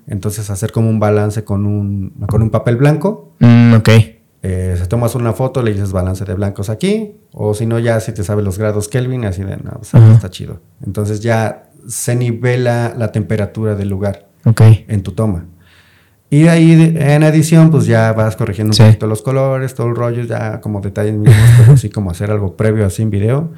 Entonces 0.07 0.49
hacer 0.49 0.71
como 0.71 0.89
un 0.89 0.99
balance 0.99 1.43
con 1.43 1.65
un, 1.65 2.11
con 2.27 2.41
un 2.41 2.49
papel 2.49 2.75
blanco. 2.75 3.33
Mm, 3.39 3.75
ok. 3.75 3.89
Eh, 4.47 4.75
se 4.77 4.85
tomas 4.85 5.15
una 5.15 5.33
foto, 5.33 5.63
le 5.63 5.73
dices 5.73 5.91
balance 5.91 6.23
de 6.23 6.35
blancos 6.35 6.69
aquí, 6.69 7.15
o 7.31 7.55
si 7.55 7.65
no, 7.65 7.79
ya 7.79 7.99
si 7.99 8.11
te 8.11 8.23
sabe 8.23 8.43
los 8.43 8.59
grados 8.59 8.87
Kelvin, 8.87 9.25
así 9.25 9.41
de, 9.41 9.57
no, 9.57 9.71
pues, 9.71 9.91
está 9.95 10.29
chido. 10.29 10.61
Entonces 10.85 11.21
ya 11.21 11.71
se 11.87 12.15
nivela 12.15 12.93
la 12.95 13.11
temperatura 13.11 13.73
del 13.73 13.89
lugar 13.89 14.27
en 14.45 15.01
tu 15.01 15.13
toma. 15.13 15.45
Y 16.29 16.43
de 16.43 16.49
ahí 16.51 16.93
en 16.95 17.23
edición, 17.23 17.71
pues 17.71 17.87
ya 17.87 18.13
vas 18.13 18.35
corrigiendo 18.35 18.75
un 18.77 18.85
poquito 18.85 19.07
los 19.07 19.23
colores, 19.23 19.73
todo 19.73 19.87
el 19.87 19.95
rollo, 19.95 20.21
ya 20.25 20.61
como 20.61 20.79
detalles 20.79 21.15
mismos, 21.15 21.49
pero 21.57 21.73
así 21.73 21.89
como 21.89 22.11
hacer 22.11 22.29
algo 22.29 22.55
previo 22.55 22.85
así 22.85 23.01
en 23.01 23.09
video. 23.09 23.51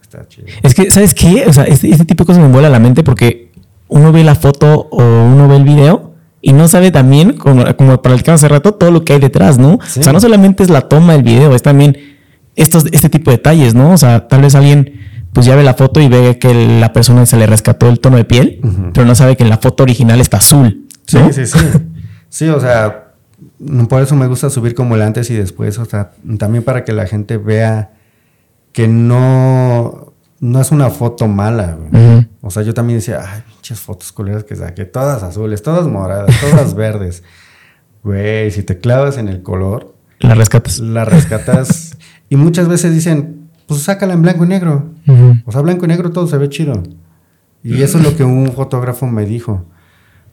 Está 0.00 0.28
chido. 0.28 0.46
Es 0.62 0.72
que, 0.72 0.92
¿sabes 0.92 1.14
qué? 1.14 1.46
O 1.48 1.52
sea, 1.52 1.64
este, 1.64 1.90
este, 1.90 2.04
tipo 2.04 2.22
de 2.22 2.26
cosas 2.28 2.44
me 2.44 2.52
vuela 2.52 2.68
la 2.68 2.78
mente 2.78 3.02
porque 3.02 3.50
uno 3.88 4.12
ve 4.12 4.22
la 4.22 4.36
foto 4.36 4.86
o 4.92 5.02
uno 5.02 5.48
ve 5.48 5.56
el 5.56 5.64
video 5.64 6.07
y 6.48 6.54
no 6.54 6.66
sabe 6.66 6.90
también, 6.90 7.34
como, 7.34 7.62
como 7.76 8.00
para 8.00 8.14
el 8.14 8.22
que 8.22 8.30
hace 8.30 8.48
rato, 8.48 8.72
todo 8.72 8.90
lo 8.90 9.04
que 9.04 9.12
hay 9.12 9.20
detrás, 9.20 9.58
¿no? 9.58 9.74
O 9.74 9.80
sea, 9.86 10.14
no 10.14 10.20
solamente 10.20 10.62
es 10.62 10.70
la 10.70 10.80
toma 10.80 11.12
del 11.12 11.22
video, 11.22 11.54
es 11.54 11.60
también 11.60 11.98
estos, 12.56 12.86
este 12.90 13.10
tipo 13.10 13.30
de 13.30 13.36
detalles, 13.36 13.74
¿no? 13.74 13.92
O 13.92 13.98
sea, 13.98 14.28
tal 14.28 14.40
vez 14.40 14.54
alguien 14.54 14.94
pues 15.34 15.44
ya 15.44 15.54
ve 15.56 15.62
la 15.62 15.74
foto 15.74 16.00
y 16.00 16.08
ve 16.08 16.38
que 16.38 16.80
la 16.80 16.94
persona 16.94 17.26
se 17.26 17.36
le 17.36 17.46
rescató 17.46 17.90
el 17.90 18.00
tono 18.00 18.16
de 18.16 18.24
piel, 18.24 18.60
pero 18.94 19.06
no 19.06 19.14
sabe 19.14 19.36
que 19.36 19.42
en 19.42 19.50
la 19.50 19.58
foto 19.58 19.82
original 19.82 20.22
está 20.22 20.38
azul. 20.38 20.86
Sí, 21.06 21.18
sí, 21.32 21.44
sí. 21.44 21.58
Sí, 22.30 22.48
o 22.48 22.58
sea, 22.60 23.12
por 23.90 24.02
eso 24.02 24.16
me 24.16 24.26
gusta 24.26 24.48
subir 24.48 24.74
como 24.74 24.94
el 24.96 25.02
antes 25.02 25.30
y 25.30 25.34
después, 25.34 25.78
o 25.78 25.84
sea, 25.84 26.12
también 26.38 26.64
para 26.64 26.82
que 26.82 26.94
la 26.94 27.06
gente 27.06 27.36
vea 27.36 27.90
que 28.72 28.88
no, 28.88 30.14
no 30.40 30.60
es 30.62 30.70
una 30.72 30.88
foto 30.88 31.28
mala, 31.28 31.76
O 32.40 32.50
sea, 32.50 32.62
yo 32.62 32.72
también 32.72 32.98
decía, 32.98 33.20
ay, 33.26 33.42
pinches 33.48 33.80
fotos 33.80 34.12
culeras 34.12 34.44
que 34.44 34.54
saqué, 34.54 34.84
todas 34.84 35.22
azules, 35.22 35.62
todas 35.62 35.86
moradas, 35.86 36.34
todas 36.40 36.74
verdes. 36.76 37.22
Güey, 38.04 38.50
si 38.50 38.62
te 38.62 38.78
clavas 38.78 39.18
en 39.18 39.28
el 39.28 39.42
color. 39.42 39.94
La 40.20 40.34
rescatas. 40.34 40.78
La 40.78 41.04
rescatas. 41.04 41.96
y 42.28 42.36
muchas 42.36 42.68
veces 42.68 42.92
dicen, 42.92 43.48
pues 43.66 43.82
sácala 43.82 44.14
en 44.14 44.22
blanco 44.22 44.44
y 44.44 44.48
negro. 44.48 44.92
O 45.44 45.52
sea, 45.52 45.60
blanco 45.62 45.84
y 45.84 45.88
negro 45.88 46.10
todo 46.10 46.26
se 46.26 46.38
ve 46.38 46.48
chido. 46.48 46.82
Y 47.62 47.82
eso 47.82 47.98
es 47.98 48.04
lo 48.04 48.16
que 48.16 48.24
un 48.24 48.52
fotógrafo 48.52 49.06
me 49.06 49.26
dijo. 49.26 49.66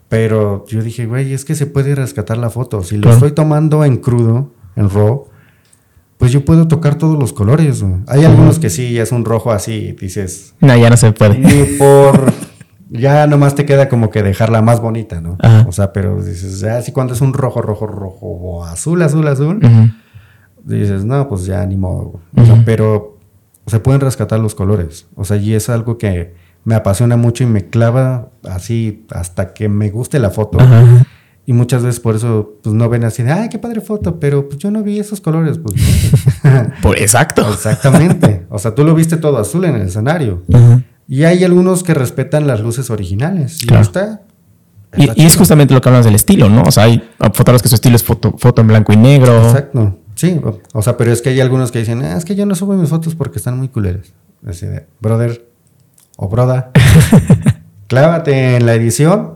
Pero 0.08 0.66
yo 0.68 0.82
dije, 0.82 1.06
güey, 1.08 1.34
es 1.34 1.44
que 1.44 1.56
se 1.56 1.66
puede 1.66 1.96
rescatar 1.96 2.38
la 2.38 2.50
foto. 2.50 2.84
Si 2.84 2.98
lo 2.98 3.12
estoy 3.12 3.32
tomando 3.32 3.84
en 3.84 3.98
crudo, 3.98 4.52
en 4.76 4.90
raw, 4.90 5.28
pues 6.26 6.34
yo 6.34 6.44
puedo 6.44 6.68
tocar 6.68 6.96
todos 6.96 7.20
los 7.20 7.34
colores. 7.34 7.86
Hay 8.08 8.26
algunos 8.26 8.58
que 8.58 8.72
sí, 8.72 8.98
es 8.98 9.12
un 9.12 9.26
rojo 9.26 9.52
así, 9.52 9.92
dices. 9.92 10.56
No, 10.60 10.76
ya 10.76 10.90
no 10.90 10.98
se 10.98 11.12
puede. 11.12 11.38
Ni 11.38 11.66
por. 11.78 12.34
ya 12.90 13.28
nomás 13.28 13.54
te 13.54 13.64
queda 13.64 13.90
como 13.90 14.10
que 14.10 14.24
dejarla 14.24 14.64
más 14.64 14.82
bonita, 14.82 15.22
¿no? 15.22 15.38
O 15.68 15.72
sea, 15.72 15.94
pero 15.94 16.24
dices, 16.24 16.62
ya 16.62 16.78
así 16.78 16.92
cuando 16.92 17.14
es 17.14 17.22
un 17.22 17.32
rojo, 17.32 17.62
rojo, 17.62 17.86
rojo, 17.86 18.26
o 18.26 18.66
azul, 18.66 19.04
azul, 19.04 19.28
azul, 19.28 19.60
dices, 20.64 21.06
no, 21.06 21.30
pues 21.30 21.46
ya 21.46 21.64
ni 21.68 21.78
modo. 21.78 22.20
O 22.36 22.44
sea, 22.44 22.64
pero 22.66 23.20
se 23.68 23.80
pueden 23.80 24.02
rescatar 24.02 24.40
los 24.40 24.56
colores. 24.56 25.06
O 25.14 25.26
sea, 25.26 25.38
y 25.38 25.54
es 25.54 25.70
algo 25.70 26.00
que 26.00 26.34
me 26.64 26.74
apasiona 26.74 27.18
mucho 27.18 27.44
y 27.44 27.48
me 27.48 27.70
clava 27.70 28.30
así 28.50 29.06
hasta 29.12 29.54
que 29.54 29.70
me 29.70 29.92
guste 29.92 30.18
la 30.18 30.32
foto. 30.32 30.58
Y 31.48 31.54
muchas 31.54 31.84
veces 31.84 32.00
por 32.00 32.16
eso 32.16 32.56
pues 32.64 32.74
no 32.74 32.90
ven 32.90 33.04
así 33.04 33.22
de, 33.22 33.32
ay, 33.32 33.50
qué 33.50 33.60
padre 33.60 33.80
foto, 33.80 34.20
pero 34.20 34.50
pues 34.50 34.60
yo 34.60 34.72
no 34.72 34.82
vi 34.82 35.00
esos 35.00 35.22
colores. 35.22 35.60
Pues, 35.60 35.76
por, 36.82 36.98
exacto. 37.00 37.48
Exactamente. 37.54 38.48
O 38.50 38.58
sea, 38.58 38.74
tú 38.74 38.84
lo 38.84 38.96
viste 38.96 39.18
todo 39.18 39.38
azul 39.38 39.66
en 39.66 39.76
el 39.76 39.84
escenario. 39.84 40.44
Y 41.08 41.24
hay 41.24 41.44
algunos 41.44 41.84
que 41.84 41.94
respetan 41.94 42.48
las 42.48 42.62
luces 42.62 42.90
originales. 42.90 43.62
Y 43.64 43.72
está. 43.76 44.24
y, 44.98 45.24
es 45.24 45.36
justamente 45.38 45.76
lo 45.76 45.82
que 45.82 45.90
hablas 45.90 46.06
del 46.06 46.16
estilo, 46.16 46.50
¿no? 46.50 46.64
O 46.64 46.72
sea, 46.72 46.86
hay 46.86 47.04
fotógrafos 47.20 47.62
que 47.62 47.70
su 47.70 47.76
estilo 47.76 47.96
es 47.96 48.04
foto, 48.04 48.36
foto 48.40 48.62
en 48.62 48.68
blanco 48.68 48.92
y 48.92 48.98
negro. 48.98 49.46
Exacto. 49.46 50.00
Sí, 50.16 50.40
o 50.74 50.82
sea, 50.82 50.98
pero 50.98 51.12
es 51.12 51.22
que 51.22 51.30
hay 51.30 51.42
algunos 51.42 51.72
que 51.72 51.80
dicen, 51.80 52.02
ah, 52.02 52.18
es 52.18 52.26
que 52.26 52.36
yo 52.36 52.46
no 52.46 52.56
subo 52.56 52.74
mis 52.74 52.90
fotos 52.90 53.14
porque 53.16 53.38
están 53.38 53.58
muy 53.58 53.68
culeras. 53.68 54.14
Así 54.48 54.66
de, 54.66 54.88
brother, 55.02 55.46
o 56.16 56.30
broda, 56.30 56.72
clávate 57.88 58.56
en 58.56 58.66
la 58.66 58.76
edición 58.76 59.35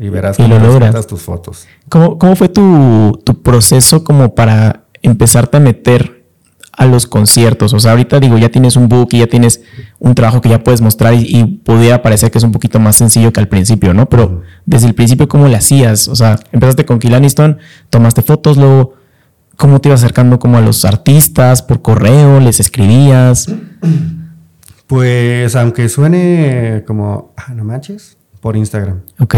y 0.00 0.08
verás 0.08 0.38
cómo 0.38 0.58
logras 0.58 1.06
tus 1.06 1.20
fotos. 1.20 1.66
¿Cómo, 1.90 2.18
cómo 2.18 2.34
fue 2.34 2.48
tu, 2.48 3.20
tu, 3.22 3.42
proceso 3.42 4.02
como 4.02 4.34
para 4.34 4.84
empezarte 5.02 5.58
a 5.58 5.60
meter 5.60 6.24
a 6.72 6.86
los 6.86 7.06
conciertos? 7.06 7.74
O 7.74 7.80
sea, 7.80 7.90
ahorita 7.90 8.18
digo, 8.18 8.38
ya 8.38 8.48
tienes 8.48 8.76
un 8.76 8.88
book 8.88 9.10
y 9.12 9.18
ya 9.18 9.26
tienes 9.26 9.60
un 9.98 10.14
trabajo 10.14 10.40
que 10.40 10.48
ya 10.48 10.64
puedes 10.64 10.80
mostrar 10.80 11.12
y, 11.12 11.26
y 11.26 11.44
pudiera 11.44 12.00
parecer 12.00 12.30
que 12.30 12.38
es 12.38 12.44
un 12.44 12.52
poquito 12.52 12.80
más 12.80 12.96
sencillo 12.96 13.30
que 13.30 13.40
al 13.40 13.48
principio, 13.48 13.92
¿no? 13.92 14.08
Pero 14.08 14.40
desde 14.64 14.86
el 14.86 14.94
principio, 14.94 15.28
¿cómo 15.28 15.48
le 15.48 15.56
hacías? 15.56 16.08
O 16.08 16.16
sea, 16.16 16.40
empezaste 16.50 16.86
con 16.86 16.98
Kill 16.98 17.14
Aniston, 17.14 17.58
tomaste 17.90 18.22
fotos, 18.22 18.56
luego, 18.56 18.94
¿cómo 19.58 19.82
te 19.82 19.90
ibas 19.90 20.00
acercando 20.00 20.38
como 20.38 20.56
a 20.56 20.62
los 20.62 20.86
artistas? 20.86 21.60
¿Por 21.60 21.82
correo? 21.82 22.40
¿Les 22.40 22.58
escribías? 22.58 23.52
Pues 24.86 25.54
aunque 25.56 25.90
suene 25.90 26.84
como, 26.86 27.34
ah, 27.36 27.52
no 27.54 27.64
manches, 27.64 28.16
por 28.40 28.56
Instagram. 28.56 29.02
Ok. 29.18 29.36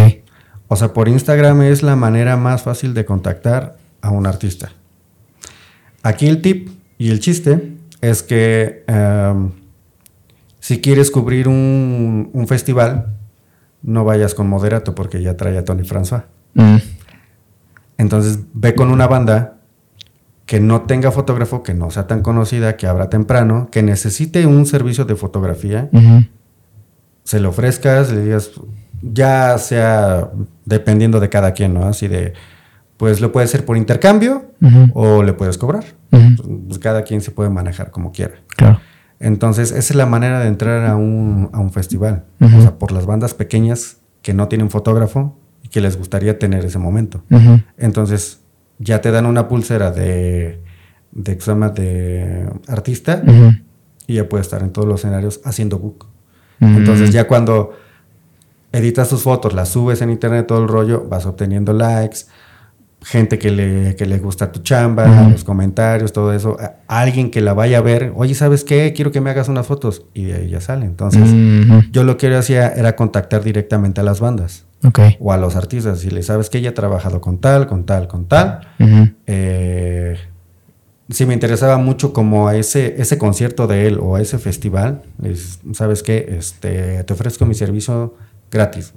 O 0.72 0.76
sea, 0.76 0.94
por 0.94 1.06
Instagram 1.06 1.60
es 1.60 1.82
la 1.82 1.96
manera 1.96 2.38
más 2.38 2.62
fácil 2.62 2.94
de 2.94 3.04
contactar 3.04 3.76
a 4.00 4.08
un 4.08 4.26
artista. 4.26 4.72
Aquí 6.02 6.26
el 6.26 6.40
tip 6.40 6.70
y 6.96 7.10
el 7.10 7.20
chiste 7.20 7.76
es 8.00 8.22
que 8.22 8.82
em, 8.86 9.50
si 10.60 10.80
quieres 10.80 11.10
cubrir 11.10 11.46
un, 11.46 12.46
festival, 12.48 13.18
no 13.82 14.06
vayas 14.06 14.34
con 14.34 14.48
moderato 14.48 14.94
porque 14.94 15.20
ya 15.20 15.36
trae 15.36 15.58
a 15.58 15.64
Tony 15.66 15.82
François. 15.82 16.22
Mm. 16.54 16.76
Entonces 17.98 18.38
ve 18.54 18.74
con 18.74 18.90
una 18.90 19.06
banda 19.06 19.58
que 20.46 20.58
no 20.58 20.80
tenga 20.86 21.12
fotógrafo, 21.12 21.62
que 21.62 21.74
no 21.74 21.90
sea 21.90 22.06
tan 22.06 22.22
conocida, 22.22 22.78
que 22.78 22.86
abra 22.86 23.10
temprano, 23.10 23.68
que 23.70 23.82
necesite 23.82 24.46
un 24.46 24.64
servicio 24.64 25.04
de 25.04 25.16
fotografía, 25.16 25.90
se 27.24 27.40
lo 27.40 27.50
ofrezcas, 27.50 28.10
le 28.10 28.22
digas, 28.22 28.52
ya 29.02 29.58
sea 29.58 30.30
dependiendo 30.64 31.20
de 31.20 31.28
cada 31.28 31.52
quien, 31.52 31.74
¿no? 31.74 31.84
Así 31.86 32.08
de, 32.08 32.32
pues 32.96 33.20
lo 33.20 33.32
puede 33.32 33.46
ser 33.46 33.64
por 33.64 33.76
intercambio 33.76 34.52
o 34.94 35.22
le 35.22 35.32
puedes 35.32 35.58
cobrar. 35.58 35.84
Pues 36.10 36.78
cada 36.78 37.02
quien 37.02 37.20
se 37.20 37.30
puede 37.30 37.50
manejar 37.50 37.90
como 37.90 38.12
quiera. 38.12 38.34
Claro. 38.56 38.80
Entonces, 39.18 39.70
esa 39.70 39.78
es 39.78 39.94
la 39.94 40.06
manera 40.06 40.40
de 40.40 40.48
entrar 40.48 40.84
a 40.86 40.96
un, 40.96 41.50
a 41.52 41.60
un 41.60 41.72
festival. 41.72 42.24
O 42.40 42.60
sea, 42.60 42.78
por 42.78 42.92
las 42.92 43.06
bandas 43.06 43.34
pequeñas 43.34 43.98
que 44.22 44.34
no 44.34 44.48
tienen 44.48 44.70
fotógrafo 44.70 45.38
y 45.62 45.68
que 45.68 45.80
les 45.80 45.96
gustaría 45.96 46.38
tener 46.38 46.64
ese 46.64 46.78
momento. 46.78 47.22
Entonces, 47.76 48.40
ya 48.78 49.00
te 49.00 49.10
dan 49.10 49.26
una 49.26 49.48
pulsera 49.48 49.90
de, 49.90 50.62
de 51.12 51.32
examen 51.32 51.72
de 51.74 52.48
artista 52.68 53.22
y 54.06 54.14
ya 54.14 54.28
puedes 54.28 54.46
estar 54.46 54.62
en 54.62 54.70
todos 54.70 54.88
los 54.88 55.00
escenarios 55.00 55.40
haciendo 55.44 55.78
book. 55.78 56.06
Entonces 56.60 57.12
ya 57.12 57.26
cuando 57.26 57.72
editas 58.72 59.08
tus 59.08 59.22
fotos, 59.22 59.52
las 59.54 59.70
subes 59.70 60.02
en 60.02 60.10
internet, 60.10 60.46
todo 60.46 60.62
el 60.62 60.68
rollo, 60.68 61.06
vas 61.08 61.26
obteniendo 61.26 61.72
likes, 61.72 62.20
gente 63.04 63.38
que 63.38 63.50
le, 63.50 63.96
que 63.96 64.06
le 64.06 64.18
gusta 64.18 64.52
tu 64.52 64.60
chamba, 64.60 65.28
los 65.28 65.44
comentarios, 65.44 66.12
todo 66.12 66.32
eso, 66.32 66.56
alguien 66.86 67.30
que 67.30 67.40
la 67.40 67.52
vaya 67.52 67.78
a 67.78 67.80
ver, 67.80 68.12
oye, 68.16 68.34
¿sabes 68.34 68.64
qué? 68.64 68.92
Quiero 68.94 69.10
que 69.10 69.20
me 69.20 69.30
hagas 69.30 69.48
unas 69.48 69.66
fotos 69.66 70.04
y 70.14 70.24
de 70.24 70.34
ahí 70.34 70.48
ya 70.50 70.60
sale. 70.60 70.86
Entonces 70.86 71.28
yo 71.90 72.04
lo 72.04 72.16
que 72.16 72.30
yo 72.30 72.38
hacía 72.38 72.68
era 72.68 72.96
contactar 72.96 73.42
directamente 73.42 74.00
a 74.00 74.04
las 74.04 74.20
bandas. 74.20 74.64
O 75.20 75.32
a 75.32 75.36
los 75.36 75.54
artistas, 75.56 76.00
si 76.00 76.10
le 76.10 76.22
sabes 76.22 76.50
que 76.50 76.58
ella 76.58 76.70
ha 76.70 76.74
trabajado 76.74 77.20
con 77.20 77.38
tal, 77.38 77.66
con 77.66 77.84
tal, 77.84 78.08
con 78.08 78.26
tal. 78.26 78.60
Eh, 79.26 80.16
si 81.08 81.26
me 81.26 81.34
interesaba 81.34 81.76
mucho 81.78 82.12
como 82.12 82.48
a 82.48 82.56
ese, 82.56 83.00
ese 83.00 83.18
concierto 83.18 83.66
de 83.66 83.86
él 83.86 83.98
o 84.00 84.16
a 84.16 84.20
ese 84.20 84.38
festival, 84.38 85.02
sabes 85.72 86.02
qué, 86.02 86.36
este, 86.38 87.02
te 87.04 87.12
ofrezco 87.12 87.44
mi 87.46 87.54
servicio 87.54 88.14
gratis. 88.52 88.94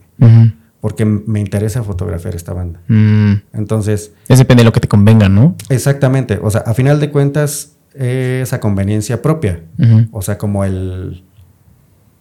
Porque 0.79 1.03
me 1.03 1.39
interesa 1.39 1.81
fotografiar 1.81 2.35
esta 2.35 2.53
banda. 2.53 2.79
Mm. 2.87 3.33
Entonces. 3.53 4.11
Es 4.27 4.37
depende 4.37 4.61
de 4.61 4.65
lo 4.65 4.71
que 4.71 4.79
te 4.79 4.87
convenga, 4.87 5.29
¿no? 5.29 5.55
Exactamente. 5.69 6.39
O 6.43 6.51
sea, 6.51 6.61
a 6.61 6.75
final 6.75 6.99
de 6.99 7.09
cuentas, 7.09 7.77
esa 7.95 8.59
conveniencia 8.59 9.23
propia. 9.23 9.63
O 10.11 10.21
sea, 10.21 10.37
como 10.37 10.63
el 10.63 11.23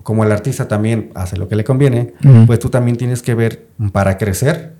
como 0.04 0.22
el 0.22 0.30
artista 0.30 0.68
también 0.68 1.10
hace 1.14 1.36
lo 1.36 1.48
que 1.48 1.56
le 1.56 1.64
conviene, 1.64 2.12
pues 2.46 2.60
tú 2.60 2.68
también 2.68 2.96
tienes 2.96 3.22
que 3.22 3.34
ver 3.34 3.66
para 3.92 4.18
crecer, 4.18 4.74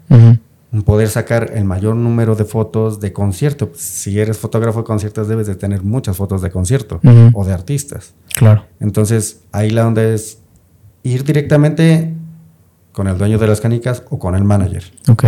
poder 0.85 1.09
sacar 1.09 1.53
el 1.55 1.65
mayor 1.65 1.97
número 1.97 2.37
de 2.37 2.45
fotos 2.45 3.01
de 3.01 3.13
concierto. 3.13 3.73
Si 3.75 4.21
eres 4.21 4.37
fotógrafo 4.37 4.81
de 4.81 4.85
conciertos, 4.85 5.27
debes 5.27 5.47
de 5.47 5.57
tener 5.57 5.83
muchas 5.83 6.17
fotos 6.17 6.43
de 6.43 6.51
concierto 6.51 7.01
o 7.33 7.45
de 7.45 7.53
artistas. 7.53 8.15
Claro. 8.37 8.67
Entonces, 8.81 9.41
ahí 9.51 9.71
la 9.71 9.87
onda 9.87 10.05
es 10.05 10.39
ir 11.03 11.25
directamente 11.25 12.15
con 12.95 13.09
el 13.09 13.19
dueño 13.19 13.39
de 13.39 13.47
las 13.49 13.61
canicas 13.61 14.05
o 14.09 14.19
con 14.19 14.37
el 14.37 14.45
manager. 14.45 14.85
Ok. 15.09 15.25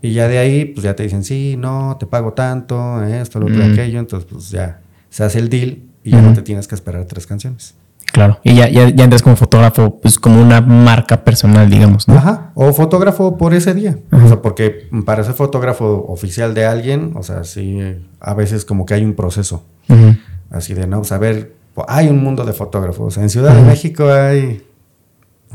Y 0.00 0.12
ya 0.12 0.28
de 0.28 0.38
ahí, 0.38 0.64
pues 0.64 0.82
ya 0.82 0.96
te 0.96 1.02
dicen, 1.02 1.22
sí, 1.22 1.56
no, 1.58 1.96
te 2.00 2.06
pago 2.06 2.32
tanto, 2.32 3.02
esto, 3.04 3.38
lo 3.38 3.46
otro, 3.46 3.64
aquello. 3.64 4.00
Entonces, 4.00 4.28
pues 4.30 4.50
ya 4.50 4.80
se 5.10 5.22
hace 5.22 5.38
el 5.38 5.48
deal 5.48 5.82
y 6.02 6.10
ya 6.10 6.22
no 6.22 6.32
te 6.32 6.42
tienes 6.42 6.66
que 6.66 6.74
esperar 6.74 7.04
tres 7.04 7.26
canciones. 7.26 7.74
Claro. 8.12 8.38
Y 8.42 8.54
ya, 8.54 8.68
ya, 8.68 8.88
ya 8.88 9.04
entras 9.04 9.22
como 9.22 9.36
fotógrafo, 9.36 9.98
pues 10.00 10.18
como 10.18 10.40
una 10.40 10.62
marca 10.62 11.22
personal, 11.22 11.68
digamos, 11.68 12.08
¿no? 12.08 12.14
Ajá. 12.14 12.52
O 12.54 12.72
fotógrafo 12.72 13.36
por 13.36 13.52
ese 13.52 13.74
día. 13.74 13.98
O 14.10 14.26
sea, 14.26 14.40
porque 14.40 14.88
para 15.04 15.22
ser 15.22 15.34
fotógrafo 15.34 16.06
oficial 16.08 16.54
de 16.54 16.64
alguien, 16.64 17.12
o 17.14 17.22
sea, 17.22 17.44
sí, 17.44 17.78
a 18.20 18.32
veces 18.32 18.64
como 18.64 18.86
que 18.86 18.94
hay 18.94 19.04
un 19.04 19.14
proceso. 19.14 19.64
Así 20.50 20.72
de, 20.72 20.86
no, 20.86 21.04
saber, 21.04 21.56
pues, 21.74 21.86
hay 21.90 22.08
un 22.08 22.22
mundo 22.22 22.44
de 22.44 22.54
fotógrafos. 22.54 23.18
En 23.18 23.28
Ciudad 23.28 23.54
de 23.54 23.62
México 23.62 24.10
hay 24.10 24.62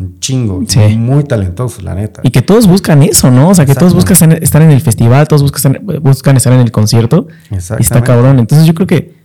un 0.02 0.20
chingo, 0.20 0.62
sí. 0.68 0.80
muy 0.98 1.24
talentosos, 1.24 1.84
la 1.84 1.96
neta. 1.96 2.22
Y 2.24 2.32
que 2.32 2.42
todos 2.42 2.68
buscan 2.68 3.04
eso, 3.04 3.32
¿no? 3.32 3.50
O 3.50 3.56
sea, 3.56 3.66
que 3.66 3.76
todos 3.76 3.94
buscan 3.94 4.32
estar 4.34 4.62
en 4.62 4.72
el 4.72 4.82
festival, 4.82 5.28
todos 5.28 5.44
buscan, 5.44 5.80
buscan 6.02 6.38
estar 6.38 6.54
en 6.54 6.60
el 6.60 6.72
concierto. 6.72 7.28
Y 7.50 7.56
está 7.56 8.02
cabrón. 8.04 8.40
Entonces 8.40 8.68
yo 8.68 8.74
creo 8.74 8.88
que 8.88 9.16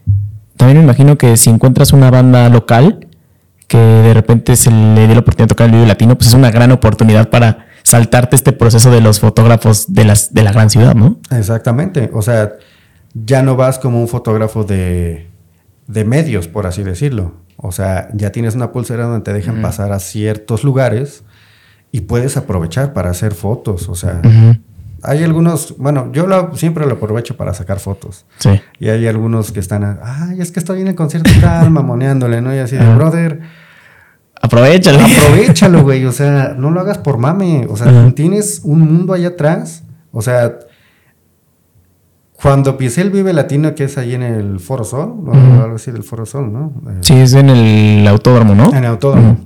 también 0.57 0.79
me 0.79 0.85
imagino 0.85 1.17
que 1.17 1.37
si 1.37 1.51
encuentras 1.51 1.93
una 1.93 2.11
banda 2.11 2.49
local, 2.49 3.07
que 3.67 3.79
de 3.79 4.15
repente 4.15 4.57
se 4.57 4.71
le 4.71 5.07
dio 5.07 5.15
la 5.15 5.21
oportunidad 5.21 5.47
de 5.47 5.55
tocar 5.55 5.67
el 5.67 5.73
video 5.73 5.87
latino, 5.87 6.17
pues 6.17 6.29
es 6.29 6.35
una 6.35 6.51
gran 6.51 6.71
oportunidad 6.73 7.31
para 7.31 7.67
saltarte 7.83 8.37
este 8.37 8.53
proceso 8.53 8.91
de 8.91 9.01
los 9.01 9.21
fotógrafos 9.21 9.93
de, 9.93 10.05
las, 10.05 10.33
de 10.33 10.43
la 10.43 10.53
gran 10.53 10.71
ciudad, 10.71 10.95
¿no? 10.95 11.19
Exactamente. 11.31 12.11
O 12.13 12.23
sea, 12.23 12.53
ya 13.15 13.43
no 13.43 13.57
vas 13.57 13.79
como 13.79 14.01
un 14.01 14.09
fotógrafo 14.09 14.65
de, 14.65 15.29
de 15.87 16.05
medios, 16.05 16.49
por 16.49 16.67
así 16.67 16.83
decirlo. 16.83 17.46
O 17.57 17.73
sea, 17.73 18.09
ya 18.13 18.33
tienes 18.33 18.55
una 18.55 18.73
pulsera 18.73 19.05
donde 19.05 19.25
te 19.25 19.33
dejan 19.33 19.63
pasar 19.63 19.93
a 19.93 19.99
ciertos 19.99 20.63
lugares 20.65 21.25
y 21.91 22.03
puedes 22.03 22.37
aprovechar 22.37 22.93
para 22.93 23.11
hacer 23.11 23.35
fotos. 23.35 23.89
O 23.89 23.95
sea, 23.95 24.21
hay 25.03 25.23
algunos, 25.23 25.77
bueno, 25.79 26.11
yo 26.13 26.27
siempre 26.55 26.85
lo 26.87 26.95
aprovecho 26.95 27.37
para 27.37 27.55
sacar 27.55 27.79
fotos. 27.79 28.27
Sí. 28.39 28.61
Y 28.79 28.89
hay 28.89 29.07
algunos 29.07 29.53
que 29.53 29.61
están, 29.61 30.01
ay, 30.03 30.41
es 30.41 30.53
que 30.53 30.61
estoy 30.61 30.83
en 30.83 30.89
el 30.89 30.95
concierto 30.95 31.31
tal, 31.41 31.71
mamoneándole, 31.71 32.43
¿no? 32.43 32.55
Y 32.55 32.59
así 32.59 32.77
de, 32.77 32.95
brother. 32.95 33.41
Aprovechalo. 34.43 34.99
Aprovechalo, 35.01 35.83
güey. 35.83 36.05
O 36.05 36.13
sea, 36.13 36.55
no 36.59 36.71
lo 36.71 36.81
hagas 36.81 36.99
por 36.99 37.19
mame. 37.19 37.67
O 37.71 37.77
sea, 37.77 38.13
tienes 38.15 38.61
un 38.65 38.81
mundo 38.81 39.15
allá 39.15 39.29
atrás. 39.29 39.83
O 40.13 40.21
sea, 40.21 40.59
Cuando 42.41 42.77
pisé 42.77 43.01
el 43.01 43.11
Vive 43.11 43.33
Latino, 43.33 43.75
que 43.75 43.85
es 43.85 43.97
ahí 43.97 44.15
en 44.15 44.23
el 44.23 44.61
Foro 44.61 44.85
Sol, 44.85 45.15
o 45.27 45.33
algo 45.33 45.77
así 45.77 45.91
del 45.91 46.03
Foro 46.03 46.27
Sol, 46.27 46.53
¿no? 46.53 46.73
Eh, 46.91 46.99
sí, 47.01 47.15
es 47.15 47.33
en 47.33 47.49
el 47.49 48.07
autódromo, 48.07 48.55
¿no? 48.55 48.71
En 48.71 48.77
el 48.77 48.87
autódromo. 48.87 49.39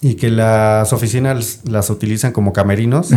Y 0.00 0.14
que 0.14 0.30
las 0.30 0.92
oficinas 0.92 1.60
las 1.64 1.90
utilizan 1.90 2.32
como 2.32 2.52
camerinos. 2.52 3.10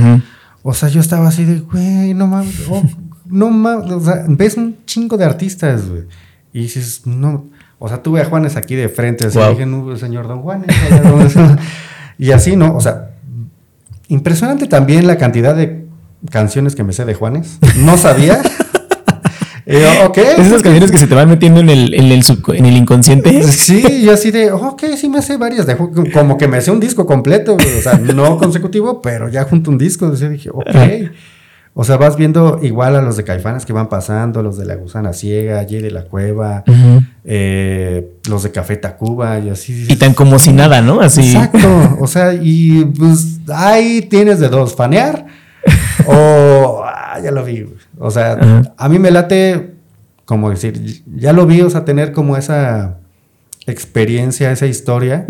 O 0.64 0.74
sea, 0.74 0.90
yo 0.90 1.00
estaba 1.00 1.30
así 1.30 1.46
de, 1.46 1.60
güey, 1.60 2.14
no 2.14 2.28
mames, 2.28 2.68
oh, 2.70 2.84
no 3.26 3.50
mames, 3.50 3.92
o 3.92 4.02
sea, 4.02 4.26
ves 4.28 4.58
un 4.58 4.78
chingo 4.86 5.18
de 5.18 5.26
artistas, 5.26 5.90
güey. 5.90 6.04
Y 6.54 6.64
dices, 6.64 7.04
no, 7.06 7.46
o 7.80 7.88
sea, 7.88 8.04
tuve 8.04 8.22
a 8.22 8.26
Juanes 8.26 8.58
aquí 8.58 8.76
de 8.76 8.90
frente, 8.90 9.26
así 9.26 9.40
dije, 9.40 9.66
no, 9.66 9.96
señor 9.96 10.28
Don 10.28 10.42
Juanes, 10.42 10.68
y 12.20 12.32
así, 12.32 12.56
¿no? 12.56 12.76
O 12.76 12.82
sea, 12.82 13.12
impresionante 14.10 14.68
también 14.68 15.08
la 15.08 15.18
cantidad 15.18 15.56
de 15.56 15.88
canciones 16.30 16.76
que 16.76 16.84
me 16.84 16.94
sé 16.94 17.06
de 17.06 17.16
Juanes. 17.16 17.58
No 17.78 17.98
sabía. 17.98 18.42
Esas 20.38 20.62
canciones 20.62 20.92
que 20.92 20.98
se 20.98 21.08
te 21.08 21.16
van 21.16 21.30
metiendo 21.30 21.60
en 21.60 21.70
el, 21.70 21.94
en 21.94 22.12
el, 22.12 22.24
en 22.54 22.66
el 22.66 22.78
inconsciente. 22.78 23.44
Sí, 23.44 24.02
yo 24.06 24.14
así 24.14 24.32
de, 24.32 24.52
ok, 24.52 24.84
sí 24.98 25.10
me 25.10 25.22
sé 25.22 25.38
varias. 25.38 25.66
De, 25.66 25.76
como 25.78 26.38
que 26.38 26.48
me 26.48 26.62
sé 26.62 26.72
un 26.72 26.80
disco 26.80 27.06
completo, 27.06 27.56
o 27.56 27.82
sea, 27.82 27.98
no 27.98 28.38
consecutivo, 28.40 29.02
pero 29.02 29.30
ya 29.30 29.44
junto 29.44 29.72
un 29.72 29.78
disco. 29.78 30.06
Entonces 30.06 30.32
dije, 30.32 30.50
ok. 30.50 31.12
O 31.74 31.86
sea, 31.86 31.96
vas 31.96 32.18
viendo 32.18 32.60
igual 32.62 32.98
a 32.98 33.02
los 33.02 33.16
de 33.16 33.24
Caifanes 33.24 33.66
que 33.66 33.72
van 33.72 33.88
pasando, 33.88 34.44
los 34.44 34.58
de 34.58 34.66
La 34.66 34.76
Gusana 34.76 35.14
Ciega, 35.14 35.64
de 35.64 35.90
la 35.90 36.04
Cueva, 36.04 36.66
eh, 37.24 38.12
los 38.28 38.44
de 38.44 38.52
Café 38.52 38.76
Tacuba 38.76 39.40
y 39.40 39.50
así. 39.50 39.86
Y 39.88 39.96
tan 39.96 40.14
como 40.14 40.38
si 40.38 40.52
nada, 40.52 40.82
¿no? 40.82 41.00
Así. 41.00 41.32
Exacto. 41.34 41.98
O 42.02 42.08
sea, 42.08 42.34
y 42.34 42.84
pues 42.84 43.40
ahí 43.48 44.02
tienes 44.02 44.42
de 44.42 44.50
dos, 44.50 44.76
fanear 44.76 45.26
o 46.08 46.84
ah, 46.86 47.20
ya 47.24 47.32
lo 47.32 47.44
vi. 47.44 47.66
O 48.00 48.12
sea, 48.12 48.72
a 48.78 48.90
mí 48.90 49.00
me 49.00 49.12
late 49.12 49.72
como 50.32 50.50
decir, 50.50 51.04
ya 51.14 51.34
lo 51.34 51.46
vi, 51.46 51.60
o 51.60 51.70
sea, 51.70 51.84
tener 51.84 52.14
como 52.14 52.38
esa 52.38 53.00
experiencia, 53.68 54.50
esa 54.52 54.66
historia. 54.66 55.26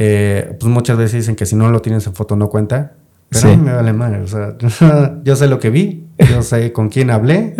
Eh, 0.00 0.56
pues 0.58 0.72
muchas 0.72 0.96
veces 0.96 1.20
dicen 1.20 1.36
que 1.36 1.46
si 1.46 1.54
no 1.54 1.70
lo 1.70 1.80
tienes 1.80 2.04
en 2.08 2.12
foto 2.12 2.34
no 2.34 2.48
cuenta. 2.48 2.94
Pero 3.28 3.48
a 3.48 3.56
mí 3.56 3.62
me 3.62 3.72
vale 3.72 3.92
mal. 3.92 4.20
O 4.20 4.26
sea, 4.26 4.56
yo 5.22 5.36
sé 5.36 5.46
lo 5.46 5.60
que 5.60 5.70
vi, 5.70 6.06
yo 6.28 6.42
sé 6.42 6.72
con 6.72 6.88
quién 6.88 7.10
hablé, 7.10 7.54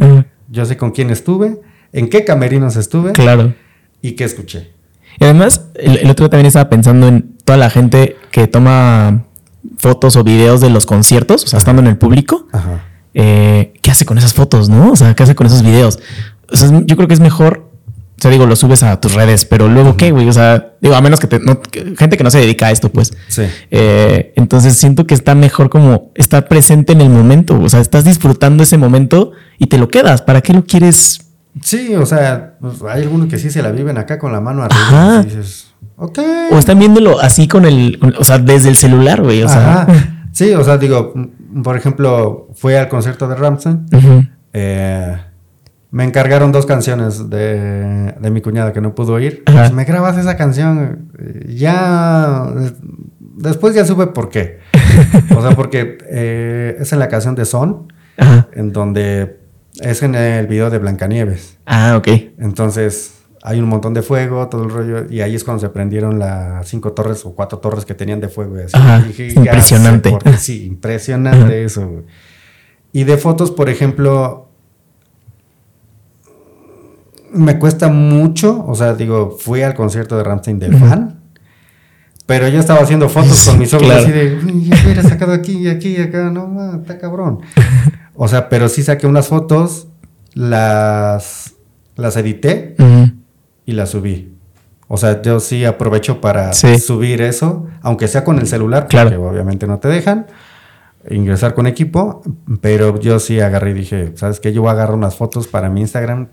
yo 0.49 0.65
sé 0.65 0.77
con 0.77 0.91
quién 0.91 1.11
estuve, 1.11 1.61
en 1.93 2.09
qué 2.09 2.25
camerinos 2.25 2.75
estuve. 2.75 3.13
Claro. 3.13 3.55
Y 4.03 4.17
qué 4.17 4.25
escuché. 4.25 4.73
Y 5.21 5.25
además, 5.27 5.69
el, 5.75 5.99
el 5.99 6.11
otro 6.11 6.25
día 6.25 6.31
también 6.31 6.47
estaba 6.47 6.69
pensando 6.69 7.07
en 7.07 7.37
toda 7.45 7.59
la 7.59 7.71
gente 7.71 8.17
que 8.33 8.49
toma 8.49 9.25
fotos 9.79 10.17
o 10.17 10.25
videos 10.25 10.61
de 10.61 10.71
los 10.71 10.87
conciertos, 10.87 11.45
o 11.45 11.47
sea, 11.47 11.59
estando 11.59 11.81
en 11.83 11.89
el 11.89 11.97
público, 11.97 12.47
eh, 13.15 13.73
¿qué 13.83 13.91
hace 13.91 14.05
con 14.05 14.19
esas 14.19 14.35
fotos, 14.35 14.69
no? 14.69 14.93
O 14.93 14.97
sea, 14.97 15.15
¿qué 15.15 15.23
hace 15.23 15.35
con 15.35 15.47
esos 15.47 15.63
videos? 15.63 15.99
O 16.51 16.57
sea, 16.57 16.71
yo 16.85 16.97
creo 16.97 17.09
que 17.09 17.15
es 17.15 17.21
mejor, 17.21 17.71
o 18.19 18.23
sea, 18.23 18.31
digo, 18.31 18.47
lo 18.47 18.57
subes 18.57 18.83
a 18.83 19.01
tus 19.01 19.15
redes, 19.15 19.45
pero 19.45 19.69
luego, 19.69 19.97
¿qué, 19.97 20.11
güey? 20.11 20.29
O 20.29 20.33
sea, 20.33 20.73
digo, 20.81 20.95
a 20.95 21.01
menos 21.01 21.21
que, 21.21 21.27
te, 21.27 21.41
gente 21.97 22.17
que 22.17 22.25
no 22.25 22.31
se 22.31 22.39
dedica 22.39 22.67
a 22.67 22.71
esto, 22.71 22.91
pues. 22.91 23.13
Sí. 23.29 23.43
Eh, 23.71 24.33
entonces 24.37 24.77
siento 24.77 25.07
que 25.07 25.15
está 25.15 25.35
mejor 25.35 25.71
como 25.71 26.13
estar 26.15 26.49
presente 26.49 26.93
en 26.93 27.01
el 27.01 27.11
momento, 27.11 27.59
o 27.61 27.69
sea, 27.69 27.81
estás 27.81 28.05
disfrutando 28.05 28.63
ese 28.63 28.79
momento 28.79 29.33
y 29.59 29.67
te 29.67 29.79
lo 29.79 29.89
quedas. 29.89 30.23
¿Para 30.23 30.41
qué 30.41 30.53
lo 30.53 30.65
quieres? 30.65 31.24
Sí, 31.63 31.95
o 31.95 32.05
sea, 32.05 32.57
pues, 32.61 32.83
hay 32.83 33.03
algunos 33.03 33.29
que 33.29 33.39
sí 33.39 33.51
se 33.51 33.63
la 33.63 33.71
viven 33.71 33.97
acá 33.99 34.19
con 34.19 34.33
la 34.33 34.41
mano 34.41 34.63
arriba. 34.63 35.23
Y 35.23 35.27
dices, 35.27 35.75
o 35.97 36.59
están 36.59 36.79
viéndolo 36.79 37.21
así 37.21 37.47
con 37.47 37.65
el, 37.65 37.99
o 38.19 38.25
sea, 38.25 38.39
desde 38.39 38.69
el 38.69 38.77
celular, 38.77 39.23
güey. 39.23 39.43
O 39.43 39.49
sea. 39.49 39.87
Sí, 40.35 40.53
o 40.53 40.65
sea, 40.65 40.79
digo, 40.79 41.15
por 41.63 41.77
ejemplo, 41.77 42.49
fui 42.57 42.75
al 42.75 42.89
concierto 42.89 43.29
de 43.29 43.37
Ramsey. 43.37 43.77
Eh, 44.53 45.17
me 45.93 46.03
encargaron 46.03 46.51
dos 46.51 46.67
canciones 46.67 47.31
de, 47.31 48.13
mi 48.33 48.41
cuñada 48.41 48.73
que 48.73 48.81
no 48.81 48.97
pudo 48.97 49.21
ir. 49.21 49.45
Pues, 49.45 49.73
me 49.73 49.85
grabas 49.85 50.19
esa 50.19 50.37
canción. 50.37 51.13
Ya. 51.47 52.49
Después 53.21 53.77
ya 53.77 53.85
supe 53.85 54.09
por 54.09 54.29
qué. 54.29 54.59
o 55.37 55.41
sea, 55.41 55.53
porque 55.55 55.99
eh, 56.11 56.79
es 56.81 56.93
en 56.93 56.99
la 56.99 57.07
canción 57.07 57.37
de 57.37 57.45
Son, 57.45 57.93
en 58.55 58.73
donde 58.73 59.44
es 59.81 60.03
en 60.03 60.15
el 60.15 60.47
video 60.47 60.71
de 60.71 60.79
Blancanieves. 60.79 61.59
Ah, 61.67 61.97
ok. 61.97 62.09
Entonces 62.39 63.15
hay 63.43 63.61
un 63.61 63.69
montón 63.69 63.93
de 63.93 64.01
fuego, 64.01 64.49
todo 64.49 64.65
el 64.65 64.71
rollo, 64.71 65.07
y 65.11 65.21
ahí 65.21 65.35
es 65.35 65.45
cuando 65.45 65.61
se 65.61 65.69
prendieron 65.69 66.19
las 66.19 66.67
cinco 66.67 66.93
torres 66.93 67.27
o 67.27 67.35
cuatro 67.35 67.59
torres 67.59 67.85
que 67.85 67.95
tenían 67.95 68.19
de 68.21 68.29
fuego. 68.29 68.57
impresionante. 68.59 70.17
sí, 70.39 70.65
impresionante 70.65 71.63
eso. 71.63 72.05
Y 72.93 73.05
de 73.05 73.19
fotos, 73.19 73.51
por 73.51 73.69
ejemplo, 73.69 74.49
me 77.33 77.59
cuesta 77.59 77.89
mucho, 77.89 78.65
o 78.67 78.75
sea, 78.75 78.95
digo, 78.95 79.37
fui 79.39 79.61
al 79.61 79.75
concierto 79.75 80.17
de 80.17 80.25
Ramstein 80.25 80.59
de 80.59 80.73
fan, 80.79 81.24
pero 82.27 82.49
yo 82.49 82.61
estaba 82.61 82.81
haciendo 82.81 83.09
fotos 83.09 83.47
con 83.47 83.59
mis 83.59 83.73
ojos 83.75 83.91
así 83.91 84.11
de, 84.11 84.39
ya 84.63 84.83
hubiera 84.85 85.03
sacado 85.03 85.33
aquí, 85.33 85.69
aquí, 85.69 85.97
acá, 85.97 86.31
no, 86.31 86.81
está 86.81 86.99
cabrón. 86.99 87.41
o 88.15 88.29
sea, 88.29 88.49
pero 88.49 88.69
sí 88.69 88.83
saqué 88.83 89.07
unas 89.07 89.29
fotos, 89.29 89.89
las, 90.33 91.55
las 91.97 92.17
edité 92.17 92.77
y 93.67 93.73
la 93.73 93.87
subí. 93.87 94.33
O 94.89 94.97
sea, 94.97 95.23
yo 95.23 95.41
sí 95.41 95.65
aprovecho 95.65 96.21
para 96.21 96.53
subir 96.53 97.23
eso, 97.23 97.67
aunque 97.81 98.07
sea 98.09 98.25
con 98.25 98.39
el 98.39 98.47
celular, 98.47 98.87
claro. 98.89 99.11
que 99.11 99.17
obviamente 99.17 99.67
no 99.67 99.79
te 99.79 99.89
dejan 99.89 100.27
ingresar 101.11 101.55
con 101.55 101.67
equipo, 101.67 102.23
pero 102.61 102.99
yo 102.99 103.19
sí 103.19 103.41
agarré 103.41 103.71
y 103.71 103.75
dije, 103.75 104.13
¿sabes 104.17 104.41
qué? 104.41 104.53
Yo 104.53 104.63
voy 104.63 104.71
a 104.71 104.73
agarrar 104.73 104.97
unas 104.97 105.17
fotos 105.17 105.47
para 105.47 105.69
mi 105.69 105.81
Instagram 105.81 106.29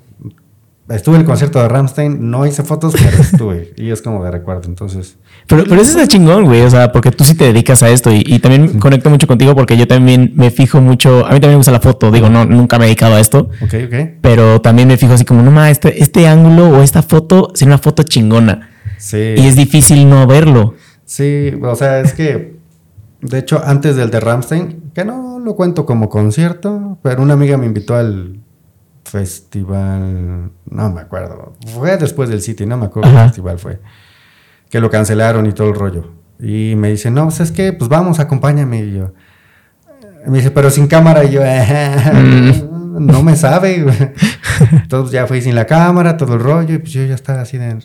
Estuve 0.89 1.15
en 1.15 1.21
el 1.21 1.27
concierto 1.27 1.61
de 1.61 1.69
Ramstein, 1.69 2.29
no 2.29 2.45
hice 2.45 2.63
fotos, 2.63 2.93
pero 2.97 3.17
estuve. 3.21 3.73
y 3.77 3.91
es 3.91 4.01
como 4.01 4.23
de 4.23 4.32
recuerdo, 4.32 4.63
entonces. 4.67 5.17
Pero, 5.47 5.63
pero 5.63 5.82
eso 5.82 5.91
está 5.91 6.07
chingón, 6.07 6.45
güey. 6.45 6.61
O 6.61 6.69
sea, 6.69 6.91
porque 6.91 7.11
tú 7.11 7.23
sí 7.23 7.36
te 7.36 7.45
dedicas 7.45 7.82
a 7.84 7.89
esto 7.89 8.11
y, 8.11 8.39
también 8.39 8.79
conecto 8.79 9.09
mucho 9.09 9.27
contigo 9.27 9.55
porque 9.55 9.77
yo 9.77 9.88
también 9.88 10.34
me 10.36 10.51
fijo 10.51 10.82
mucho. 10.82 11.25
A 11.25 11.29
mí 11.29 11.36
también 11.36 11.51
me 11.51 11.57
gusta 11.57 11.71
la 11.71 11.79
foto. 11.79 12.11
Digo, 12.11 12.29
no, 12.29 12.45
nunca 12.45 12.77
me 12.77 12.86
he 12.86 12.88
dedicado 12.88 13.15
a 13.15 13.19
esto. 13.19 13.49
Ok, 13.61 13.73
ok. 13.86 13.95
Pero 14.21 14.59
también 14.61 14.88
me 14.88 14.97
fijo 14.97 15.13
así 15.13 15.23
como, 15.23 15.41
no, 15.41 15.51
ma, 15.51 15.69
este, 15.69 16.01
este 16.01 16.27
ángulo 16.27 16.69
o 16.69 16.82
esta 16.82 17.01
foto 17.01 17.51
sería 17.53 17.75
una 17.75 17.82
foto 17.82 18.03
chingona. 18.03 18.69
Sí. 18.97 19.36
Y 19.38 19.47
es 19.47 19.55
difícil 19.55 20.09
no 20.09 20.27
verlo. 20.27 20.75
Sí, 21.05 21.53
o 21.61 21.75
sea, 21.75 21.99
es 21.99 22.13
que. 22.13 22.59
De 23.21 23.38
hecho, 23.38 23.61
antes 23.63 23.95
del 23.95 24.09
de 24.09 24.19
Ramstein, 24.19 24.91
que 24.95 25.05
no 25.05 25.38
lo 25.39 25.55
cuento 25.55 25.86
como 25.86 26.09
concierto, 26.09 26.97
pero 27.03 27.21
una 27.21 27.34
amiga 27.34 27.55
me 27.55 27.67
invitó 27.67 27.95
al 27.95 28.40
festival, 29.04 30.52
no 30.70 30.89
me 30.89 31.02
acuerdo, 31.02 31.54
fue 31.68 31.97
después 31.97 32.30
del 32.30 32.41
City, 32.41 32.66
no 32.66 32.78
me 32.78 32.86
acuerdo 32.86 33.12
qué 33.12 33.18
festival 33.18 33.60
fue, 33.60 33.80
que 34.70 34.80
lo 34.80 34.89
cancelaron 34.89 35.45
y 35.45 35.52
todo 35.52 35.70
el 35.70 35.76
rollo. 35.76 36.12
Y 36.39 36.76
me 36.76 36.89
dice, 36.89 37.12
no, 37.12 37.26
pues 37.26 37.39
es 37.39 37.52
que, 37.52 37.72
pues 37.72 37.88
vamos, 37.88 38.20
acompáñame. 38.20 38.80
Y 38.84 38.93
yo, 38.97 39.14
me 40.26 40.39
dice, 40.39 40.49
pero 40.49 40.72
sin 40.72 40.88
cámara. 40.88 41.24
Y 41.24 41.32
yo, 41.32 41.41
mm. 42.14 43.06
no 43.06 43.22
me 43.22 43.36
sabe. 43.36 43.86
Entonces 44.72 45.12
ya 45.12 45.28
fui 45.28 45.41
sin 45.41 45.54
la 45.54 45.66
cámara, 45.66 46.18
todo 46.18 46.34
el 46.34 46.39
rollo, 46.39 46.76
y 46.76 46.78
pues 46.80 46.91
yo 46.93 47.06
ya 47.06 47.14
estaba 47.14 47.41
así 47.41 47.58
de... 47.58 47.78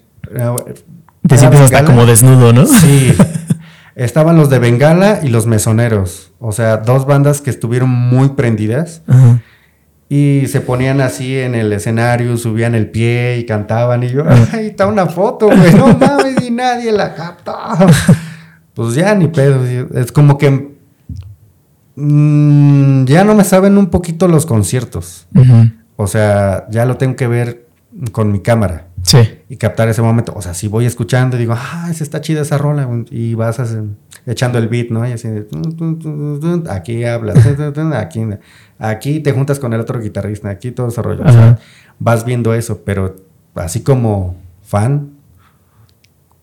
Te 1.29 1.37
sientes 1.37 1.61
hasta 1.61 1.85
como 1.85 2.07
desnudo, 2.07 2.53
¿no? 2.53 2.67
Sí. 2.67 3.15
Estaban 3.95 4.37
los 4.37 4.49
de 4.49 4.59
Bengala 4.59 5.21
y 5.23 5.29
los 5.29 5.47
Mesoneros. 5.47 6.33
O 6.39 6.53
sea, 6.53 6.79
dos 6.79 7.07
bandas 7.07 7.41
que 7.41 7.51
estuvieron 7.51 7.91
muy 7.91 8.31
prendidas. 8.31 9.03
Ajá. 9.07 9.41
Y 10.09 10.47
se 10.47 10.61
ponían 10.61 11.01
así 11.01 11.37
en 11.37 11.57
el 11.57 11.73
escenario, 11.73 12.37
subían 12.37 12.75
el 12.77 12.91
pie 12.91 13.39
y 13.39 13.47
cantaban. 13.47 14.05
Y 14.05 14.11
yo, 14.11 14.25
ahí 14.53 14.67
está 14.67 14.87
una 14.87 15.07
foto, 15.07 15.47
güey, 15.47 15.75
no 15.75 15.89
mames, 15.97 16.47
y 16.47 16.51
nadie 16.51 16.93
la 16.93 17.15
capta. 17.15 17.55
Pues 18.77 18.95
ya 18.95 19.15
ni 19.15 19.27
pedo. 19.29 19.65
Es 19.95 20.13
como 20.13 20.37
que 20.37 20.77
mm, 21.97 23.07
ya 23.07 23.25
no 23.25 23.35
me 23.35 23.43
saben 23.43 23.79
un 23.79 23.87
poquito 23.87 24.29
los 24.29 24.45
conciertos. 24.45 25.27
O 25.97 26.07
sea, 26.07 26.67
ya 26.69 26.85
lo 26.85 26.99
tengo 26.99 27.17
que 27.17 27.27
ver 27.27 27.69
con 28.13 28.31
mi 28.31 28.41
cámara. 28.41 28.89
Sí. 29.01 29.19
Y 29.49 29.57
captar 29.57 29.89
ese 29.89 30.03
momento. 30.03 30.35
O 30.37 30.43
sea, 30.43 30.53
si 30.53 30.69
voy 30.69 30.85
escuchando 30.85 31.37
y 31.37 31.41
digo, 31.41 31.55
ah, 31.57 31.89
esa 31.91 32.05
está 32.05 32.21
chida 32.21 32.43
esa 32.43 32.59
rola. 32.59 32.87
Y 33.11 33.33
vas 33.33 33.61
echando 34.27 34.59
el 34.59 34.69
beat, 34.69 34.91
¿no? 34.91 35.09
Y 35.09 35.13
así, 35.13 35.29
aquí 36.69 37.05
hablas, 37.05 37.39
aquí 37.95 38.21
Aquí 38.79 39.21
te 39.21 39.33
juntas 39.33 39.59
con 39.59 39.73
el 39.73 39.81
otro 39.81 40.01
guitarrista, 40.01 40.51
aquí 40.51 40.71
todo 40.71 40.89
ese 40.89 41.01
rollo. 41.01 41.25
O 41.25 41.33
sea, 41.33 41.59
vas 41.99 42.25
viendo 42.25 42.53
eso, 42.53 42.83
pero 42.85 43.17
así 43.55 43.83
como 43.83 44.37
fan, 44.63 45.16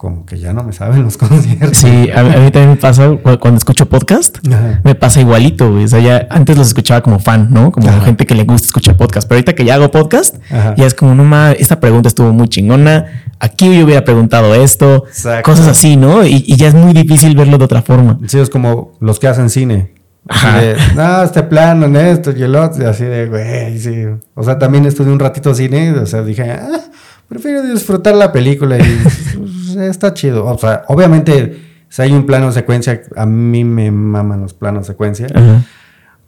como 0.03 0.25
que 0.25 0.37
ya 0.37 0.51
no 0.51 0.65
me 0.65 0.73
saben 0.73 1.01
los 1.01 1.15
conciertos. 1.17 1.77
Sí, 1.77 2.09
a, 2.13 2.23
mí 2.23 2.51
también 2.51 2.71
me 2.71 2.75
pasa 2.75 3.09
cuando 3.39 3.57
escucho 3.57 3.87
podcast, 3.87 4.37
me 4.83 4.95
pasa 4.95 5.21
igualito, 5.21 5.71
güey. 5.71 5.85
O 5.85 5.87
sea, 5.87 6.01
ya 6.01 6.27
antes 6.29 6.57
los 6.57 6.67
escuchaba 6.67 7.01
como 7.01 7.19
fan, 7.19 7.47
¿no? 7.51 7.71
Como 7.71 7.89
gente 8.01 8.25
que 8.25 8.35
le 8.35 8.43
gusta 8.43 8.65
escuchar 8.65 8.97
podcast. 8.97 9.29
Pero 9.29 9.37
ahorita 9.37 9.53
que 9.53 9.63
ya 9.63 9.75
hago 9.75 9.91
podcast, 9.91 10.35
ya 10.51 10.85
es 10.85 10.93
como, 10.93 11.15
no 11.15 11.23
más, 11.23 11.55
esta 11.57 11.79
pregunta 11.79 12.09
estuvo 12.09 12.33
muy 12.33 12.49
chingona. 12.49 13.23
Aquí 13.39 13.77
yo 13.77 13.85
hubiera 13.85 14.03
preguntado 14.03 14.53
esto, 14.53 15.05
cosas 15.41 15.67
así, 15.69 15.95
¿no? 15.95 16.25
Y, 16.25 16.43
y, 16.45 16.57
ya 16.57 16.67
es 16.67 16.73
muy 16.73 16.91
difícil 16.91 17.33
verlo 17.37 17.57
de 17.57 17.63
otra 17.63 17.81
forma. 17.81 18.19
Sí, 18.27 18.39
es 18.39 18.49
como 18.49 18.91
los 18.99 19.19
que 19.19 19.29
hacen 19.29 19.49
cine 19.49 20.03
no, 20.95 21.23
este 21.23 21.43
plano 21.43 21.85
en 21.85 21.95
esto 21.95 22.31
y 22.35 22.43
el 22.43 22.55
otro, 22.55 22.89
así 22.89 23.03
de, 23.03 23.27
güey, 23.27 23.77
sí. 23.77 24.05
O 24.35 24.43
sea, 24.43 24.57
también 24.57 24.85
estudié 24.85 25.11
un 25.11 25.19
ratito 25.19 25.53
cine, 25.53 25.91
o 25.91 26.05
sea, 26.05 26.23
dije, 26.23 26.49
ah, 26.49 26.79
prefiero 27.27 27.61
disfrutar 27.63 28.15
la 28.15 28.31
película 28.31 28.77
y 28.77 28.81
está 29.75 30.13
chido. 30.13 30.45
O 30.45 30.57
sea, 30.57 30.83
obviamente, 30.87 31.59
si 31.89 32.01
hay 32.01 32.11
un 32.11 32.25
plano 32.25 32.51
secuencia, 32.51 33.01
a 33.15 33.25
mí 33.25 33.63
me 33.63 33.91
maman 33.91 34.41
los 34.41 34.53
planos 34.53 34.87
secuencia, 34.87 35.27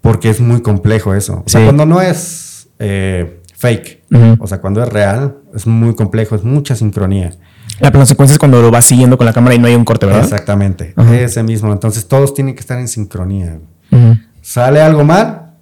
porque 0.02 0.30
es 0.30 0.40
muy 0.40 0.62
complejo 0.62 1.14
eso. 1.14 1.44
O 1.46 1.50
sea, 1.50 1.64
cuando 1.64 1.86
no 1.86 2.02
es 2.02 2.70
eh, 2.80 3.42
fake, 3.56 4.04
o 4.40 4.48
sea, 4.48 4.62
cuando 4.62 4.84
es 4.84 4.90
real, 4.90 5.38
es 5.54 5.66
muy 5.66 5.96
complejo, 5.96 6.36
es 6.36 6.44
mucha 6.44 6.76
sincronía. 6.76 7.32
La 7.80 7.92
plano 7.92 8.06
secuencia 8.06 8.34
es 8.34 8.40
cuando 8.40 8.62
lo 8.62 8.72
vas 8.72 8.86
siguiendo 8.86 9.18
con 9.18 9.26
la 9.26 9.34
cámara 9.34 9.56
y 9.56 9.60
no 9.60 9.68
hay 9.68 9.76
un 9.76 9.84
corte, 9.84 10.06
¿verdad? 10.06 10.24
Exactamente, 10.24 10.94
ese 11.14 11.44
mismo. 11.44 11.72
Entonces 11.74 12.08
todos 12.08 12.34
tienen 12.34 12.54
que 12.54 12.62
estar 12.62 12.80
en 12.80 12.88
sincronía. 12.88 13.60
Sale 14.42 14.82
algo 14.82 15.04
mal, 15.04 15.54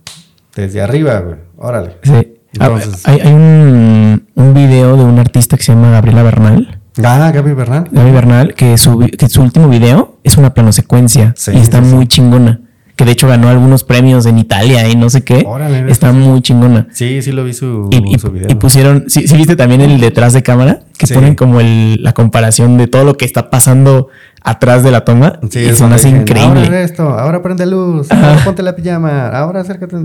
desde 0.55 0.81
arriba, 0.81 1.19
güey. 1.19 1.37
Órale. 1.57 1.97
Sí. 2.03 2.33
Entonces, 2.53 3.07
hay, 3.07 3.19
hay 3.21 3.33
un, 3.33 4.27
un, 4.35 4.53
video 4.53 4.95
de 4.97 5.03
un 5.03 5.17
artista 5.17 5.57
que 5.57 5.63
se 5.63 5.73
llama 5.73 5.91
Gabriela 5.91 6.21
Bernal. 6.21 6.81
Ah, 7.03 7.31
Gaby 7.31 7.53
Bernal. 7.53 7.89
Gaby 7.91 8.11
Bernal, 8.11 8.53
que 8.53 8.77
su, 8.77 8.99
que 8.99 9.29
su 9.29 9.41
último 9.41 9.69
video 9.69 10.17
es 10.23 10.37
una 10.37 10.53
planosecuencia 10.53 11.33
y 11.51 11.57
está 11.57 11.81
muy 11.81 12.07
chingona 12.07 12.59
que 12.95 13.05
de 13.05 13.11
hecho 13.11 13.27
ganó 13.27 13.49
algunos 13.49 13.83
premios 13.83 14.25
en 14.25 14.37
Italia 14.37 14.87
y 14.87 14.95
no 14.95 15.09
sé 15.09 15.23
qué. 15.23 15.45
Está 15.87 16.11
muy 16.11 16.41
chingona. 16.41 16.87
Sí, 16.91 17.21
sí 17.21 17.31
lo 17.31 17.43
vi 17.43 17.53
su, 17.53 17.89
y, 17.91 18.19
su 18.19 18.29
video. 18.29 18.47
Y 18.49 18.55
pusieron, 18.55 19.05
sí, 19.07 19.25
viste 19.35 19.55
también 19.55 19.81
el 19.81 19.99
detrás 19.99 20.33
de 20.33 20.43
cámara, 20.43 20.81
que 20.97 21.07
ponen 21.07 21.35
como 21.35 21.59
el, 21.59 22.03
la 22.03 22.13
comparación 22.13 22.77
de 22.77 22.87
todo 22.87 23.03
lo 23.03 23.15
que 23.15 23.25
está 23.25 23.49
pasando 23.49 24.09
atrás 24.43 24.83
de 24.83 24.91
la 24.91 25.05
toma. 25.05 25.39
Sí, 25.49 25.59
y 25.59 25.75
son 25.75 25.91
así 25.93 26.09
increíble. 26.09 26.65
Ahora 26.65 26.81
esto, 26.81 27.03
ahora 27.03 27.41
prende 27.41 27.65
luz, 27.65 28.11
ahora 28.11 28.43
ponte 28.43 28.61
la 28.61 28.75
pijama, 28.75 29.29
ahora 29.29 29.61
acércate. 29.61 29.97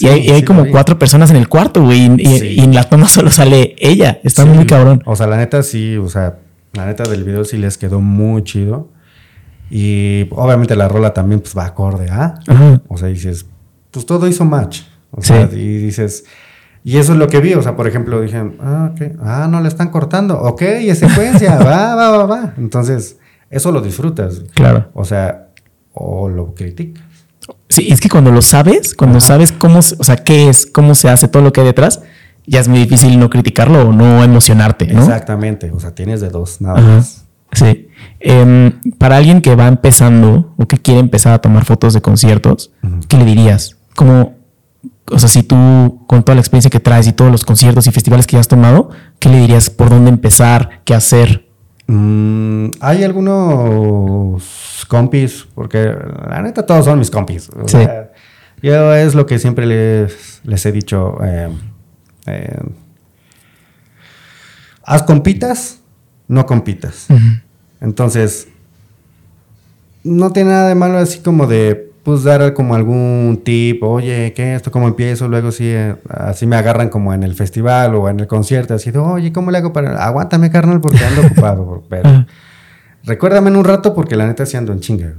y 0.00 0.06
hay, 0.06 0.42
como 0.42 0.66
cuatro 0.66 0.98
personas 0.98 1.30
en 1.30 1.36
el 1.36 1.48
cuarto, 1.48 1.82
güey, 1.82 2.10
y, 2.18 2.60
en 2.60 2.74
la 2.74 2.84
toma 2.84 3.08
solo 3.08 3.30
sale 3.30 3.74
ella. 3.78 4.18
Está 4.24 4.46
muy 4.46 4.64
cabrón. 4.64 5.02
O 5.04 5.14
sea, 5.14 5.26
la 5.26 5.36
neta 5.36 5.62
sí, 5.62 5.96
o 5.96 6.08
sea, 6.08 6.38
la 6.72 6.86
neta 6.86 7.04
del 7.04 7.24
video 7.24 7.44
sí 7.44 7.58
les 7.58 7.76
quedó 7.76 8.00
muy 8.00 8.44
chido. 8.44 8.88
Y 9.70 10.28
obviamente 10.32 10.74
la 10.74 10.88
rola 10.88 11.14
también 11.14 11.40
pues 11.40 11.56
va 11.56 11.64
acorde, 11.64 12.08
¿ah? 12.10 12.34
O 12.88 12.98
sea, 12.98 13.08
dices, 13.08 13.46
pues 13.90 14.04
todo 14.04 14.26
hizo 14.26 14.44
match. 14.44 14.82
O 15.12 15.22
sea, 15.22 15.48
y 15.52 15.78
dices, 15.78 16.24
y 16.82 16.96
eso 16.96 17.12
es 17.12 17.18
lo 17.18 17.28
que 17.28 17.40
vi. 17.40 17.54
O 17.54 17.62
sea, 17.62 17.76
por 17.76 17.86
ejemplo, 17.86 18.20
dije, 18.20 18.42
ah, 18.60 18.92
ok, 18.92 19.02
ah, 19.22 19.48
no 19.50 19.60
le 19.60 19.68
están 19.68 19.90
cortando. 19.90 20.40
Ok, 20.40 20.62
es 20.62 20.98
secuencia, 20.98 21.56
va, 21.64 21.94
va, 21.94 22.10
va, 22.10 22.26
va. 22.26 22.54
Entonces, 22.58 23.18
eso 23.48 23.72
lo 23.72 23.80
disfrutas. 23.80 24.42
Claro. 24.54 24.88
O 24.94 25.04
sea, 25.04 25.48
o 25.92 26.28
lo 26.28 26.54
criticas. 26.54 27.04
Sí, 27.68 27.88
es 27.90 28.00
que 28.00 28.08
cuando 28.08 28.32
lo 28.32 28.42
sabes, 28.42 28.94
cuando 28.94 29.20
sabes 29.20 29.52
cómo, 29.52 29.78
o 29.78 30.04
sea, 30.04 30.16
qué 30.16 30.48
es, 30.48 30.66
cómo 30.66 30.94
se 30.94 31.08
hace 31.08 31.28
todo 31.28 31.42
lo 31.42 31.52
que 31.52 31.60
hay 31.60 31.66
detrás, 31.66 32.02
ya 32.46 32.60
es 32.60 32.68
muy 32.68 32.80
difícil 32.80 33.18
no 33.18 33.30
criticarlo 33.30 33.88
o 33.88 33.92
no 33.92 34.24
emocionarte, 34.24 34.86
¿no? 34.86 35.00
Exactamente. 35.00 35.70
O 35.70 35.78
sea, 35.78 35.94
tienes 35.94 36.20
de 36.20 36.30
dos, 36.30 36.60
nada 36.60 36.80
más. 36.80 37.24
Sí. 37.52 37.88
Em, 38.20 38.72
para 38.98 39.16
alguien 39.16 39.40
que 39.40 39.54
va 39.54 39.66
empezando 39.66 40.54
o 40.56 40.66
que 40.66 40.78
quiere 40.78 41.00
empezar 41.00 41.32
a 41.32 41.38
tomar 41.38 41.64
fotos 41.64 41.94
de 41.94 42.02
conciertos, 42.02 42.72
¿qué 43.08 43.16
le 43.16 43.24
dirías? 43.24 43.76
Como, 43.96 44.36
o 45.10 45.18
sea, 45.18 45.28
si 45.28 45.42
tú, 45.42 46.04
con 46.06 46.22
toda 46.22 46.34
la 46.34 46.40
experiencia 46.40 46.70
que 46.70 46.80
traes 46.80 47.06
y 47.06 47.12
todos 47.12 47.32
los 47.32 47.44
conciertos 47.44 47.86
y 47.86 47.92
festivales 47.92 48.26
que 48.26 48.34
ya 48.34 48.40
has 48.40 48.48
tomado, 48.48 48.90
¿qué 49.18 49.28
le 49.28 49.38
dirías 49.38 49.70
por 49.70 49.90
dónde 49.90 50.10
empezar? 50.10 50.82
¿Qué 50.84 50.94
hacer? 50.94 51.48
Mm, 51.86 52.70
hay 52.80 53.04
algunos 53.04 54.84
compis, 54.86 55.46
porque 55.54 55.92
la 56.28 56.42
neta 56.42 56.64
todos 56.64 56.84
son 56.84 56.98
mis 56.98 57.10
compis. 57.10 57.50
yo 58.62 58.94
es 58.94 59.14
lo 59.14 59.26
que 59.26 59.38
siempre 59.38 59.66
les, 59.66 60.40
les 60.44 60.66
he 60.66 60.72
dicho. 60.72 61.16
Eh, 61.24 61.48
eh, 62.26 62.60
haz 64.84 65.02
compitas 65.02 65.79
no 66.30 66.46
compitas. 66.46 67.08
Entonces, 67.80 68.46
no 70.04 70.30
tiene 70.30 70.50
nada 70.50 70.68
de 70.68 70.76
malo 70.76 70.98
así 70.98 71.18
como 71.18 71.48
de, 71.48 71.90
pues, 72.04 72.22
dar 72.22 72.54
como 72.54 72.76
algún 72.76 73.42
tip, 73.44 73.82
oye, 73.82 74.32
¿qué 74.32 74.54
esto? 74.54 74.70
¿Cómo 74.70 74.86
empiezo? 74.86 75.26
Luego 75.26 75.50
sí, 75.50 75.64
eh, 75.66 75.96
así 76.08 76.46
me 76.46 76.54
agarran 76.54 76.88
como 76.88 77.12
en 77.12 77.24
el 77.24 77.34
festival 77.34 77.96
o 77.96 78.08
en 78.08 78.20
el 78.20 78.28
concierto, 78.28 78.74
así 78.74 78.92
de, 78.92 78.98
oye, 79.00 79.32
¿cómo 79.32 79.50
le 79.50 79.58
hago 79.58 79.72
para...? 79.72 80.04
Aguántame, 80.04 80.50
carnal, 80.50 80.80
porque 80.80 81.04
ando 81.04 81.22
ocupado, 81.22 81.82
pero... 81.90 82.24
Recuérdame 83.02 83.48
en 83.48 83.56
un 83.56 83.64
rato 83.64 83.94
porque 83.94 84.14
la 84.14 84.26
neta 84.26 84.44
sí 84.46 84.56
ando 84.56 84.72
en 84.72 84.80
chinga. 84.80 85.14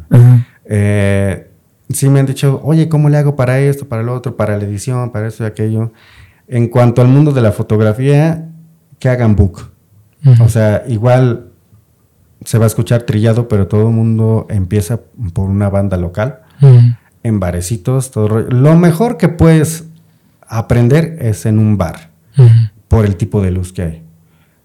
Eh, 0.66 1.50
sí 1.90 2.08
me 2.10 2.20
han 2.22 2.28
dicho, 2.28 2.62
oye, 2.64 2.88
¿cómo 2.88 3.10
le 3.10 3.18
hago 3.18 3.36
para 3.36 3.60
esto, 3.60 3.88
para 3.88 4.04
lo 4.04 4.14
otro, 4.14 4.38
para 4.38 4.56
la 4.58 4.64
edición, 4.64 5.12
para 5.12 5.28
esto 5.28 5.44
y 5.44 5.48
aquello? 5.48 5.92
En 6.48 6.68
cuanto 6.68 7.02
al 7.02 7.08
mundo 7.08 7.32
de 7.32 7.42
la 7.42 7.52
fotografía, 7.52 8.48
que 9.00 9.10
hagan 9.10 9.36
book. 9.36 9.71
O 10.40 10.50
sea, 10.50 10.84
igual 10.88 11.48
se 12.46 12.58
va 12.58 12.66
a 12.66 12.68
escuchar 12.68 13.04
trillado, 13.04 13.48
pero 13.48 13.68
todo 13.68 13.88
el 13.88 13.94
mundo 13.94 14.48
empieza 14.50 15.00
por 15.34 15.50
una 15.50 15.70
banda 15.70 15.98
local, 15.98 16.40
en 17.24 17.40
barecitos, 17.40 18.12
todo 18.12 18.42
Lo 18.42 18.76
mejor 18.76 19.18
que 19.18 19.30
puedes 19.30 19.86
aprender 20.48 21.18
es 21.20 21.46
en 21.46 21.60
un 21.60 21.78
bar, 21.78 22.10
por 22.88 23.06
el 23.06 23.16
tipo 23.16 23.42
de 23.42 23.52
luz 23.52 23.72
que 23.74 23.82
hay. 23.84 24.04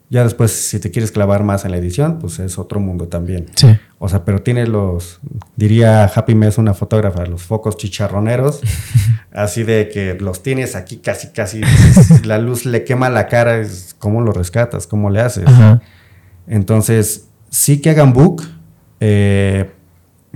Ya 0.09 0.23
después, 0.23 0.53
si 0.53 0.79
te 0.79 0.91
quieres 0.91 1.11
clavar 1.11 1.43
más 1.43 1.65
en 1.65 1.73
la 1.73 1.79
edición, 1.79 2.19
pues 2.21 2.39
es 2.39 2.59
otro 2.59 2.79
mundo 2.79 3.09
también. 3.09 3.47
Sí. 3.57 3.77
O 3.99 4.09
sea, 4.09 4.25
pero 4.25 4.43
tiene 4.43 4.67
los, 4.67 5.21
diría 5.57 6.05
Happy 6.05 6.35
Mess, 6.35 6.59
una 6.59 6.75
fotógrafa, 6.75 7.25
los 7.25 7.43
focos 7.43 7.77
chicharroneros, 7.77 8.61
así 9.33 9.63
de 9.63 9.89
que 9.89 10.15
los 10.15 10.43
tienes 10.43 10.77
aquí 10.77 10.99
casi, 10.99 11.29
casi, 11.29 11.63
la 12.25 12.39
luz 12.39 12.67
le 12.67 12.85
quema 12.85 13.09
la 13.09 13.27
cara, 13.27 13.59
es, 13.59 13.97
¿cómo 13.99 14.21
lo 14.21 14.33
rescatas? 14.33 14.87
¿Cómo 14.87 15.09
le 15.09 15.21
haces? 15.21 15.47
Entonces, 16.47 17.29
sí 17.49 17.81
que 17.81 17.91
hagan 17.91 18.13
book, 18.13 18.43
eh, 19.01 19.71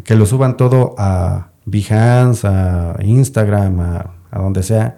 que 0.04 0.14
lo 0.14 0.24
suban 0.24 0.56
todo 0.56 0.94
a 0.96 1.50
Behance, 1.66 2.46
a 2.46 2.96
Instagram, 3.02 3.80
a, 3.80 4.14
a 4.30 4.38
donde 4.40 4.62
sea 4.62 4.96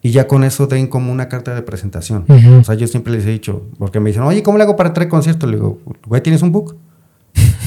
y 0.00 0.10
ya 0.10 0.28
con 0.28 0.44
eso 0.44 0.66
den 0.66 0.86
como 0.86 1.10
una 1.10 1.28
carta 1.28 1.54
de 1.54 1.62
presentación. 1.62 2.24
O 2.60 2.64
sea, 2.64 2.74
yo 2.74 2.86
siempre 2.86 3.12
les 3.12 3.26
he 3.26 3.30
dicho, 3.30 3.66
porque 3.78 4.00
me 4.00 4.10
dicen, 4.10 4.22
oye, 4.22 4.42
¿cómo 4.42 4.56
le 4.56 4.64
hago 4.64 4.76
para 4.76 4.92
traer 4.92 5.08
conciertos? 5.08 5.50
Le 5.50 5.56
digo, 5.56 5.80
güey, 6.06 6.22
¿tienes 6.22 6.42
un 6.42 6.52
book? 6.52 6.76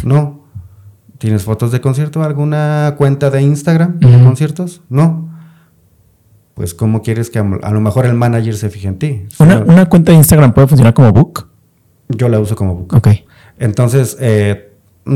No. 0.05 0.41
¿Tienes 1.17 1.43
fotos 1.43 1.71
de 1.71 1.81
concierto? 1.81 2.23
¿Alguna 2.23 2.95
cuenta 2.97 3.29
de 3.29 3.41
Instagram 3.41 3.99
de 3.99 4.23
conciertos? 4.23 4.81
No. 4.89 5.29
Pues, 6.55 6.73
¿cómo 6.73 7.01
quieres 7.01 7.29
que 7.29 7.39
a, 7.39 7.71
lo 7.71 7.81
mejor 7.81 8.05
el 8.05 8.13
manager 8.13 8.55
se 8.55 8.69
fije 8.69 8.87
en 8.87 8.99
ti? 8.99 9.25
¿Una, 9.39 9.87
cuenta 9.87 10.11
de 10.11 10.17
Instagram 10.17 10.53
puede 10.53 10.67
funcionar 10.67 10.93
como 10.93 11.11
book? 11.11 11.47
Yo 12.09 12.27
la 12.29 12.39
uso 12.39 12.55
como 12.55 12.75
book. 12.75 12.93
Ok. 12.95 13.07
Entonces, 13.59 14.17
eh, 14.19 14.73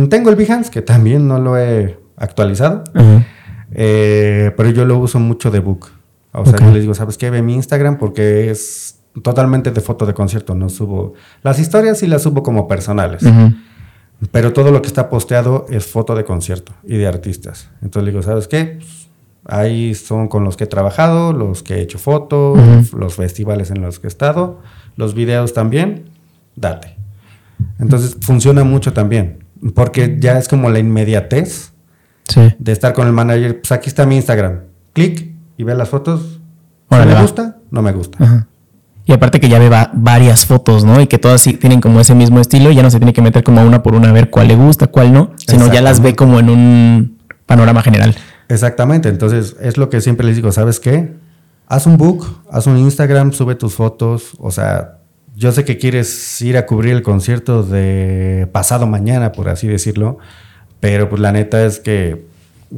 tengo 0.10 0.30
el 0.30 0.36
Behance, 0.36 0.72
que 0.72 0.82
también 0.82 1.28
no 1.28 1.40
lo 1.40 1.58
he 1.58 2.00
actualizado, 2.18 2.84
eh, 3.72 4.52
pero 4.56 4.70
yo 4.70 4.86
lo 4.86 4.98
uso 5.00 5.20
mucho 5.20 5.52
de 5.52 5.60
book. 5.60 5.88
O 6.32 6.46
sea, 6.46 6.60
yo 6.60 6.72
les 6.72 6.82
digo, 6.82 6.94
¿sabes 6.94 7.18
qué? 7.18 7.30
Ve 7.30 7.42
mi 7.42 7.54
Instagram 7.56 7.98
porque 7.98 8.50
es 8.50 9.00
totalmente 9.24 9.72
de 9.72 9.82
foto 9.82 10.06
de 10.06 10.14
concierto. 10.14 10.56
No 10.56 10.70
subo. 10.70 11.14
Las 11.44 11.60
historias 11.60 12.00
sí 12.00 12.08
las 12.08 12.24
subo 12.24 12.44
como 12.44 12.68
personales. 12.68 13.24
Pero 14.32 14.53
todo 14.53 14.72
lo 14.72 14.82
que 14.82 14.88
está 14.88 15.09
posteado 15.09 15.66
es 15.70 15.86
foto 15.86 16.16
de 16.16 16.24
concierto 16.24 16.74
y 16.84 16.97
de 16.97 17.07
artistas. 17.07 17.70
Entonces 17.82 18.03
le 18.03 18.11
digo, 18.11 18.24
¿sabes 18.24 18.47
qué? 18.47 18.78
Pues, 18.78 19.09
ahí 19.45 19.93
son 19.93 20.28
con 20.28 20.43
los 20.43 20.57
que 20.57 20.63
he 20.63 20.68
trabajado, 20.68 21.34
los 21.34 21.63
que 21.63 21.76
he 21.76 21.82
hecho 21.82 21.99
fotos, 21.99 22.93
los 22.93 23.16
festivales 23.16 23.72
en 23.72 23.82
los 23.82 23.99
que 23.99 24.07
he 24.07 24.09
estado, 24.09 24.61
los 24.95 25.13
videos 25.13 25.53
también. 25.53 26.05
Date. 26.55 26.95
Entonces 27.80 28.18
funciona 28.22 28.63
mucho 28.63 28.93
también. 28.93 29.43
Porque 29.74 30.18
ya 30.20 30.38
es 30.38 30.47
como 30.47 30.70
la 30.70 30.80
inmediatez 30.80 31.74
de 32.57 32.72
estar 32.72 32.93
con 32.93 33.07
el 33.07 33.13
manager. 33.13 33.61
Pues 33.61 33.72
aquí 33.72 33.89
está 33.89 34.05
mi 34.05 34.16
Instagram. 34.16 34.61
Clic 34.93 35.34
y 35.57 35.63
ve 35.63 35.76
las 35.76 35.89
fotos. 35.89 36.39
¿Me 36.89 37.22
gusta? 37.22 37.57
No 37.72 37.82
me 37.82 37.91
gusta. 37.91 38.47
Y 39.06 39.14
aparte 39.14 39.39
que 39.39 39.49
ya 39.49 39.60
ve 39.60 39.70
varias 39.93 40.45
fotos, 40.45 40.84
¿no? 40.84 40.99
Y 40.99 41.08
que 41.08 41.20
todas 41.20 41.43
tienen 41.43 41.80
como 41.80 41.99
ese 41.99 42.16
mismo 42.16 42.39
estilo, 42.39 42.72
ya 42.72 42.82
no 42.82 42.89
se 42.89 42.97
tiene 42.97 43.14
que 43.14 43.22
meter 43.22 43.43
como 43.43 43.62
una 43.64 43.84
por 43.84 43.93
una 43.93 44.10
a 44.10 44.12
ver 44.12 44.32
cuál 44.32 44.47
le 44.47 44.56
gusta, 44.56 44.88
cuál 44.88 45.14
no, 45.14 45.32
sino 45.47 45.72
ya 45.72 45.82
las 45.82 46.01
ve 46.01 46.16
como 46.16 46.39
en 46.39 46.49
un 46.49 47.18
panorama 47.45 47.84
general. 47.84 48.16
Exactamente, 48.49 49.10
entonces 49.10 49.56
es 49.62 49.78
lo 49.78 49.89
que 49.89 50.01
siempre 50.01 50.26
les 50.26 50.36
digo, 50.36 50.51
¿sabes 50.51 50.80
qué? 50.80 51.14
Haz 51.68 51.86
un 51.86 51.97
book, 51.97 52.43
haz 52.51 52.68
un 52.68 52.78
Instagram, 52.78 53.32
sube 53.32 53.56
tus 53.56 53.76
fotos, 53.76 54.34
o 54.39 54.51
sea, 54.51 54.99
yo 55.36 55.51
sé 55.51 55.66
que 55.66 55.78
quieres 55.78 56.41
ir 56.41 56.58
a 56.58 56.66
cubrir 56.66 56.93
el 56.93 57.01
concierto 57.01 57.64
de 57.64 58.47
pasado 58.51 58.88
mañana, 58.88 59.32
por 59.32 59.49
así 59.49 59.68
decirlo, 59.68 60.18
pero 60.80 61.10
pues 61.10 61.22
la 61.22 61.32
neta 61.32 61.64
es 61.64 61.80
que 61.80 62.26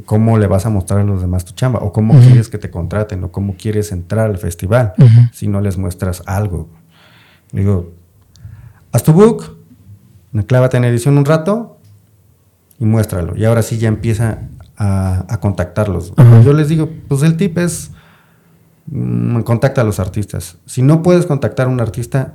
cómo 0.04 0.38
le 0.38 0.46
vas 0.46 0.66
a 0.66 0.70
mostrar 0.70 1.00
a 1.00 1.04
los 1.04 1.20
demás 1.20 1.44
tu 1.44 1.52
chamba 1.52 1.80
o 1.80 1.92
cómo 1.92 2.18
quieres 2.20 2.48
que 2.48 2.58
te 2.58 2.70
contraten 2.70 3.24
o 3.24 3.32
cómo 3.32 3.54
quieres 3.56 3.92
entrar 3.92 4.30
al 4.30 4.38
festival 4.38 4.92
si 5.32 5.48
no 5.48 5.60
les 5.60 5.78
muestras 5.78 6.22
algo. 6.26 6.68
Digo, 7.52 7.92
haz 8.92 9.02
tu 9.02 9.12
book, 9.12 9.56
clávate 10.46 10.76
en 10.76 10.84
edición 10.84 11.18
un 11.18 11.24
rato 11.24 11.78
y 12.78 12.84
muéstralo. 12.84 13.36
Y 13.36 13.44
ahora 13.44 13.62
sí 13.62 13.78
ya 13.78 13.88
empieza 13.88 14.38
a, 14.76 15.38
contactarlos. 15.40 16.12
Yo 16.44 16.52
les 16.52 16.68
digo, 16.68 16.88
pues 17.08 17.22
el 17.22 17.36
tip 17.36 17.58
es 17.58 17.90
mm, 18.86 19.40
contacta 19.40 19.80
a 19.80 19.84
los 19.84 19.98
artistas. 19.98 20.56
Si 20.66 20.82
no 20.82 21.02
puedes 21.02 21.26
contactar 21.26 21.66
a 21.66 21.70
un 21.70 21.80
artista, 21.80 22.34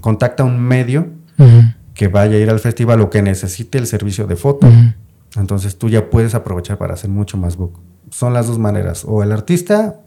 contacta 0.00 0.42
a 0.42 0.46
un 0.46 0.60
medio 0.60 1.08
que 1.94 2.08
vaya 2.08 2.36
a 2.36 2.38
ir 2.38 2.50
al 2.50 2.60
festival 2.60 3.00
o 3.00 3.10
que 3.10 3.22
necesite 3.22 3.78
el 3.78 3.86
servicio 3.86 4.26
de 4.26 4.36
foto. 4.36 4.68
Entonces 5.36 5.78
tú 5.78 5.88
ya 5.88 6.10
puedes 6.10 6.34
aprovechar 6.34 6.78
para 6.78 6.94
hacer 6.94 7.10
mucho 7.10 7.36
más 7.36 7.56
book. 7.56 7.80
Son 8.10 8.34
las 8.34 8.46
dos 8.46 8.58
maneras, 8.58 9.04
o 9.06 9.22
el 9.22 9.32
artista, 9.32 10.00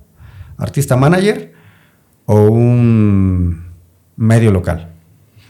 artista 0.58 0.96
manager, 0.96 1.54
o 2.26 2.42
un 2.42 3.72
medio 4.16 4.52
local. 4.52 4.92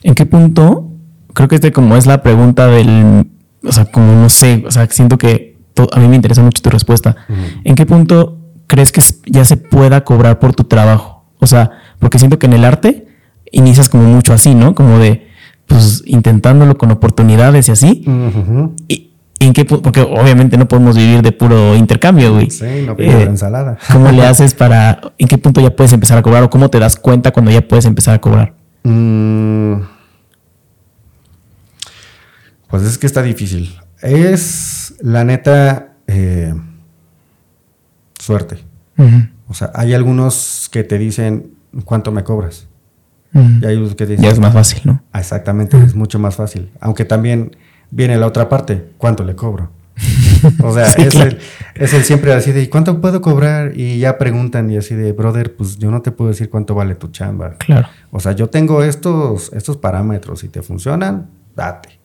¿En 0.03 0.15
qué 0.15 0.25
punto? 0.25 0.91
Creo 1.33 1.47
que 1.47 1.55
este 1.55 1.71
como 1.71 1.97
es 1.97 2.05
la 2.05 2.23
pregunta 2.23 2.67
del, 2.67 3.29
o 3.63 3.71
sea, 3.71 3.85
como 3.85 4.13
no 4.13 4.29
sé, 4.29 4.63
o 4.65 4.71
sea, 4.71 4.87
siento 4.87 5.17
que 5.17 5.57
a 5.91 5.99
mí 5.99 6.07
me 6.07 6.15
interesa 6.15 6.41
mucho 6.41 6.61
tu 6.61 6.69
respuesta. 6.69 7.15
¿En 7.63 7.75
qué 7.75 7.85
punto 7.85 8.39
crees 8.67 8.91
que 8.91 9.01
ya 9.25 9.43
se 9.43 9.57
pueda 9.57 10.03
cobrar 10.03 10.39
por 10.39 10.53
tu 10.53 10.63
trabajo? 10.63 11.25
O 11.39 11.47
sea, 11.47 11.71
porque 11.99 12.19
siento 12.19 12.39
que 12.39 12.45
en 12.45 12.53
el 12.53 12.63
arte 12.63 13.07
inicias 13.51 13.89
como 13.89 14.03
mucho 14.03 14.33
así, 14.33 14.55
¿no? 14.55 14.73
Como 14.75 14.99
de, 14.99 15.27
pues 15.67 16.03
intentándolo 16.05 16.77
con 16.77 16.91
oportunidades 16.91 17.67
y 17.67 17.71
así. 17.71 18.05
Y 18.87 19.14
¿En 19.39 19.53
qué 19.53 19.65
Porque 19.65 20.01
obviamente 20.01 20.57
no 20.57 20.67
podemos 20.67 20.95
vivir 20.95 21.21
de 21.21 21.31
puro 21.31 21.75
intercambio, 21.75 22.33
güey. 22.33 22.49
Sí, 22.49 22.83
no 22.85 22.95
pido 22.95 23.19
eh, 23.19 23.23
ensalada. 23.23 23.77
¿Cómo 23.91 24.11
le 24.11 24.25
haces 24.25 24.53
para. 24.55 25.01
¿En 25.17 25.27
qué 25.27 25.37
punto 25.37 25.61
ya 25.61 25.75
puedes 25.75 25.93
empezar 25.93 26.17
a 26.17 26.21
cobrar? 26.21 26.43
¿O 26.43 26.49
cómo 26.49 26.69
te 26.69 26.79
das 26.79 26.95
cuenta 26.95 27.31
cuando 27.31 27.51
ya 27.51 27.67
puedes 27.67 27.85
empezar 27.85 28.15
a 28.15 28.21
cobrar? 28.21 28.53
Mm. 28.83 29.81
pues 32.69 32.83
es 32.83 32.97
que 32.97 33.07
está 33.07 33.21
difícil. 33.21 33.75
Es 34.01 34.93
la 35.01 35.23
neta. 35.23 35.93
Eh, 36.07 36.53
suerte. 38.19 38.63
O 39.47 39.53
sea, 39.53 39.71
hay 39.75 39.93
algunos 39.93 40.69
que 40.71 40.83
te 40.83 40.97
dicen 40.97 41.51
cuánto 41.83 42.11
me 42.11 42.23
cobras. 42.23 42.67
Y 43.33 43.65
hay 43.65 43.75
otros 43.75 43.95
que 43.95 44.05
te 44.05 44.11
dicen. 44.11 44.23
Ya 44.23 44.31
es 44.31 44.39
más 44.39 44.53
fácil, 44.53 44.81
¿no? 44.85 45.03
Exactamente, 45.13 45.77
es 45.83 45.93
mucho 45.93 46.19
más 46.19 46.35
fácil. 46.35 46.71
Aunque 46.79 47.03
también 47.03 47.51
viene 47.95 48.17
la 48.17 48.27
otra 48.27 48.49
parte, 48.49 48.89
¿cuánto 48.97 49.23
le 49.23 49.35
cobro? 49.35 49.71
O 50.61 50.73
sea, 50.73 50.83
es, 51.75 51.93
el, 51.93 52.03
siempre 52.03 52.33
así 52.33 52.51
de, 52.51 52.63
¿y 52.63 52.67
cuánto 52.67 52.99
puedo 52.99 53.21
cobrar? 53.21 53.71
Y 53.75 53.99
ya 53.99 54.17
preguntan 54.17 54.69
y 54.69 54.75
así 54.75 54.95
de, 54.95 55.13
brother, 55.13 55.55
pues 55.55 55.77
yo 55.77 55.89
no 55.91 56.01
te 56.01 56.11
puedo 56.11 56.29
decir 56.29 56.49
cuánto 56.49 56.75
vale 56.75 56.95
tu 56.95 57.07
chamba. 57.07 57.55
Claro. 57.57 57.87
O 58.11 58.19
sea, 58.19 58.33
yo 58.33 58.49
tengo 58.49 58.83
estos, 58.83 59.51
estos 59.53 59.77
parámetros, 59.77 60.41
si 60.41 60.49
te 60.49 60.61
funcionan, 60.61 61.29
date. 61.55 61.99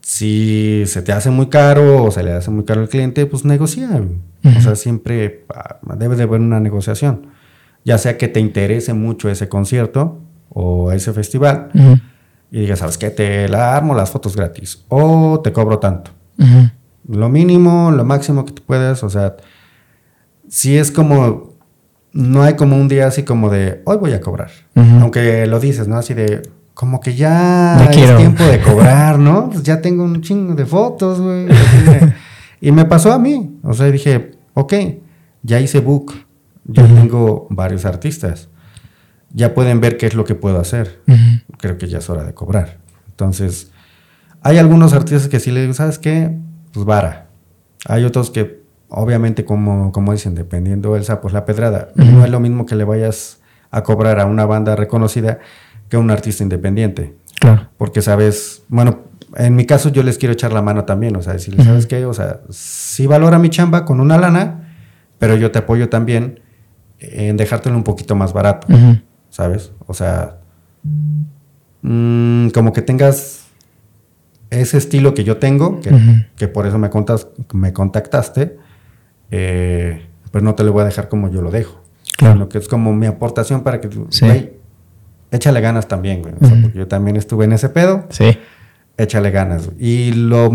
Si 0.00 0.84
se 0.86 1.02
te 1.02 1.12
hace 1.12 1.30
muy 1.30 1.46
caro 1.46 2.04
o 2.04 2.10
se 2.10 2.22
le 2.22 2.32
hace 2.32 2.50
muy 2.50 2.64
caro 2.64 2.80
al 2.80 2.88
cliente, 2.88 3.26
pues 3.26 3.44
negocia. 3.44 3.90
O 4.44 4.60
sea, 4.62 4.76
siempre 4.76 5.44
ah, 5.54 5.78
debe 5.96 6.16
de 6.16 6.22
haber 6.22 6.40
una 6.40 6.58
negociación. 6.58 7.26
Ya 7.84 7.98
sea 7.98 8.16
que 8.16 8.28
te 8.28 8.40
interese 8.40 8.94
mucho 8.94 9.28
ese 9.28 9.48
concierto 9.48 10.20
o 10.48 10.90
ese 10.92 11.12
festival 11.12 11.70
y 12.52 12.60
digas, 12.60 12.80
¿sabes 12.80 12.98
qué? 12.98 13.08
Te 13.08 13.48
la 13.48 13.74
armo 13.74 13.94
las 13.94 14.10
fotos 14.10 14.36
gratis 14.36 14.84
o 14.88 15.40
te 15.42 15.52
cobro 15.52 15.78
tanto. 15.78 16.10
Lo 17.08 17.30
mínimo, 17.30 17.90
lo 17.90 18.04
máximo 18.04 18.44
que 18.44 18.52
tú 18.52 18.62
puedas, 18.62 19.02
o 19.02 19.08
sea, 19.08 19.36
si 20.50 20.76
es 20.76 20.90
como, 20.90 21.54
no 22.12 22.42
hay 22.42 22.54
como 22.54 22.76
un 22.76 22.88
día 22.88 23.06
así 23.06 23.22
como 23.22 23.48
de, 23.48 23.80
hoy 23.86 23.96
voy 23.96 24.12
a 24.12 24.20
cobrar. 24.20 24.50
Aunque 24.74 25.46
lo 25.46 25.60
dices, 25.60 25.88
¿no? 25.88 25.96
Así 25.96 26.12
de, 26.12 26.42
como 26.74 27.00
que 27.00 27.14
ya 27.14 27.88
es 27.90 28.16
tiempo 28.18 28.44
de 28.44 28.60
cobrar, 28.60 29.18
¿no? 29.18 29.48
Pues 29.48 29.62
ya 29.62 29.80
tengo 29.80 30.04
un 30.04 30.20
chingo 30.20 30.54
de 30.54 30.66
fotos, 30.66 31.22
güey. 31.22 31.48
y 32.60 32.70
me 32.70 32.84
pasó 32.84 33.14
a 33.14 33.18
mí. 33.18 33.58
O 33.62 33.72
sea, 33.72 33.90
dije, 33.90 34.32
ok, 34.52 34.74
ya 35.42 35.58
hice 35.58 35.80
book. 35.80 36.12
Yo 36.66 36.84
tengo 36.84 37.46
varios 37.48 37.86
artistas 37.86 38.48
ya 39.34 39.54
pueden 39.54 39.80
ver 39.80 39.96
qué 39.96 40.06
es 40.06 40.14
lo 40.14 40.24
que 40.24 40.34
puedo 40.34 40.60
hacer. 40.60 41.00
Creo 41.58 41.78
que 41.78 41.88
ya 41.88 41.98
es 41.98 42.10
hora 42.10 42.24
de 42.24 42.34
cobrar. 42.34 42.78
Entonces, 43.10 43.70
hay 44.42 44.58
algunos 44.58 44.92
artistas 44.92 45.28
que 45.28 45.40
sí 45.40 45.50
le 45.50 45.60
digo, 45.60 45.74
¿sabes 45.74 45.98
qué? 45.98 46.36
Pues 46.72 46.84
vara. 46.84 47.28
Hay 47.86 48.04
otros 48.04 48.30
que, 48.30 48.62
obviamente, 48.88 49.44
como, 49.44 49.92
como 49.92 50.12
dicen, 50.12 50.34
dependiendo 50.34 50.94
del 50.94 51.04
sapo, 51.04 51.28
es 51.28 51.34
la 51.34 51.44
pedrada. 51.44 51.88
No 51.94 52.24
es 52.24 52.30
lo 52.30 52.40
mismo 52.40 52.66
que 52.66 52.74
le 52.74 52.84
vayas 52.84 53.40
a 53.70 53.82
cobrar 53.82 54.20
a 54.20 54.26
una 54.26 54.46
banda 54.46 54.76
reconocida 54.76 55.38
que 55.88 55.96
a 55.96 55.98
un 55.98 56.10
artista 56.10 56.42
independiente. 56.42 57.16
Claro. 57.40 57.68
Porque 57.76 58.02
sabes, 58.02 58.62
bueno, 58.68 59.00
en 59.36 59.56
mi 59.56 59.66
caso 59.66 59.88
yo 59.88 60.02
les 60.02 60.18
quiero 60.18 60.32
echar 60.32 60.52
la 60.52 60.62
mano 60.62 60.84
también, 60.84 61.16
o 61.16 61.22
sea, 61.22 61.32
decirles, 61.32 61.66
¿sabes 61.66 61.86
qué? 61.86 62.04
O 62.04 62.14
sea, 62.14 62.40
sí 62.50 63.06
valora 63.06 63.38
mi 63.38 63.50
chamba 63.50 63.84
con 63.84 64.00
una 64.00 64.18
lana, 64.18 64.74
pero 65.18 65.36
yo 65.36 65.50
te 65.50 65.60
apoyo 65.60 65.88
también 65.88 66.40
en 66.98 67.36
dejártelo 67.36 67.76
un 67.76 67.84
poquito 67.84 68.14
más 68.14 68.32
barato. 68.32 68.66
¿sabes? 69.32 69.72
O 69.86 69.94
sea, 69.94 70.38
mm, 71.82 72.48
como 72.48 72.72
que 72.72 72.82
tengas 72.82 73.46
ese 74.50 74.78
estilo 74.78 75.14
que 75.14 75.24
yo 75.24 75.38
tengo, 75.38 75.80
que, 76.36 76.48
por 76.48 76.66
eso 76.66 76.78
me, 76.78 76.90
contas, 76.90 77.28
me 77.52 77.72
contactaste, 77.72 78.58
eh, 79.30 80.06
pues 80.30 80.44
no 80.44 80.54
te 80.54 80.62
lo 80.62 80.72
voy 80.72 80.82
a 80.82 80.84
dejar 80.84 81.08
como 81.08 81.30
yo 81.30 81.40
lo 81.40 81.50
dejo. 81.50 81.82
Claro. 82.18 82.38
Lo 82.38 82.48
que 82.48 82.58
es 82.58 82.68
como 82.68 82.92
mi 82.92 83.06
aportación 83.06 83.62
para 83.62 83.80
que 83.80 83.88
tú, 83.88 84.08
échale 85.30 85.60
ganas 85.60 85.88
también, 85.88 86.22
güey. 86.22 86.34
porque 86.34 86.78
yo 86.78 86.86
también 86.86 87.16
estuve 87.16 87.46
en 87.46 87.52
ese 87.52 87.70
pedo. 87.70 88.06
Sí. 88.10 88.36
Échale 88.98 89.30
ganas. 89.30 89.70
Y 89.78 90.12
lo, 90.12 90.52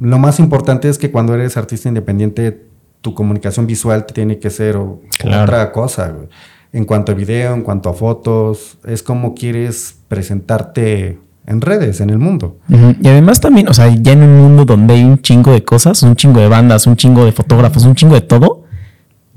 lo 0.00 0.18
más 0.18 0.38
importante 0.38 0.88
es 0.88 0.96
que 0.96 1.10
cuando 1.10 1.34
eres 1.34 1.56
artista 1.56 1.88
independiente, 1.88 2.64
tu 3.00 3.14
comunicación 3.14 3.66
visual 3.66 4.06
tiene 4.06 4.38
que 4.38 4.50
ser 4.50 4.76
otra 4.76 5.72
cosa, 5.72 6.10
güey 6.10 6.28
en 6.76 6.84
cuanto 6.84 7.12
a 7.12 7.14
video, 7.14 7.54
en 7.54 7.62
cuanto 7.62 7.88
a 7.88 7.94
fotos, 7.94 8.76
es 8.84 9.02
como 9.02 9.34
quieres 9.34 9.96
presentarte 10.08 11.18
en 11.46 11.60
redes, 11.62 12.02
en 12.02 12.10
el 12.10 12.18
mundo. 12.18 12.58
Y 13.00 13.08
además 13.08 13.40
también, 13.40 13.66
o 13.70 13.72
sea, 13.72 13.88
ya 13.88 14.12
en 14.12 14.22
un 14.22 14.36
mundo 14.36 14.66
donde 14.66 14.92
hay 14.92 15.04
un 15.04 15.22
chingo 15.22 15.52
de 15.52 15.64
cosas, 15.64 16.02
un 16.02 16.16
chingo 16.16 16.38
de 16.38 16.48
bandas, 16.48 16.86
un 16.86 16.96
chingo 16.96 17.24
de 17.24 17.32
fotógrafos, 17.32 17.86
un 17.86 17.94
chingo 17.94 18.14
de 18.14 18.20
todo, 18.20 18.64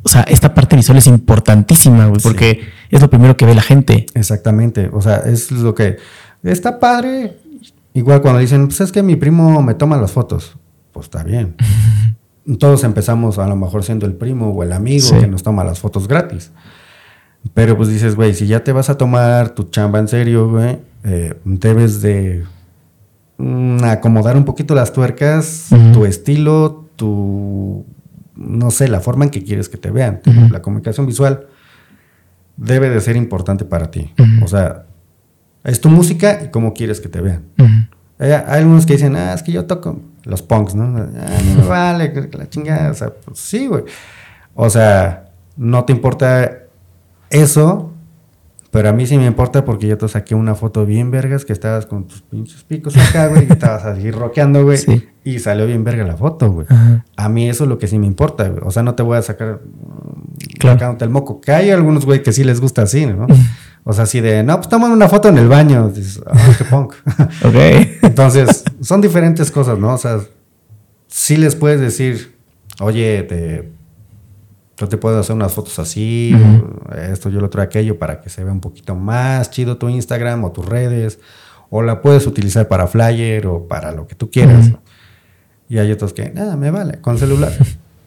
o 0.04 0.10
sea, 0.10 0.24
esta 0.24 0.54
parte 0.54 0.76
visual 0.76 0.98
es 0.98 1.08
importantísima, 1.08 2.08
güey, 2.08 2.20
porque 2.22 2.60
es 2.90 3.00
lo 3.00 3.10
primero 3.10 3.38
que 3.38 3.46
ve 3.46 3.56
la 3.56 3.62
gente. 3.62 4.06
Exactamente, 4.16 4.90
o 4.92 5.02
sea, 5.02 5.20
es 5.20 5.50
lo 5.50 5.74
que 5.74 5.96
está 6.44 6.78
padre. 6.78 7.38
Igual 7.94 8.22
cuando 8.22 8.42
dicen, 8.42 8.68
pues 8.68 8.82
es 8.82 8.92
que 8.92 9.02
mi 9.02 9.16
primo 9.16 9.62
me 9.62 9.76
toma 9.76 9.96
las 9.96 10.12
fotos, 10.12 10.58
pues 10.92 11.06
está 11.06 11.24
bien. 11.24 11.56
Todos 12.60 12.84
empezamos 12.84 13.38
a 13.40 13.48
lo 13.48 13.56
mejor 13.56 13.86
siendo 13.86 14.06
el 14.06 14.14
primo 14.14 14.50
o 14.50 14.62
el 14.62 14.74
amigo 14.74 15.18
que 15.22 15.28
nos 15.28 15.42
toma 15.42 15.64
las 15.64 15.80
fotos 15.80 16.06
gratis. 16.06 16.52
Pero 17.54 17.78
pues 17.78 17.90
dices, 17.90 18.16
güey, 18.16 18.34
si 18.34 18.48
ya 18.48 18.64
te 18.64 18.72
vas 18.72 18.90
a 18.90 18.98
tomar 18.98 19.50
tu 19.50 19.64
chamba 19.64 20.00
en 20.00 20.08
serio, 20.08 20.50
güey, 20.50 20.80
eh, 21.04 21.40
debes 21.46 22.02
de 22.02 22.46
mm, 23.38 23.84
acomodar 23.86 24.38
un 24.38 24.46
poquito 24.46 24.76
las 24.76 24.94
tuercas, 24.94 25.70
tu 25.94 26.06
estilo, 26.06 26.86
tu, 26.96 27.86
no 28.36 28.72
sé, 28.72 28.88
la 28.88 29.00
forma 29.00 29.26
en 29.26 29.32
que 29.32 29.44
quieres 29.44 29.70
que 29.70 29.78
te 29.78 29.92
vean. 29.92 30.22
La 30.52 30.62
comunicación 30.62 31.06
visual 31.06 31.48
debe 32.58 32.90
de 32.90 33.00
ser 33.02 33.16
importante 33.16 33.66
para 33.66 33.90
ti. 33.90 34.14
O 34.44 34.48
sea, 34.48 34.86
es 35.64 35.82
tu 35.82 35.90
música 35.90 36.42
y 36.44 36.50
cómo 36.50 36.74
quieres 36.74 37.00
que 37.00 37.10
te 37.10 37.22
vean. 37.22 37.44
hay, 38.20 38.32
algunos 38.32 38.86
que 38.86 38.94
dicen, 38.94 39.16
ah, 39.16 39.34
es 39.34 39.44
que 39.44 39.52
yo 39.52 39.66
toco 39.66 40.00
los 40.24 40.42
punks, 40.42 40.76
¿no? 40.76 40.84
Ah, 40.84 41.40
no 41.46 41.62
me 41.62 41.68
vale, 41.68 42.30
la 42.34 42.50
chingada. 42.50 42.92
O 42.92 42.94
sea, 42.94 43.14
pues 43.14 43.40
sí, 43.40 43.68
güey. 43.68 43.84
O 44.54 44.70
sea, 44.70 45.32
no 45.56 45.86
te 45.86 45.94
importa 45.94 46.59
eso, 47.30 47.92
pero 48.72 48.90
a 48.90 48.94
mí 48.94 49.08
sí 49.08 49.18
me 49.18 49.26
importa 49.26 49.66
porque 49.66 49.88
yo 49.88 49.98
te 49.98 50.08
saqué 50.08 50.36
una 50.36 50.54
foto 50.54 50.86
bien 50.86 51.10
vergas 51.10 51.44
que 51.44 51.54
estabas 51.54 51.88
con 51.88 52.06
tus 52.06 52.22
pinches 52.22 52.64
picos 52.64 52.96
acá, 52.98 53.28
güey, 53.28 53.48
y 53.48 53.52
estabas 53.52 53.84
así 53.86 54.12
rockeando, 54.12 54.64
güey. 54.64 54.80
Y 55.24 55.40
salió 55.40 55.66
bien 55.66 55.84
verga 55.84 56.06
la 56.06 56.16
foto, 56.16 56.52
güey. 56.52 56.68
A 57.16 57.30
mí 57.30 57.50
eso 57.50 57.64
es 57.64 57.70
lo 57.70 57.80
que 57.80 57.88
sí 57.88 57.98
me 57.98 58.06
importa, 58.06 58.48
güey. 58.48 58.62
O 58.64 58.72
sea, 58.72 58.84
no 58.84 58.94
te 58.94 59.02
voy 59.02 59.18
a 59.18 59.22
sacar 59.24 59.62
claro. 60.60 60.98
el 61.00 61.10
moco. 61.10 61.42
Que 61.42 61.52
hay 61.52 61.72
algunos, 61.72 62.06
güey, 62.06 62.22
que 62.22 62.32
sí 62.32 62.44
les 62.44 62.62
gusta 62.62 62.84
así, 62.84 63.06
¿no? 63.06 63.28
O 63.86 63.94
sea, 63.94 64.04
así 64.04 64.20
de, 64.20 64.44
no, 64.44 64.58
pues 64.58 64.68
toman 64.68 64.92
una 64.92 65.08
foto 65.08 65.30
en 65.30 65.38
el 65.38 65.48
baño. 65.48 65.90
Dices, 65.90 66.22
ah, 66.28 66.38
qué 66.58 66.64
punk. 66.70 66.94
ok. 67.44 68.04
Entonces, 68.04 68.64
son 68.82 69.02
diferentes 69.02 69.50
cosas, 69.50 69.80
¿no? 69.80 69.94
O 69.94 69.98
sea, 69.98 70.20
sí 71.08 71.38
les 71.38 71.56
puedes 71.56 71.80
decir, 71.80 72.36
oye, 72.82 73.24
te 73.24 73.72
yo 74.80 74.88
te 74.88 74.98
puedo 74.98 75.20
hacer 75.20 75.36
unas 75.36 75.52
fotos 75.54 75.78
así, 75.80 76.34
esto, 77.12 77.30
yo 77.30 77.42
lo 77.42 77.50
traigo 77.50 77.70
aquello 77.70 78.00
para 78.00 78.22
que 78.22 78.30
se 78.30 78.44
vea 78.44 78.54
un 78.54 78.62
poquito 78.62 78.96
más 78.96 79.52
chido 79.52 79.78
tu 79.78 79.90
Instagram 79.90 80.46
o 80.46 80.52
tus 80.52 80.66
redes, 80.66 81.20
o 81.70 81.82
la 81.82 82.02
puedes 82.02 82.26
utilizar 82.26 82.68
para 82.68 82.88
flyer 82.88 83.46
o 83.48 83.68
para 83.68 83.92
lo 83.92 84.08
que 84.08 84.16
tú 84.16 84.32
quieras. 84.32 84.72
Y 85.68 85.78
hay 85.78 85.92
otros 85.92 86.14
que, 86.14 86.32
nada, 86.32 86.56
me 86.56 86.72
vale, 86.72 87.00
con 87.02 87.18
celular. 87.18 87.52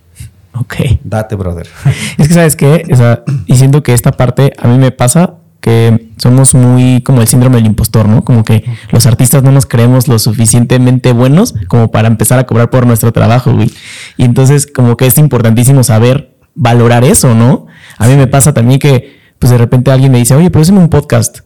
ok. 0.55 0.75
Date, 1.05 1.37
brother. 1.37 1.69
Es 2.19 2.29
que, 2.29 2.35
¿sabes 2.35 2.57
qué? 2.57 2.85
O 2.91 2.97
sea, 2.97 3.23
y 3.47 3.57
siento 3.57 3.83
que 3.83 3.93
esta 3.93 4.13
parte 4.13 4.53
a 4.59 4.67
mí 4.67 4.79
me 4.79 4.91
pasa 4.91 5.37
que 5.61 6.11
Somos 6.19 6.55
muy 6.55 7.03
como 7.03 7.21
el 7.21 7.29
síndrome 7.29 7.57
del 7.57 7.67
impostor, 7.67 8.09
¿no? 8.09 8.25
Como 8.25 8.45
que 8.45 8.65
los 8.91 9.07
artistas 9.07 9.43
no 9.43 9.53
nos 9.53 9.65
creemos 9.67 10.09
lo 10.09 10.19
suficientemente 10.19 11.13
buenos 11.13 11.55
como 11.69 11.91
para 11.91 12.09
empezar 12.09 12.39
a 12.39 12.47
cobrar 12.47 12.69
por 12.69 12.87
nuestro 12.87 13.13
trabajo, 13.13 13.53
güey. 13.53 13.71
Y 14.17 14.25
entonces 14.25 14.67
como 14.67 14.97
que 14.97 15.07
es 15.07 15.19
importantísimo 15.19 15.83
saber 15.85 16.32
valorar 16.55 17.05
eso, 17.05 17.35
¿no? 17.35 17.67
A 17.99 18.07
mí 18.07 18.17
me 18.17 18.27
pasa 18.27 18.53
también 18.53 18.79
que 18.79 19.21
pues 19.39 19.51
de 19.51 19.59
repente 19.59 19.91
alguien 19.91 20.13
me 20.13 20.19
dice, 20.19 20.35
oye, 20.35 20.51
pero 20.51 20.63
es 20.63 20.69
un 20.69 20.89
podcast. 20.89 21.41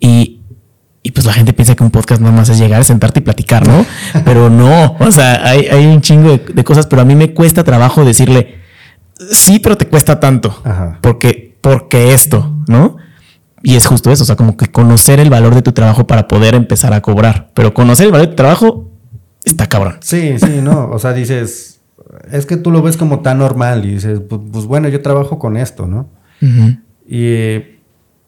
Y, 0.00 0.40
y 1.02 1.12
pues 1.12 1.24
la 1.24 1.32
gente 1.32 1.52
piensa 1.52 1.76
que 1.76 1.84
un 1.84 1.90
podcast 1.90 2.20
nada 2.20 2.34
más 2.34 2.48
es 2.48 2.58
llegar, 2.58 2.84
sentarte 2.84 3.20
y 3.20 3.22
platicar, 3.22 3.66
¿no? 3.66 3.86
pero 4.24 4.50
no, 4.50 4.96
o 4.98 5.12
sea, 5.12 5.46
hay, 5.46 5.66
hay 5.66 5.86
un 5.86 6.00
chingo 6.00 6.36
de, 6.36 6.64
cosas, 6.64 6.86
pero 6.86 7.02
a 7.02 7.04
mí 7.04 7.14
me 7.14 7.32
cuesta 7.34 7.62
trabajo 7.62 8.04
decirle, 8.04 8.58
sí, 9.30 9.60
pero 9.60 9.76
te 9.76 9.86
cuesta 9.86 10.18
tanto. 10.18 10.62
Porque, 11.00 11.56
porque 11.60 12.12
esto, 12.12 12.56
¿no? 12.66 12.96
Y 13.62 13.76
es 13.76 13.86
justo 13.86 14.10
eso, 14.10 14.22
o 14.24 14.26
sea, 14.26 14.36
como 14.36 14.56
que 14.56 14.66
conocer 14.66 15.20
el 15.20 15.30
valor 15.30 15.54
de 15.54 15.62
tu 15.62 15.72
trabajo 15.72 16.06
para 16.06 16.28
poder 16.28 16.54
empezar 16.54 16.92
a 16.92 17.02
cobrar. 17.02 17.50
Pero 17.54 17.74
conocer 17.74 18.06
el 18.06 18.12
valor 18.12 18.26
de 18.26 18.32
tu 18.32 18.36
trabajo 18.36 18.90
está 19.44 19.66
cabrón. 19.66 19.98
Sí, 20.00 20.38
sí, 20.38 20.60
no. 20.62 20.90
O 20.90 20.98
sea, 20.98 21.12
dices, 21.12 21.77
es 22.30 22.46
que 22.46 22.56
tú 22.56 22.70
lo 22.70 22.82
ves 22.82 22.96
como 22.96 23.20
tan 23.20 23.38
normal 23.38 23.84
y 23.84 23.94
dices, 23.94 24.20
pues, 24.28 24.40
pues 24.52 24.64
bueno, 24.66 24.88
yo 24.88 25.02
trabajo 25.02 25.38
con 25.38 25.56
esto, 25.56 25.86
¿no? 25.86 26.08
Y 27.06 27.78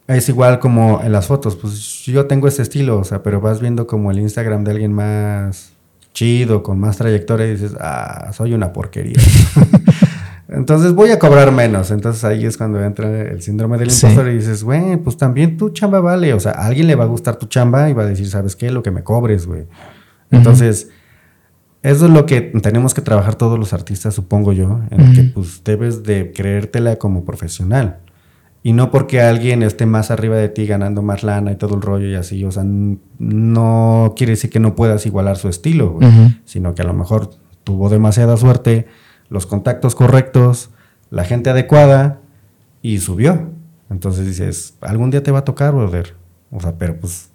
es 0.07 0.29
igual 0.29 0.59
como 0.59 1.01
en 1.03 1.11
las 1.11 1.27
fotos, 1.27 1.55
pues 1.55 2.03
yo 2.05 2.25
tengo 2.25 2.47
ese 2.47 2.61
estilo, 2.61 2.97
o 2.97 3.03
sea, 3.03 3.23
pero 3.23 3.39
vas 3.39 3.61
viendo 3.61 3.87
como 3.87 4.11
el 4.11 4.19
Instagram 4.19 4.63
de 4.63 4.71
alguien 4.71 4.93
más 4.93 5.73
chido, 6.13 6.63
con 6.63 6.79
más 6.79 6.97
trayectoria 6.97 7.47
y 7.47 7.51
dices, 7.51 7.73
ah, 7.79 8.31
soy 8.33 8.53
una 8.53 8.73
porquería. 8.73 9.15
Entonces 10.49 10.91
voy 10.91 11.11
a 11.11 11.17
cobrar 11.17 11.53
menos. 11.53 11.91
Entonces 11.91 12.25
ahí 12.25 12.45
es 12.45 12.57
cuando 12.57 12.83
entra 12.83 13.21
el 13.21 13.41
síndrome 13.41 13.77
del 13.77 13.89
impostor 13.89 14.27
y 14.27 14.35
dices, 14.35 14.65
güey, 14.65 14.97
pues 14.97 15.15
también 15.15 15.55
tu 15.55 15.69
chamba 15.69 16.01
vale. 16.01 16.33
O 16.33 16.39
sea, 16.41 16.51
a 16.51 16.65
alguien 16.65 16.87
le 16.87 16.95
va 16.95 17.05
a 17.05 17.07
gustar 17.07 17.37
tu 17.37 17.45
chamba 17.45 17.89
y 17.89 17.93
va 17.93 18.03
a 18.03 18.05
decir, 18.05 18.27
¿sabes 18.27 18.57
qué? 18.57 18.69
Lo 18.69 18.83
que 18.83 18.91
me 18.91 19.01
cobres, 19.01 19.47
güey. 19.47 19.67
Entonces, 20.29 20.89
eso 21.83 22.05
es 22.05 22.11
lo 22.11 22.25
que 22.25 22.41
tenemos 22.41 22.93
que 22.93 23.01
trabajar 23.01 23.35
todos 23.35 23.57
los 23.57 23.73
artistas, 23.73 24.13
supongo 24.13 24.53
yo, 24.53 24.81
en 24.91 25.13
que 25.13 25.23
pues 25.23 25.63
debes 25.63 26.03
de 26.03 26.31
creértela 26.31 26.97
como 26.97 27.25
profesional. 27.25 27.99
Y 28.63 28.73
no 28.73 28.91
porque 28.91 29.21
alguien 29.21 29.63
esté 29.63 29.87
más 29.87 30.11
arriba 30.11 30.35
de 30.35 30.47
ti 30.47 30.67
ganando 30.67 31.01
más 31.01 31.23
lana 31.23 31.51
y 31.51 31.55
todo 31.55 31.73
el 31.73 31.81
rollo 31.81 32.07
y 32.07 32.13
así. 32.13 32.43
O 32.45 32.51
sea, 32.51 32.63
no 32.63 34.13
quiere 34.15 34.33
decir 34.33 34.51
que 34.51 34.59
no 34.59 34.75
puedas 34.75 35.07
igualar 35.07 35.37
su 35.37 35.49
estilo, 35.49 35.93
güey, 35.93 36.07
sino 36.45 36.75
que 36.75 36.83
a 36.83 36.85
lo 36.85 36.93
mejor 36.93 37.31
tuvo 37.63 37.89
demasiada 37.89 38.37
suerte 38.37 38.85
los 39.29 39.47
contactos 39.47 39.95
correctos, 39.95 40.69
la 41.09 41.23
gente 41.23 41.49
adecuada 41.49 42.19
y 42.83 42.99
subió. 42.99 43.49
Entonces 43.89 44.27
dices, 44.27 44.75
algún 44.81 45.09
día 45.09 45.23
te 45.23 45.31
va 45.31 45.39
a 45.39 45.45
tocar, 45.45 45.73
brother. 45.73 46.15
O 46.51 46.59
sea, 46.59 46.77
pero 46.77 46.99
pues 46.99 47.29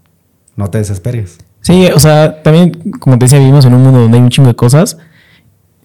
no 0.55 0.70
te 0.70 0.78
desesperes. 0.78 1.38
Sí, 1.67 1.89
o 1.93 1.99
sea, 1.99 2.45
también, 2.45 2.93
como 3.01 3.19
te 3.19 3.25
decía, 3.25 3.41
vivimos 3.41 3.64
en 3.64 3.75
un 3.75 3.83
mundo 3.83 3.99
donde 3.99 4.19
hay 4.19 4.23
un 4.23 4.31
chingo 4.31 4.47
de 4.47 4.55
cosas. 4.55 4.99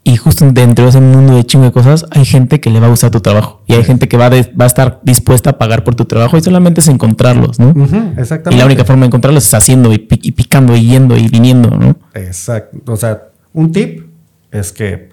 Y 0.04 0.16
justo 0.16 0.46
dentro 0.52 0.86
de 0.86 0.90
ese 0.90 1.02
mundo 1.02 1.36
de 1.36 1.44
chingo 1.44 1.66
de 1.66 1.72
cosas, 1.72 2.06
hay 2.12 2.24
gente 2.24 2.60
que 2.60 2.70
le 2.70 2.80
va 2.80 2.86
a 2.86 2.90
gustar 2.92 3.10
tu 3.10 3.20
trabajo. 3.20 3.64
Y 3.66 3.74
hay 3.74 3.84
gente 3.84 4.08
que 4.08 4.16
va, 4.16 4.30
va 4.30 4.66
a 4.66 4.68
estar 4.68 5.00
dispuesta 5.02 5.50
a 5.50 5.58
pagar 5.58 5.84
por 5.84 5.96
tu 5.96 6.06
trabajo. 6.06 6.38
Y 6.38 6.42
solamente 6.42 6.82
es 6.82 6.88
encontrarlos, 6.88 7.58
¿no? 7.60 7.70
exactamente. 8.16 8.54
Y 8.54 8.58
la 8.60 8.66
única 8.68 8.86
forma 8.86 9.02
de 9.02 9.08
encontrarlos 9.08 9.44
es 9.44 9.54
haciendo 9.56 9.92
y, 9.92 10.08
y 10.08 10.32
picando 10.34 10.76
y 10.76 10.86
yendo 10.86 11.18
y 11.18 11.28
viniendo, 11.30 11.72
¿no? 11.72 11.96
Exacto. 12.14 12.94
O 12.94 12.96
sea, 12.96 13.30
un 13.52 13.72
tip 13.72 14.06
es 14.52 14.72
que 14.72 15.10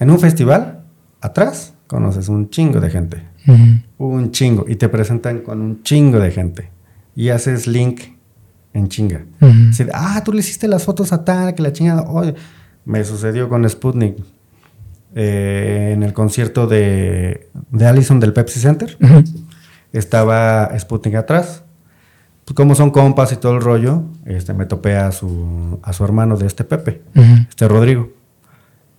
en 0.00 0.10
un 0.10 0.18
festival, 0.18 0.80
atrás, 1.22 1.72
conoces 1.86 2.28
un 2.28 2.50
chingo 2.50 2.78
de 2.78 2.90
gente. 2.90 3.22
Un 3.96 4.32
chingo. 4.32 4.66
Y 4.68 4.76
te 4.76 4.90
presentan 4.90 5.38
con 5.38 5.62
un 5.62 5.82
chingo 5.82 6.18
de 6.18 6.30
gente. 6.30 6.68
Y 7.16 7.30
haces 7.30 7.66
link 7.66 8.17
en 8.72 8.88
chinga. 8.88 9.24
ah, 9.92 10.22
tú 10.24 10.32
le 10.32 10.40
hiciste 10.40 10.68
las 10.68 10.84
fotos 10.84 11.12
a 11.12 11.24
tal, 11.24 11.54
que 11.54 11.62
la 11.62 11.72
chingada. 11.72 12.04
me 12.84 13.04
sucedió 13.04 13.48
con 13.48 13.68
Sputnik. 13.68 14.16
Eh, 15.14 15.92
en 15.94 16.02
el 16.02 16.12
concierto 16.12 16.66
de, 16.66 17.48
de 17.70 17.86
Allison 17.86 18.20
del 18.20 18.32
Pepsi 18.32 18.60
Center. 18.60 18.96
Estaba 19.92 20.70
Sputnik 20.78 21.14
atrás. 21.14 21.64
Pues 22.44 22.54
como 22.54 22.74
son 22.74 22.90
compas 22.90 23.32
y 23.32 23.36
todo 23.36 23.54
el 23.56 23.60
rollo, 23.60 24.04
este, 24.24 24.54
me 24.54 24.64
topé 24.64 24.96
a 24.96 25.12
su, 25.12 25.78
a 25.82 25.92
su 25.92 26.02
hermano 26.02 26.36
de 26.38 26.46
este 26.46 26.64
Pepe, 26.64 27.02
este 27.48 27.68
Rodrigo. 27.68 28.10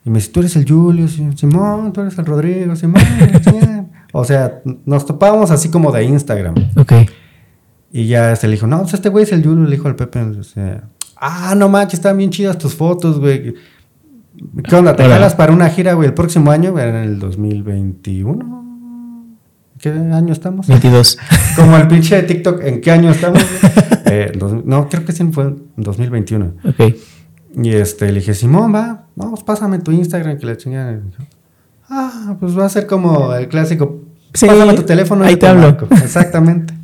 Y 0.05 0.11
me 0.11 0.19
dice, 0.19 0.31
tú 0.31 0.41
eres 0.41 0.55
el 0.55 0.69
Julio, 0.69 1.07
Simón, 1.07 1.91
tú 1.91 2.01
eres 2.01 2.15
el 2.19 2.27
Rodrigo, 2.27 2.75
Simón. 2.75 3.01
o 4.13 4.23
sea, 4.23 4.61
nos 4.85 5.05
topábamos 5.05 5.49
así 5.49 5.69
como 5.69 5.91
de 5.91 6.03
Instagram. 6.03 6.53
Ok. 6.77 6.93
Y 7.91 8.07
ya 8.07 8.31
este 8.31 8.47
le 8.47 8.53
dijo, 8.53 8.67
no, 8.67 8.81
pues 8.81 8.93
este 8.93 9.09
güey 9.09 9.23
es 9.23 9.31
el 9.31 9.43
Julio, 9.43 9.65
le 9.65 9.71
dijo 9.71 9.87
al 9.87 9.95
Pepe. 9.95 10.21
O 10.21 10.43
sea, 10.43 10.83
ah, 11.15 11.55
no 11.55 11.69
manches, 11.69 11.95
están 11.95 12.17
bien 12.17 12.29
chidas 12.29 12.57
tus 12.57 12.75
fotos, 12.75 13.19
güey. 13.19 13.55
¿Qué 14.63 14.75
onda? 14.75 14.95
¿Te 14.95 15.03
jalas 15.03 15.35
para 15.35 15.51
una 15.51 15.69
gira, 15.69 15.93
güey, 15.93 16.07
el 16.07 16.13
próximo 16.13 16.51
año? 16.51 16.77
En 16.79 16.95
el 16.95 17.19
2021. 17.19 18.59
¿Qué 19.79 19.89
año 19.89 20.33
estamos? 20.33 20.67
22. 20.67 21.17
Como 21.55 21.77
el 21.77 21.87
pinche 21.87 22.15
de 22.17 22.23
TikTok, 22.23 22.61
¿en 22.63 22.81
qué 22.81 22.91
año 22.91 23.11
estamos? 23.11 23.41
eh, 24.05 24.31
no, 24.65 24.89
creo 24.89 25.05
que 25.05 25.11
sí 25.11 25.23
fue 25.31 25.45
en 25.45 25.67
2021. 25.77 26.53
Ok. 26.65 26.95
Y 27.55 27.69
este, 27.71 28.11
le 28.11 28.19
dije, 28.19 28.33
Simón, 28.33 28.73
va, 28.73 29.07
vamos, 29.15 29.43
pásame 29.43 29.79
tu 29.79 29.91
Instagram, 29.91 30.37
que 30.37 30.45
la 30.45 30.57
chingada. 30.57 30.99
Ah, 31.89 32.35
pues 32.39 32.57
va 32.57 32.65
a 32.65 32.69
ser 32.69 32.85
como 32.85 33.33
el 33.33 33.47
clásico. 33.47 34.03
Sí, 34.33 34.45
pásame 34.45 34.73
tu 34.73 34.83
teléfono. 34.83 35.25
Ahí 35.25 35.37
te, 35.37 35.47
hablo. 35.47 35.75
Exactamente. 35.91 36.78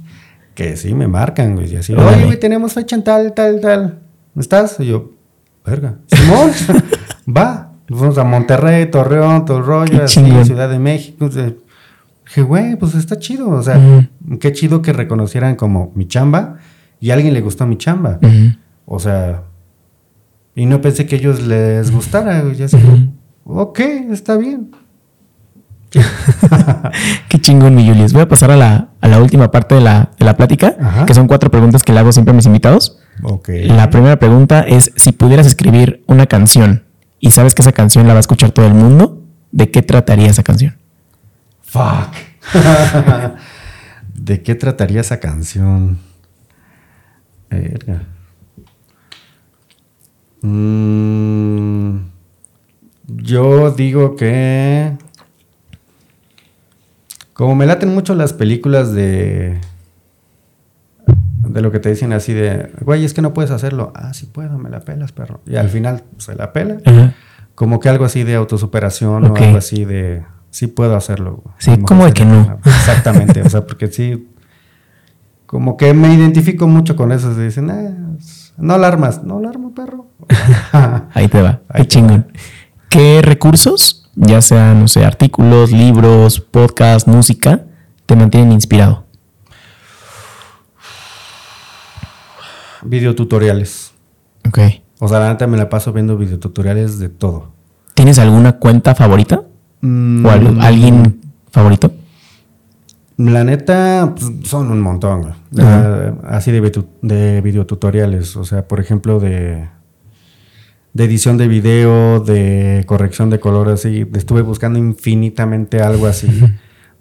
Que 0.55 0.77
sí, 0.77 0.95
me 0.95 1.07
marcan, 1.07 1.55
güey. 1.55 1.71
Y 1.71 1.75
así, 1.75 1.93
oye, 1.93 2.25
güey, 2.25 2.39
tenemos 2.39 2.73
fecha 2.73 2.95
en 2.95 3.03
tal, 3.03 3.33
tal, 3.33 3.59
tal. 3.61 3.99
¿Estás? 4.35 4.79
Y 4.79 4.87
yo, 4.87 5.11
verga. 5.63 5.99
Simón, 6.07 6.51
va. 7.37 7.73
Fuimos 7.87 8.17
a 8.17 8.23
Monterrey, 8.23 8.87
Torreón, 8.87 9.45
todo 9.45 9.61
rollo, 9.61 10.03
así, 10.03 10.19
Ciudad 10.43 10.69
de 10.69 10.79
México. 10.79 11.29
Dije, 11.29 12.41
güey, 12.41 12.75
pues 12.77 12.95
está 12.95 13.19
chido. 13.19 13.49
O 13.49 13.61
sea, 13.61 14.07
qué 14.39 14.51
chido 14.53 14.81
que 14.81 14.91
reconocieran 14.91 15.55
como 15.55 15.91
mi 15.93 16.07
chamba 16.07 16.57
y 16.99 17.11
a 17.11 17.13
alguien 17.13 17.35
le 17.35 17.41
gustó 17.41 17.67
mi 17.67 17.77
chamba. 17.77 18.19
O 18.85 18.97
sea, 18.97 19.43
y 20.55 20.65
no 20.65 20.81
pensé 20.81 21.05
que 21.05 21.17
a 21.17 21.19
ellos 21.19 21.45
les 21.45 21.91
gustara. 21.91 22.51
Ya 22.53 22.67
sé, 22.67 22.79
ok, 23.43 23.79
está 24.09 24.37
bien. 24.37 24.71
Qué 27.29 27.39
chingón, 27.39 27.75
mi 27.75 27.87
Julius. 27.87 28.13
Voy 28.13 28.23
a 28.23 28.27
pasar 28.27 28.51
a 28.51 28.57
la, 28.57 28.89
a 29.01 29.07
la 29.07 29.19
última 29.19 29.51
parte 29.51 29.75
de 29.75 29.81
la, 29.81 30.11
de 30.17 30.25
la 30.25 30.35
plática, 30.35 31.05
que 31.05 31.13
son 31.13 31.27
cuatro 31.27 31.49
preguntas 31.49 31.83
que 31.83 31.93
le 31.93 31.99
hago 31.99 32.11
siempre 32.11 32.31
a 32.31 32.35
mis 32.35 32.45
invitados. 32.45 32.99
Okay. 33.23 33.67
La 33.67 33.89
primera 33.89 34.19
pregunta 34.19 34.61
es, 34.61 34.91
si 34.95 35.11
pudieras 35.11 35.47
escribir 35.47 36.03
una 36.07 36.25
canción 36.25 36.83
y 37.19 37.31
sabes 37.31 37.55
que 37.55 37.61
esa 37.61 37.71
canción 37.71 38.07
la 38.07 38.13
va 38.13 38.19
a 38.19 38.21
escuchar 38.21 38.51
todo 38.51 38.67
el 38.67 38.73
mundo, 38.73 39.23
¿de 39.51 39.71
qué 39.71 39.81
trataría 39.81 40.29
esa 40.29 40.43
canción? 40.43 40.75
Fuck. 41.61 42.13
¿De 44.13 44.41
qué 44.41 44.55
trataría 44.55 45.01
esa 45.01 45.19
canción? 45.19 45.99
Verga. 47.49 48.03
Mm, 50.41 51.97
yo 53.07 53.71
digo 53.71 54.15
que... 54.15 54.97
Como 57.35 57.53
me 57.53 57.65
laten 57.65 57.93
mucho 57.93 58.15
las 58.15 58.31
películas 58.31 58.93
de... 58.93 59.59
De 61.49 61.61
lo 61.61 61.69
que 61.69 61.79
te 61.79 61.89
dicen 61.89 62.13
así 62.13 62.31
de, 62.31 62.71
güey, 62.79 63.03
es 63.03 63.13
que 63.13 63.21
no 63.21 63.33
puedes 63.33 63.51
hacerlo. 63.51 63.91
Ah, 63.93 64.13
sí 64.13 64.25
puedo, 64.25 64.57
me 64.57 64.69
la 64.69 64.79
pelas, 64.79 65.11
perro. 65.11 65.41
Y 65.45 65.57
al 65.57 65.67
final 65.67 66.05
se 66.17 66.33
la 66.33 66.53
pela. 66.53 66.77
Como 67.53 67.81
que 67.81 67.89
algo 67.89 68.05
así 68.05 68.23
de 68.23 68.35
autosuperación 68.35 69.25
o 69.25 69.35
algo 69.35 69.57
así 69.57 69.83
de, 69.83 70.23
sí 70.49 70.67
puedo 70.67 70.95
hacerlo. 70.95 71.43
Sí, 71.57 71.77
como 71.79 72.05
de 72.05 72.13
que 72.13 72.23
no. 72.23 72.57
Exactamente, 72.63 73.41
o 73.41 73.49
sea, 73.49 73.65
porque 73.65 73.87
sí, 73.87 74.29
como 75.45 75.75
que 75.75 75.93
me 75.93 76.13
identifico 76.13 76.67
mucho 76.67 76.95
con 76.95 77.11
eso. 77.11 77.35
Se 77.35 77.43
dicen, 77.43 77.69
ah, 77.69 78.17
no 78.57 78.73
alarmas, 78.75 79.23
no 79.25 79.39
alarmo, 79.39 79.75
perro. 79.75 80.07
Ahí 81.13 81.27
te 81.27 81.41
va. 81.41 81.59
Ahí 81.67 81.85
chingón. 81.85 82.31
¿Qué 82.89 83.21
recursos, 83.21 84.04
ya 84.15 84.41
sean, 84.41 84.79
no 84.79 84.87
sé, 84.87 85.05
artículos, 85.05 85.71
libros, 85.71 86.39
podcast, 86.39 87.07
música, 87.07 87.65
te 88.05 88.15
mantienen 88.15 88.51
inspirado? 88.51 89.05
Videotutoriales. 92.83 93.91
Ok. 94.47 94.59
O 94.99 95.07
sea, 95.07 95.19
la 95.19 95.29
neta 95.29 95.47
me 95.47 95.57
la 95.57 95.69
paso 95.69 95.91
viendo 95.91 96.17
videotutoriales 96.17 96.99
de 96.99 97.09
todo. 97.09 97.51
¿Tienes 97.93 98.19
alguna 98.19 98.53
cuenta 98.53 98.95
favorita? 98.95 99.41
¿O 99.83 100.29
alguien 100.61 101.21
favorito? 101.51 101.91
La 103.17 103.43
neta, 103.43 104.13
pues, 104.15 104.49
son 104.49 104.71
un 104.71 104.81
montón. 104.81 105.33
así 106.27 106.51
de, 106.51 106.83
de 107.01 107.41
videotutoriales. 107.41 108.35
O 108.35 108.45
sea, 108.45 108.67
por 108.67 108.79
ejemplo, 108.79 109.19
de, 109.19 109.67
de 110.95 111.03
edición 111.03 111.37
de 111.37 111.49
video, 111.49 112.21
de 112.21 112.83
corrección 112.87 113.29
de 113.29 113.39
colores. 113.41 113.81
Así. 113.81 114.07
Estuve 114.15 114.41
buscando 114.41 114.79
infinitamente 114.79 115.81
algo 115.81 116.07
así. 116.07 116.27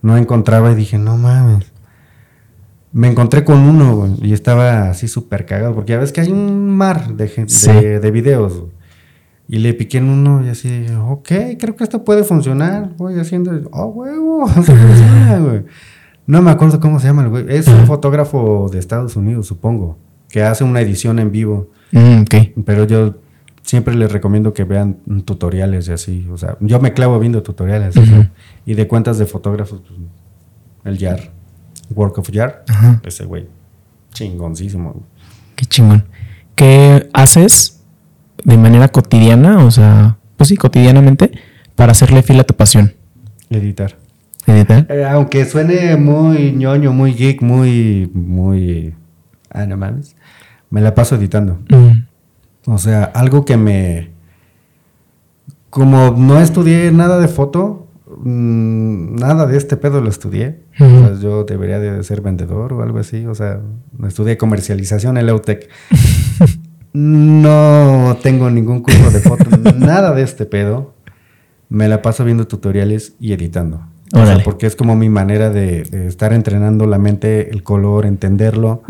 No 0.03 0.19
encontraba 0.19 0.73
y 0.73 0.75
dije, 0.75 0.99
no 0.99 1.17
mames. 1.17 1.73
me 2.93 3.09
encontré 3.09 3.45
con 3.45 3.61
uno 3.61 4.17
y 4.21 4.33
estaba 4.35 4.91
así 4.91 5.09
súper 5.09 5.47
cagado, 5.47 5.75
porque 5.75 5.93
ya 5.93 5.99
ves 5.99 6.13
que 6.13 6.21
hay 6.21 6.31
un 6.31 6.69
mar 6.77 7.15
de, 7.15 8.01
de, 8.01 8.11
videos. 8.11 8.65
Y 9.49 9.59
le 9.61 9.73
piqué 9.75 9.99
en 9.99 10.11
uno 10.11 10.45
y 10.45 10.49
así, 10.49 10.87
ok, 11.09 11.31
creo 11.59 11.77
que 11.77 11.85
esto 11.85 12.05
puede 12.05 12.25
funcionar. 12.25 12.91
Voy 12.97 13.19
haciendo, 13.19 13.53
oh, 13.73 13.87
huevo, 13.87 14.47
No 16.27 16.43
me 16.43 16.51
acuerdo 16.51 16.81
cómo 16.81 16.99
se 16.99 17.07
llama 17.07 17.23
el 17.23 17.29
güey. 17.29 17.47
Es 17.49 17.69
un 17.69 17.87
fotógrafo 17.87 18.69
de 18.73 18.79
Estados 18.81 19.15
Unidos, 19.15 19.47
supongo, 19.47 19.99
que 20.29 20.43
hace 20.43 20.65
una 20.65 20.81
edición 20.81 21.19
en 21.21 21.31
vivo. 21.31 21.71
Mm, 21.93 22.25
Pero 22.65 22.85
yo 22.87 23.15
siempre 23.65 23.95
les 23.95 24.13
recomiendo 24.13 24.55
que 24.55 24.65
vean 24.65 24.99
tutoriales 25.25 25.89
y 25.89 25.93
así. 25.93 26.29
O 26.31 26.39
sea, 26.39 26.57
yo 26.61 26.79
me 26.81 26.93
clavo 26.93 27.19
viendo 27.19 27.43
tutoriales 27.43 27.95
y 28.65 28.75
de 28.75 28.87
cuentas 28.87 29.19
de 29.19 29.27
fotógrafos, 29.27 29.81
pues, 29.81 29.99
el 30.85 30.99
YAR, 30.99 31.33
Work 31.95 32.19
of 32.19 32.31
YAR, 32.31 32.65
ese 33.03 33.25
güey, 33.25 33.49
chingoncísimo. 34.13 35.03
Qué 35.57 35.67
chingón. 35.67 36.05
¿Qué 36.55 37.09
haces 37.13 37.83
de 38.45 38.57
manera 38.59 38.89
cotidiana, 38.89 39.65
o 39.65 39.71
sea, 39.71 40.19
pues 40.37 40.49
sí, 40.49 40.57
cotidianamente, 40.57 41.33
para 41.75 41.93
hacerle 41.93 42.23
fila 42.23 42.43
a 42.43 42.45
tu 42.45 42.55
pasión? 42.55 42.95
Editar. 43.51 43.97
¿Editar? 44.47 44.87
Eh, 44.91 45.05
aunque 45.05 45.47
suene 45.47 45.97
muy 45.97 46.53
ñoño, 46.53 46.93
muy 46.93 47.15
geek, 47.15 47.41
muy, 47.41 48.11
muy... 48.13 48.95
Ah, 49.51 49.65
no 49.65 49.77
mames. 49.77 50.17
Me 50.69 50.81
la 50.81 50.95
paso 50.95 51.15
editando. 51.15 51.61
Mm. 51.71 52.14
O 52.67 52.79
sea, 52.79 53.05
algo 53.05 53.45
que 53.45 53.57
me... 53.57 54.11
Como 55.71 56.13
no 56.13 56.41
estudié 56.41 56.93
nada 56.93 57.19
de 57.19 57.27
foto, 57.27 57.89
mm, 58.07 59.17
nada 59.17 59.47
de 59.47 59.57
este 59.57 59.77
pedo 59.77 60.01
lo 60.01 60.09
estudié. 60.09 60.61
yo 61.21 61.45
debería 61.45 61.81
de 61.81 62.03
ser 62.05 62.21
vendedor 62.21 62.73
o 62.73 62.83
algo 62.83 62.99
así. 62.99 63.27
O 63.27 63.35
sea, 63.35 63.61
estudié 64.07 64.37
comercialización 64.37 65.17
en 65.17 65.27
Leutec. 65.27 65.69
No 66.97 68.17
tengo 68.23 68.49
ningún 68.51 68.81
curso 68.81 69.11
de 69.11 69.19
foto, 69.19 69.45
nada 69.77 70.15
de 70.15 70.23
este 70.23 70.47
pedo. 70.47 70.95
Me 71.69 71.89
la 71.89 72.03
paso 72.03 72.25
viendo 72.25 72.47
tutoriales 72.47 73.15
y 73.19 73.33
editando. 73.33 73.85
porque 74.45 74.69
es 74.69 74.77
como 74.77 74.95
mi 74.95 75.09
manera 75.09 75.51
de, 75.51 76.07
estar 76.07 76.33
entrenando 76.33 76.87
la 76.87 76.99
mente, 76.99 77.51
el 77.51 77.65
color, 77.65 78.07
entenderlo 78.07 78.85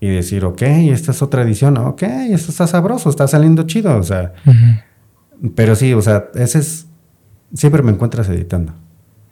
y 0.00 0.08
decir, 0.08 0.44
ok, 0.44 0.62
esta 0.62 1.12
es 1.12 1.22
otra 1.22 1.42
edición, 1.42 1.78
ok, 1.78 2.02
esto 2.02 2.50
está 2.50 2.66
sabroso, 2.66 3.08
está 3.10 3.26
saliendo 3.26 3.62
chido, 3.64 3.96
o 3.96 4.02
sea. 4.02 4.32
Pero 5.54 5.74
sí, 5.74 5.92
o 5.92 6.02
sea, 6.02 6.26
ese 6.34 6.58
es. 6.58 6.86
Siempre 7.54 7.82
me 7.82 7.92
encuentras 7.92 8.28
editando. 8.28 8.72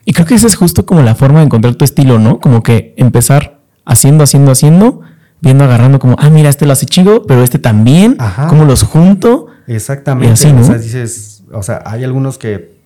Y 0.04 0.12
creo 0.12 0.26
que 0.26 0.34
esa 0.34 0.46
es 0.46 0.54
justo 0.54 0.86
como 0.86 1.02
la 1.02 1.14
forma 1.14 1.40
de 1.40 1.46
encontrar 1.46 1.74
tu 1.74 1.84
estilo, 1.84 2.18
¿no? 2.18 2.38
Como 2.40 2.62
que 2.62 2.94
empezar 2.96 3.60
haciendo, 3.84 4.24
haciendo, 4.24 4.52
haciendo 4.52 5.00
viendo, 5.44 5.64
agarrando 5.64 5.98
como, 5.98 6.16
ah, 6.18 6.30
mira, 6.30 6.48
este 6.48 6.64
lo 6.66 6.72
hace 6.72 6.86
chido, 6.86 7.22
pero 7.24 7.42
este 7.42 7.58
también, 7.58 8.16
Ajá. 8.18 8.48
cómo 8.48 8.64
los 8.64 8.82
junto. 8.82 9.48
Exactamente. 9.66 10.32
Así, 10.32 10.52
¿no? 10.52 10.62
O 10.62 10.64
sea, 10.64 10.78
dices, 10.78 11.44
o 11.52 11.62
sea, 11.62 11.82
hay 11.84 12.02
algunos 12.02 12.38
que, 12.38 12.78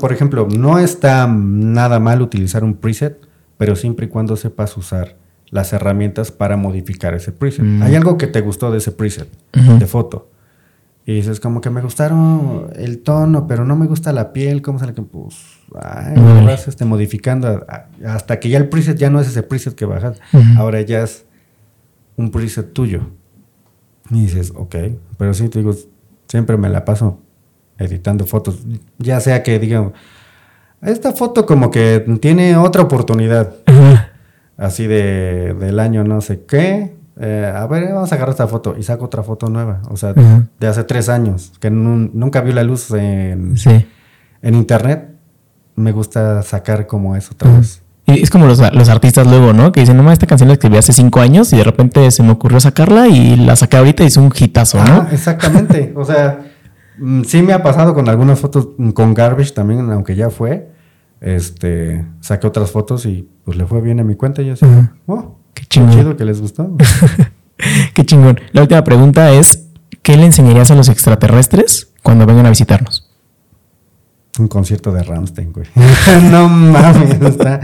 por 0.00 0.12
ejemplo, 0.12 0.48
no 0.50 0.78
está 0.80 1.28
nada 1.28 2.00
mal 2.00 2.22
utilizar 2.22 2.64
un 2.64 2.74
preset, 2.74 3.20
pero 3.56 3.76
siempre 3.76 4.06
y 4.06 4.08
cuando 4.08 4.36
sepas 4.36 4.76
usar 4.76 5.16
las 5.50 5.72
herramientas 5.72 6.32
para 6.32 6.56
modificar 6.56 7.14
ese 7.14 7.32
preset. 7.32 7.64
Mm. 7.64 7.82
Hay 7.82 7.94
algo 7.94 8.18
que 8.18 8.26
te 8.26 8.40
gustó 8.40 8.70
de 8.70 8.78
ese 8.78 8.92
preset 8.92 9.28
de 9.52 9.86
foto. 9.86 10.30
Y 11.08 11.14
dices, 11.14 11.38
como 11.38 11.60
que 11.60 11.70
me 11.70 11.80
gustaron 11.82 12.68
el 12.74 12.98
tono, 12.98 13.46
pero 13.46 13.64
no 13.64 13.76
me 13.76 13.86
gusta 13.86 14.12
la 14.12 14.32
piel, 14.32 14.60
¿cómo 14.60 14.80
sale 14.80 14.92
que 14.92 15.02
pues, 15.02 15.36
ay, 15.80 16.16
vas 16.44 16.66
este, 16.66 16.84
modificando 16.84 17.64
hasta 18.04 18.40
que 18.40 18.48
ya 18.48 18.58
el 18.58 18.68
preset 18.68 18.98
ya 18.98 19.08
no 19.08 19.20
es 19.20 19.28
ese 19.28 19.44
preset 19.44 19.76
que 19.76 19.84
bajas, 19.84 20.20
ahora 20.56 20.80
ya 20.80 21.04
es 21.04 21.24
un 22.16 22.32
preset 22.32 22.72
tuyo. 22.72 23.02
Y 24.10 24.22
dices, 24.22 24.52
ok, 24.56 24.74
pero 25.16 25.32
sí 25.32 25.48
te 25.48 25.60
digo, 25.60 25.76
siempre 26.26 26.56
me 26.56 26.68
la 26.68 26.84
paso 26.84 27.20
editando 27.78 28.26
fotos. 28.26 28.64
Ya 28.98 29.20
sea 29.20 29.44
que 29.44 29.60
diga, 29.60 29.92
esta 30.82 31.12
foto 31.12 31.46
como 31.46 31.70
que 31.70 32.04
tiene 32.20 32.56
otra 32.56 32.82
oportunidad. 32.82 33.54
Así 34.56 34.86
de, 34.86 35.54
del 35.54 35.78
año 35.78 36.04
no 36.04 36.20
sé 36.20 36.44
qué. 36.46 36.96
Eh, 37.18 37.52
a 37.54 37.66
ver, 37.66 37.92
vamos 37.92 38.12
a 38.12 38.14
agarrar 38.14 38.32
esta 38.32 38.46
foto 38.46 38.76
y 38.78 38.82
saco 38.82 39.06
otra 39.06 39.22
foto 39.22 39.48
nueva. 39.48 39.82
O 39.88 39.96
sea, 39.96 40.12
de 40.12 40.66
hace 40.66 40.84
tres 40.84 41.08
años, 41.08 41.52
que 41.60 41.70
nunca 41.70 42.40
vio 42.40 42.54
la 42.54 42.62
luz 42.62 42.90
en, 42.92 43.54
en 44.42 44.54
internet. 44.54 45.10
Me 45.74 45.92
gusta 45.92 46.42
sacar 46.42 46.86
como 46.86 47.16
eso 47.16 47.32
otra 47.34 47.52
vez. 47.52 47.82
Y 48.06 48.22
es 48.22 48.30
como 48.30 48.46
los, 48.46 48.60
artistas 48.60 49.26
luego, 49.26 49.52
¿no? 49.52 49.72
Que 49.72 49.80
dicen, 49.80 49.96
no, 49.96 50.12
esta 50.12 50.26
canción 50.28 50.48
la 50.48 50.54
escribí 50.54 50.76
hace 50.76 50.92
cinco 50.92 51.20
años 51.20 51.52
y 51.52 51.56
de 51.56 51.64
repente 51.64 52.08
se 52.12 52.22
me 52.22 52.30
ocurrió 52.30 52.60
sacarla 52.60 53.08
y 53.08 53.36
la 53.36 53.56
saqué 53.56 53.78
ahorita 53.78 54.04
y 54.04 54.06
es 54.06 54.16
un 54.16 54.32
hitazo, 54.34 54.82
¿no? 54.84 55.08
exactamente. 55.10 55.92
o 55.96 56.04
sea, 56.04 56.38
mm, 56.98 57.22
sí 57.24 57.42
me 57.42 57.52
ha 57.52 57.64
pasado 57.64 57.94
con 57.94 58.08
algunas 58.08 58.38
fotos, 58.38 58.68
mm, 58.78 58.90
con 58.90 59.12
Garbage 59.12 59.50
también, 59.50 59.90
aunque 59.90 60.14
ya 60.14 60.30
fue. 60.30 60.70
Este, 61.20 62.04
saqué 62.20 62.46
otras 62.46 62.70
fotos 62.70 63.06
y 63.06 63.28
pues 63.44 63.56
le 63.56 63.66
fue 63.66 63.80
bien 63.80 64.00
a 64.00 64.04
mi 64.04 64.16
cuenta 64.16 64.42
y 64.42 64.46
yo 64.46 64.52
así, 64.52 64.66
oh, 65.06 65.38
qué 65.54 65.64
chingón. 65.64 65.92
chido 65.92 66.16
que 66.16 66.24
les 66.24 66.40
gustó. 66.40 66.70
qué 67.94 68.04
chingón. 68.04 68.38
La 68.52 68.62
última 68.62 68.84
pregunta 68.84 69.32
es, 69.32 69.68
¿qué 70.02 70.16
le 70.16 70.26
enseñarías 70.26 70.70
a 70.70 70.74
los 70.74 70.88
extraterrestres 70.88 71.92
cuando 72.02 72.26
vengan 72.26 72.46
a 72.46 72.50
visitarnos? 72.50 73.10
Un 74.38 74.48
concierto 74.48 74.92
de 74.92 75.02
Ramstein, 75.02 75.52
güey. 75.52 75.66
no 76.30 76.48
mames, 76.48 77.20
está... 77.22 77.60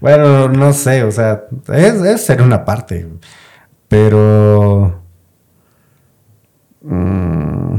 Bueno, 0.00 0.48
no 0.48 0.72
sé, 0.72 1.02
o 1.02 1.10
sea, 1.10 1.44
es, 1.72 2.20
ser 2.20 2.42
una 2.42 2.64
parte, 2.64 3.08
pero... 3.88 5.02
Mm, 6.82 7.76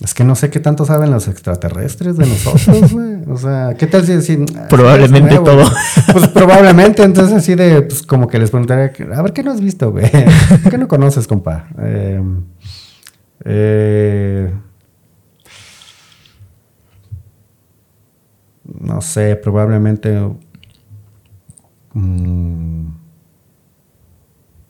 es 0.00 0.14
que 0.14 0.24
no 0.24 0.34
sé 0.34 0.48
qué 0.48 0.60
tanto 0.60 0.86
saben 0.86 1.10
los 1.10 1.28
extraterrestres 1.28 2.16
de 2.16 2.26
nosotros, 2.26 2.92
güey. 2.92 3.18
O 3.28 3.36
sea, 3.36 3.74
¿qué 3.78 3.86
tal 3.86 4.04
si 4.04 4.44
ah, 4.56 4.66
Probablemente 4.68 5.36
todo. 5.36 5.62
Pues 6.12 6.28
probablemente, 6.28 7.02
entonces 7.02 7.36
así 7.36 7.54
de, 7.54 7.82
pues 7.82 8.02
como 8.02 8.26
que 8.26 8.38
les 8.38 8.50
preguntaría, 8.50 8.92
a 9.14 9.22
ver, 9.22 9.32
¿qué 9.34 9.42
no 9.42 9.52
has 9.52 9.60
visto, 9.60 9.90
güey? 9.90 10.10
¿Qué 10.70 10.78
no 10.78 10.88
conoces, 10.88 11.26
compa? 11.26 11.68
Eh, 11.82 12.22
eh, 13.44 14.54
no 18.64 19.02
sé, 19.02 19.36
probablemente, 19.36 20.18
mm, 21.92 22.86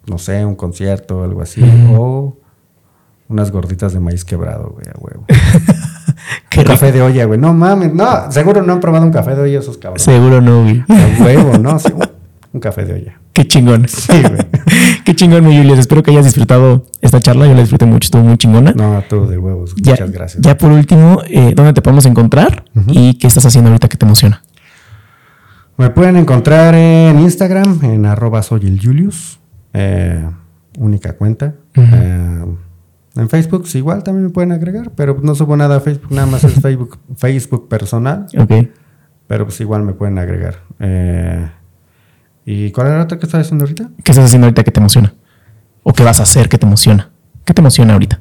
no 0.06 0.18
sé, 0.18 0.44
un 0.44 0.56
concierto 0.56 1.18
o 1.18 1.22
algo 1.22 1.40
así, 1.42 1.62
o 1.94 2.36
unas 3.30 3.52
gorditas 3.52 3.92
de 3.92 4.00
maíz 4.00 4.24
quebrado, 4.24 4.74
güey, 4.74 4.86
a 4.88 4.98
huevo. 4.98 5.24
un 6.58 6.64
café 6.64 6.92
de 6.92 7.00
olla, 7.00 7.24
güey. 7.24 7.38
No 7.38 7.54
mames, 7.54 7.94
no, 7.94 8.30
seguro 8.30 8.62
no 8.62 8.72
han 8.72 8.80
probado 8.80 9.06
un 9.06 9.12
café 9.12 9.34
de 9.36 9.42
olla 9.42 9.60
esos 9.60 9.78
cabrones. 9.78 10.02
Seguro 10.02 10.40
no, 10.40 10.64
güey. 10.64 10.84
A 10.88 11.22
huevo, 11.22 11.56
no, 11.58 11.78
un 12.52 12.60
café 12.60 12.84
de 12.84 12.94
olla. 12.94 13.20
Qué 13.32 13.46
chingón. 13.46 13.86
Sí, 13.88 14.20
güey. 14.20 14.46
Qué 15.04 15.14
chingón, 15.14 15.46
mi 15.46 15.56
Julius. 15.56 15.78
Espero 15.78 16.02
que 16.02 16.10
hayas 16.10 16.24
disfrutado 16.24 16.86
esta 17.00 17.20
charla. 17.20 17.46
Yo 17.46 17.54
la 17.54 17.60
disfruté 17.60 17.86
mucho, 17.86 18.06
estuvo 18.06 18.22
muy 18.22 18.36
chingona. 18.36 18.72
No, 18.72 19.02
todo 19.08 19.26
de 19.26 19.38
huevos. 19.38 19.74
Muchas 19.76 20.10
gracias. 20.10 20.42
Ya 20.42 20.58
por 20.58 20.72
último, 20.72 21.22
eh, 21.28 21.52
¿dónde 21.54 21.72
te 21.72 21.82
podemos 21.82 22.04
encontrar? 22.06 22.64
¿Y 22.88 23.14
qué 23.14 23.28
estás 23.28 23.46
haciendo 23.46 23.70
ahorita 23.70 23.88
que 23.88 23.96
te 23.96 24.04
emociona? 24.04 24.42
Me 25.76 25.88
pueden 25.90 26.16
encontrar 26.16 26.74
en 26.74 27.20
Instagram, 27.20 27.78
en 27.84 28.04
arroba 28.04 28.42
soy 28.42 28.66
el 28.66 28.80
Julius. 28.82 29.38
Eh, 29.72 30.28
única 30.78 31.16
cuenta. 31.16 31.54
Eh, 31.76 32.44
en 33.16 33.28
Facebook, 33.28 33.66
sí, 33.66 33.78
igual 33.78 34.02
también 34.02 34.26
me 34.26 34.30
pueden 34.30 34.52
agregar, 34.52 34.92
pero 34.94 35.18
no 35.22 35.34
subo 35.34 35.56
nada 35.56 35.76
a 35.76 35.80
Facebook, 35.80 36.12
nada 36.12 36.26
más 36.26 36.44
es 36.44 36.54
Facebook, 36.62 36.98
Facebook 37.16 37.68
personal. 37.68 38.26
Ok. 38.38 38.68
Pero 39.26 39.44
pues 39.44 39.60
igual 39.60 39.82
me 39.82 39.92
pueden 39.92 40.18
agregar. 40.18 40.60
Eh, 40.78 41.50
¿Y 42.44 42.70
cuál 42.72 42.88
era 42.88 42.98
la 42.98 43.04
otra 43.04 43.18
que 43.18 43.26
estás 43.26 43.42
haciendo 43.42 43.64
ahorita? 43.64 43.90
¿Qué 44.02 44.12
estás 44.12 44.24
haciendo 44.24 44.46
ahorita 44.46 44.64
que 44.64 44.70
te 44.70 44.80
emociona? 44.80 45.14
¿O 45.82 45.92
qué 45.92 46.02
vas 46.02 46.20
a 46.20 46.24
hacer 46.24 46.48
que 46.48 46.58
te 46.58 46.66
emociona? 46.66 47.10
¿Qué 47.44 47.54
te 47.54 47.60
emociona 47.60 47.92
ahorita? 47.92 48.20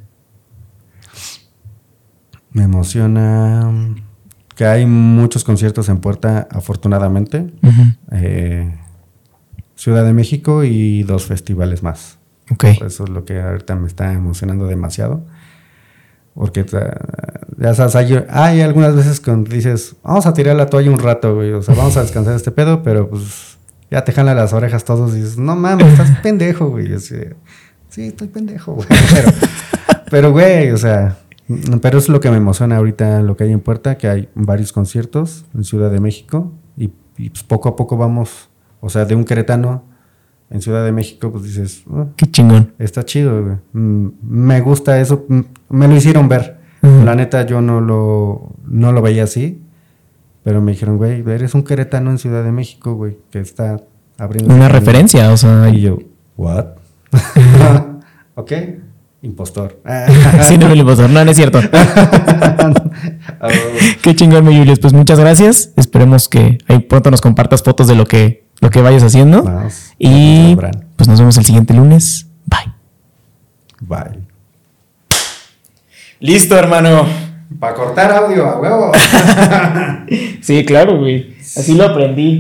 Me 2.52 2.64
emociona 2.64 3.72
que 4.56 4.66
hay 4.66 4.86
muchos 4.86 5.44
conciertos 5.44 5.90
en 5.90 6.00
puerta, 6.00 6.48
afortunadamente. 6.52 7.54
Eh, 8.12 8.78
Ciudad 9.76 10.04
de 10.04 10.14
México 10.14 10.64
y 10.64 11.04
dos 11.04 11.26
festivales 11.26 11.84
más. 11.84 12.19
Okay. 12.52 12.78
Eso 12.86 13.04
es 13.04 13.10
lo 13.10 13.26
que 13.26 13.40
ahorita 13.40 13.76
me 13.76 13.88
está 13.88 14.14
emocionando 14.14 14.68
demasiado. 14.68 15.26
Porque 16.34 16.66
ya 17.58 17.74
sabes, 17.74 17.96
hay, 18.30 18.62
algunas 18.62 18.96
veces 18.96 19.20
cuando 19.20 19.50
dices, 19.52 19.96
vamos 20.04 20.26
a 20.26 20.34
tirar 20.34 20.56
la 20.56 20.68
toalla 20.68 20.90
un 20.90 21.00
rato, 21.00 21.36
güey. 21.36 21.52
O 21.52 21.62
sea, 21.62 21.76
vamos 21.76 21.98
a 21.98 22.02
descansar 22.02 22.36
este 22.36 22.52
pedo, 22.52 22.82
pero 22.82 23.10
pues 23.10 23.58
ya 23.92 24.04
te 24.04 24.12
jalan 24.12 24.38
las 24.38 24.54
orejas 24.54 24.86
todos 24.86 25.14
y 25.14 25.18
dices, 25.18 25.38
no 25.38 25.56
mames, 25.56 25.88
estás 25.88 26.12
pendejo, 26.24 26.70
güey. 26.70 26.98
sí, 27.00 27.18
estoy 27.98 28.28
pendejo, 28.28 28.76
güey. 28.76 28.88
Pero, 30.10 30.32
güey, 30.32 30.72
o 30.72 30.78
sea, 30.78 31.20
pero 31.82 31.98
es 31.98 32.10
lo 32.10 32.20
que 32.20 32.30
me 32.30 32.38
emociona 32.38 32.78
ahorita, 32.78 33.22
lo 33.22 33.36
que 33.36 33.44
hay 33.44 33.52
en 33.52 33.60
puerta, 33.60 33.98
que 33.98 34.08
hay 34.08 34.30
varios 34.36 34.72
conciertos 34.72 35.46
en 35.54 35.64
Ciudad 35.64 35.92
de 35.92 36.00
México 36.00 36.52
y, 36.78 36.90
pues 37.30 37.44
poco 37.44 37.70
a 37.70 37.76
poco 37.76 37.98
vamos 37.98 38.50
O 38.82 38.90
sea, 38.90 39.06
de 39.06 39.14
un 39.14 39.26
queretano 39.26 39.84
en 40.52 40.62
Ciudad 40.62 40.84
de 40.86 40.92
México, 40.92 41.32
pues 41.32 41.44
dices, 41.44 41.84
"Ah, 41.92 42.08
Qué 42.16 42.26
chingón. 42.30 42.74
está 42.80 43.04
chido, 43.06 43.44
güey. 43.44 43.56
Mm, 43.74 44.08
me 44.24 44.62
gusta 44.62 45.00
eso. 45.00 45.26
Mm, 45.28 45.40
Me 45.70 45.88
lo 45.88 45.96
hicieron 45.96 46.28
ver. 46.28 46.58
La 46.82 47.14
neta, 47.14 47.46
yo 47.46 47.60
no 47.62 47.82
lo, 47.82 48.54
no 48.66 48.92
lo 48.94 49.02
veía 49.02 49.26
así. 49.26 49.62
Pero 50.44 50.62
me 50.62 50.72
dijeron, 50.72 50.98
güey, 50.98 51.22
eres 51.30 51.54
un 51.54 51.64
queretano 51.64 52.10
en 52.10 52.18
Ciudad 52.18 52.44
de 52.44 52.52
México, 52.54 52.94
güey, 52.96 53.18
que 53.30 53.40
está 53.40 53.82
abriendo. 54.18 54.54
Una 54.54 54.66
su 54.66 54.72
camino". 54.72 54.80
referencia, 54.80 55.32
o 55.32 55.38
sea, 55.38 55.70
Y 55.70 55.82
yo, 55.82 56.00
¿what? 56.38 56.66
ok, 58.36 58.52
impostor. 59.22 59.80
sí, 60.48 60.58
no 60.58 60.70
me 60.70 60.76
lo 60.76 60.82
impostor. 60.82 61.10
No, 61.10 61.24
no 61.26 61.32
es 61.32 61.38
cierto. 61.38 61.60
Ah, 63.42 63.50
Qué 64.02 64.16
chingón, 64.16 64.46
mi 64.46 64.58
Julius. 64.58 64.80
Pues 64.80 64.94
muchas 64.94 65.20
gracias. 65.20 65.72
Esperemos 65.76 66.30
que 66.30 66.58
ahí 66.68 66.80
pronto 66.80 67.12
nos 67.12 67.22
compartas 67.22 67.62
fotos 67.64 67.88
de 67.88 67.96
lo 67.96 68.06
que, 68.06 68.48
lo 68.62 68.70
que 68.70 68.82
vayas 68.82 69.04
haciendo. 69.04 69.44
Y 69.98 70.56
pues 70.96 71.08
nos 71.08 71.20
vemos 71.20 71.38
el 71.38 71.46
siguiente 71.46 71.74
lunes. 71.74 72.28
Bye. 72.46 72.74
Bye. 73.82 74.20
Listo, 76.20 76.58
hermano. 76.58 77.06
Para 77.60 77.74
cortar 77.74 78.12
audio, 78.12 78.46
a 78.46 78.60
huevo. 78.60 78.92
Sí, 80.42 80.66
claro, 80.66 80.98
güey. 80.98 81.36
Así 81.40 81.76
lo 81.76 81.86
aprendí. 81.86 82.38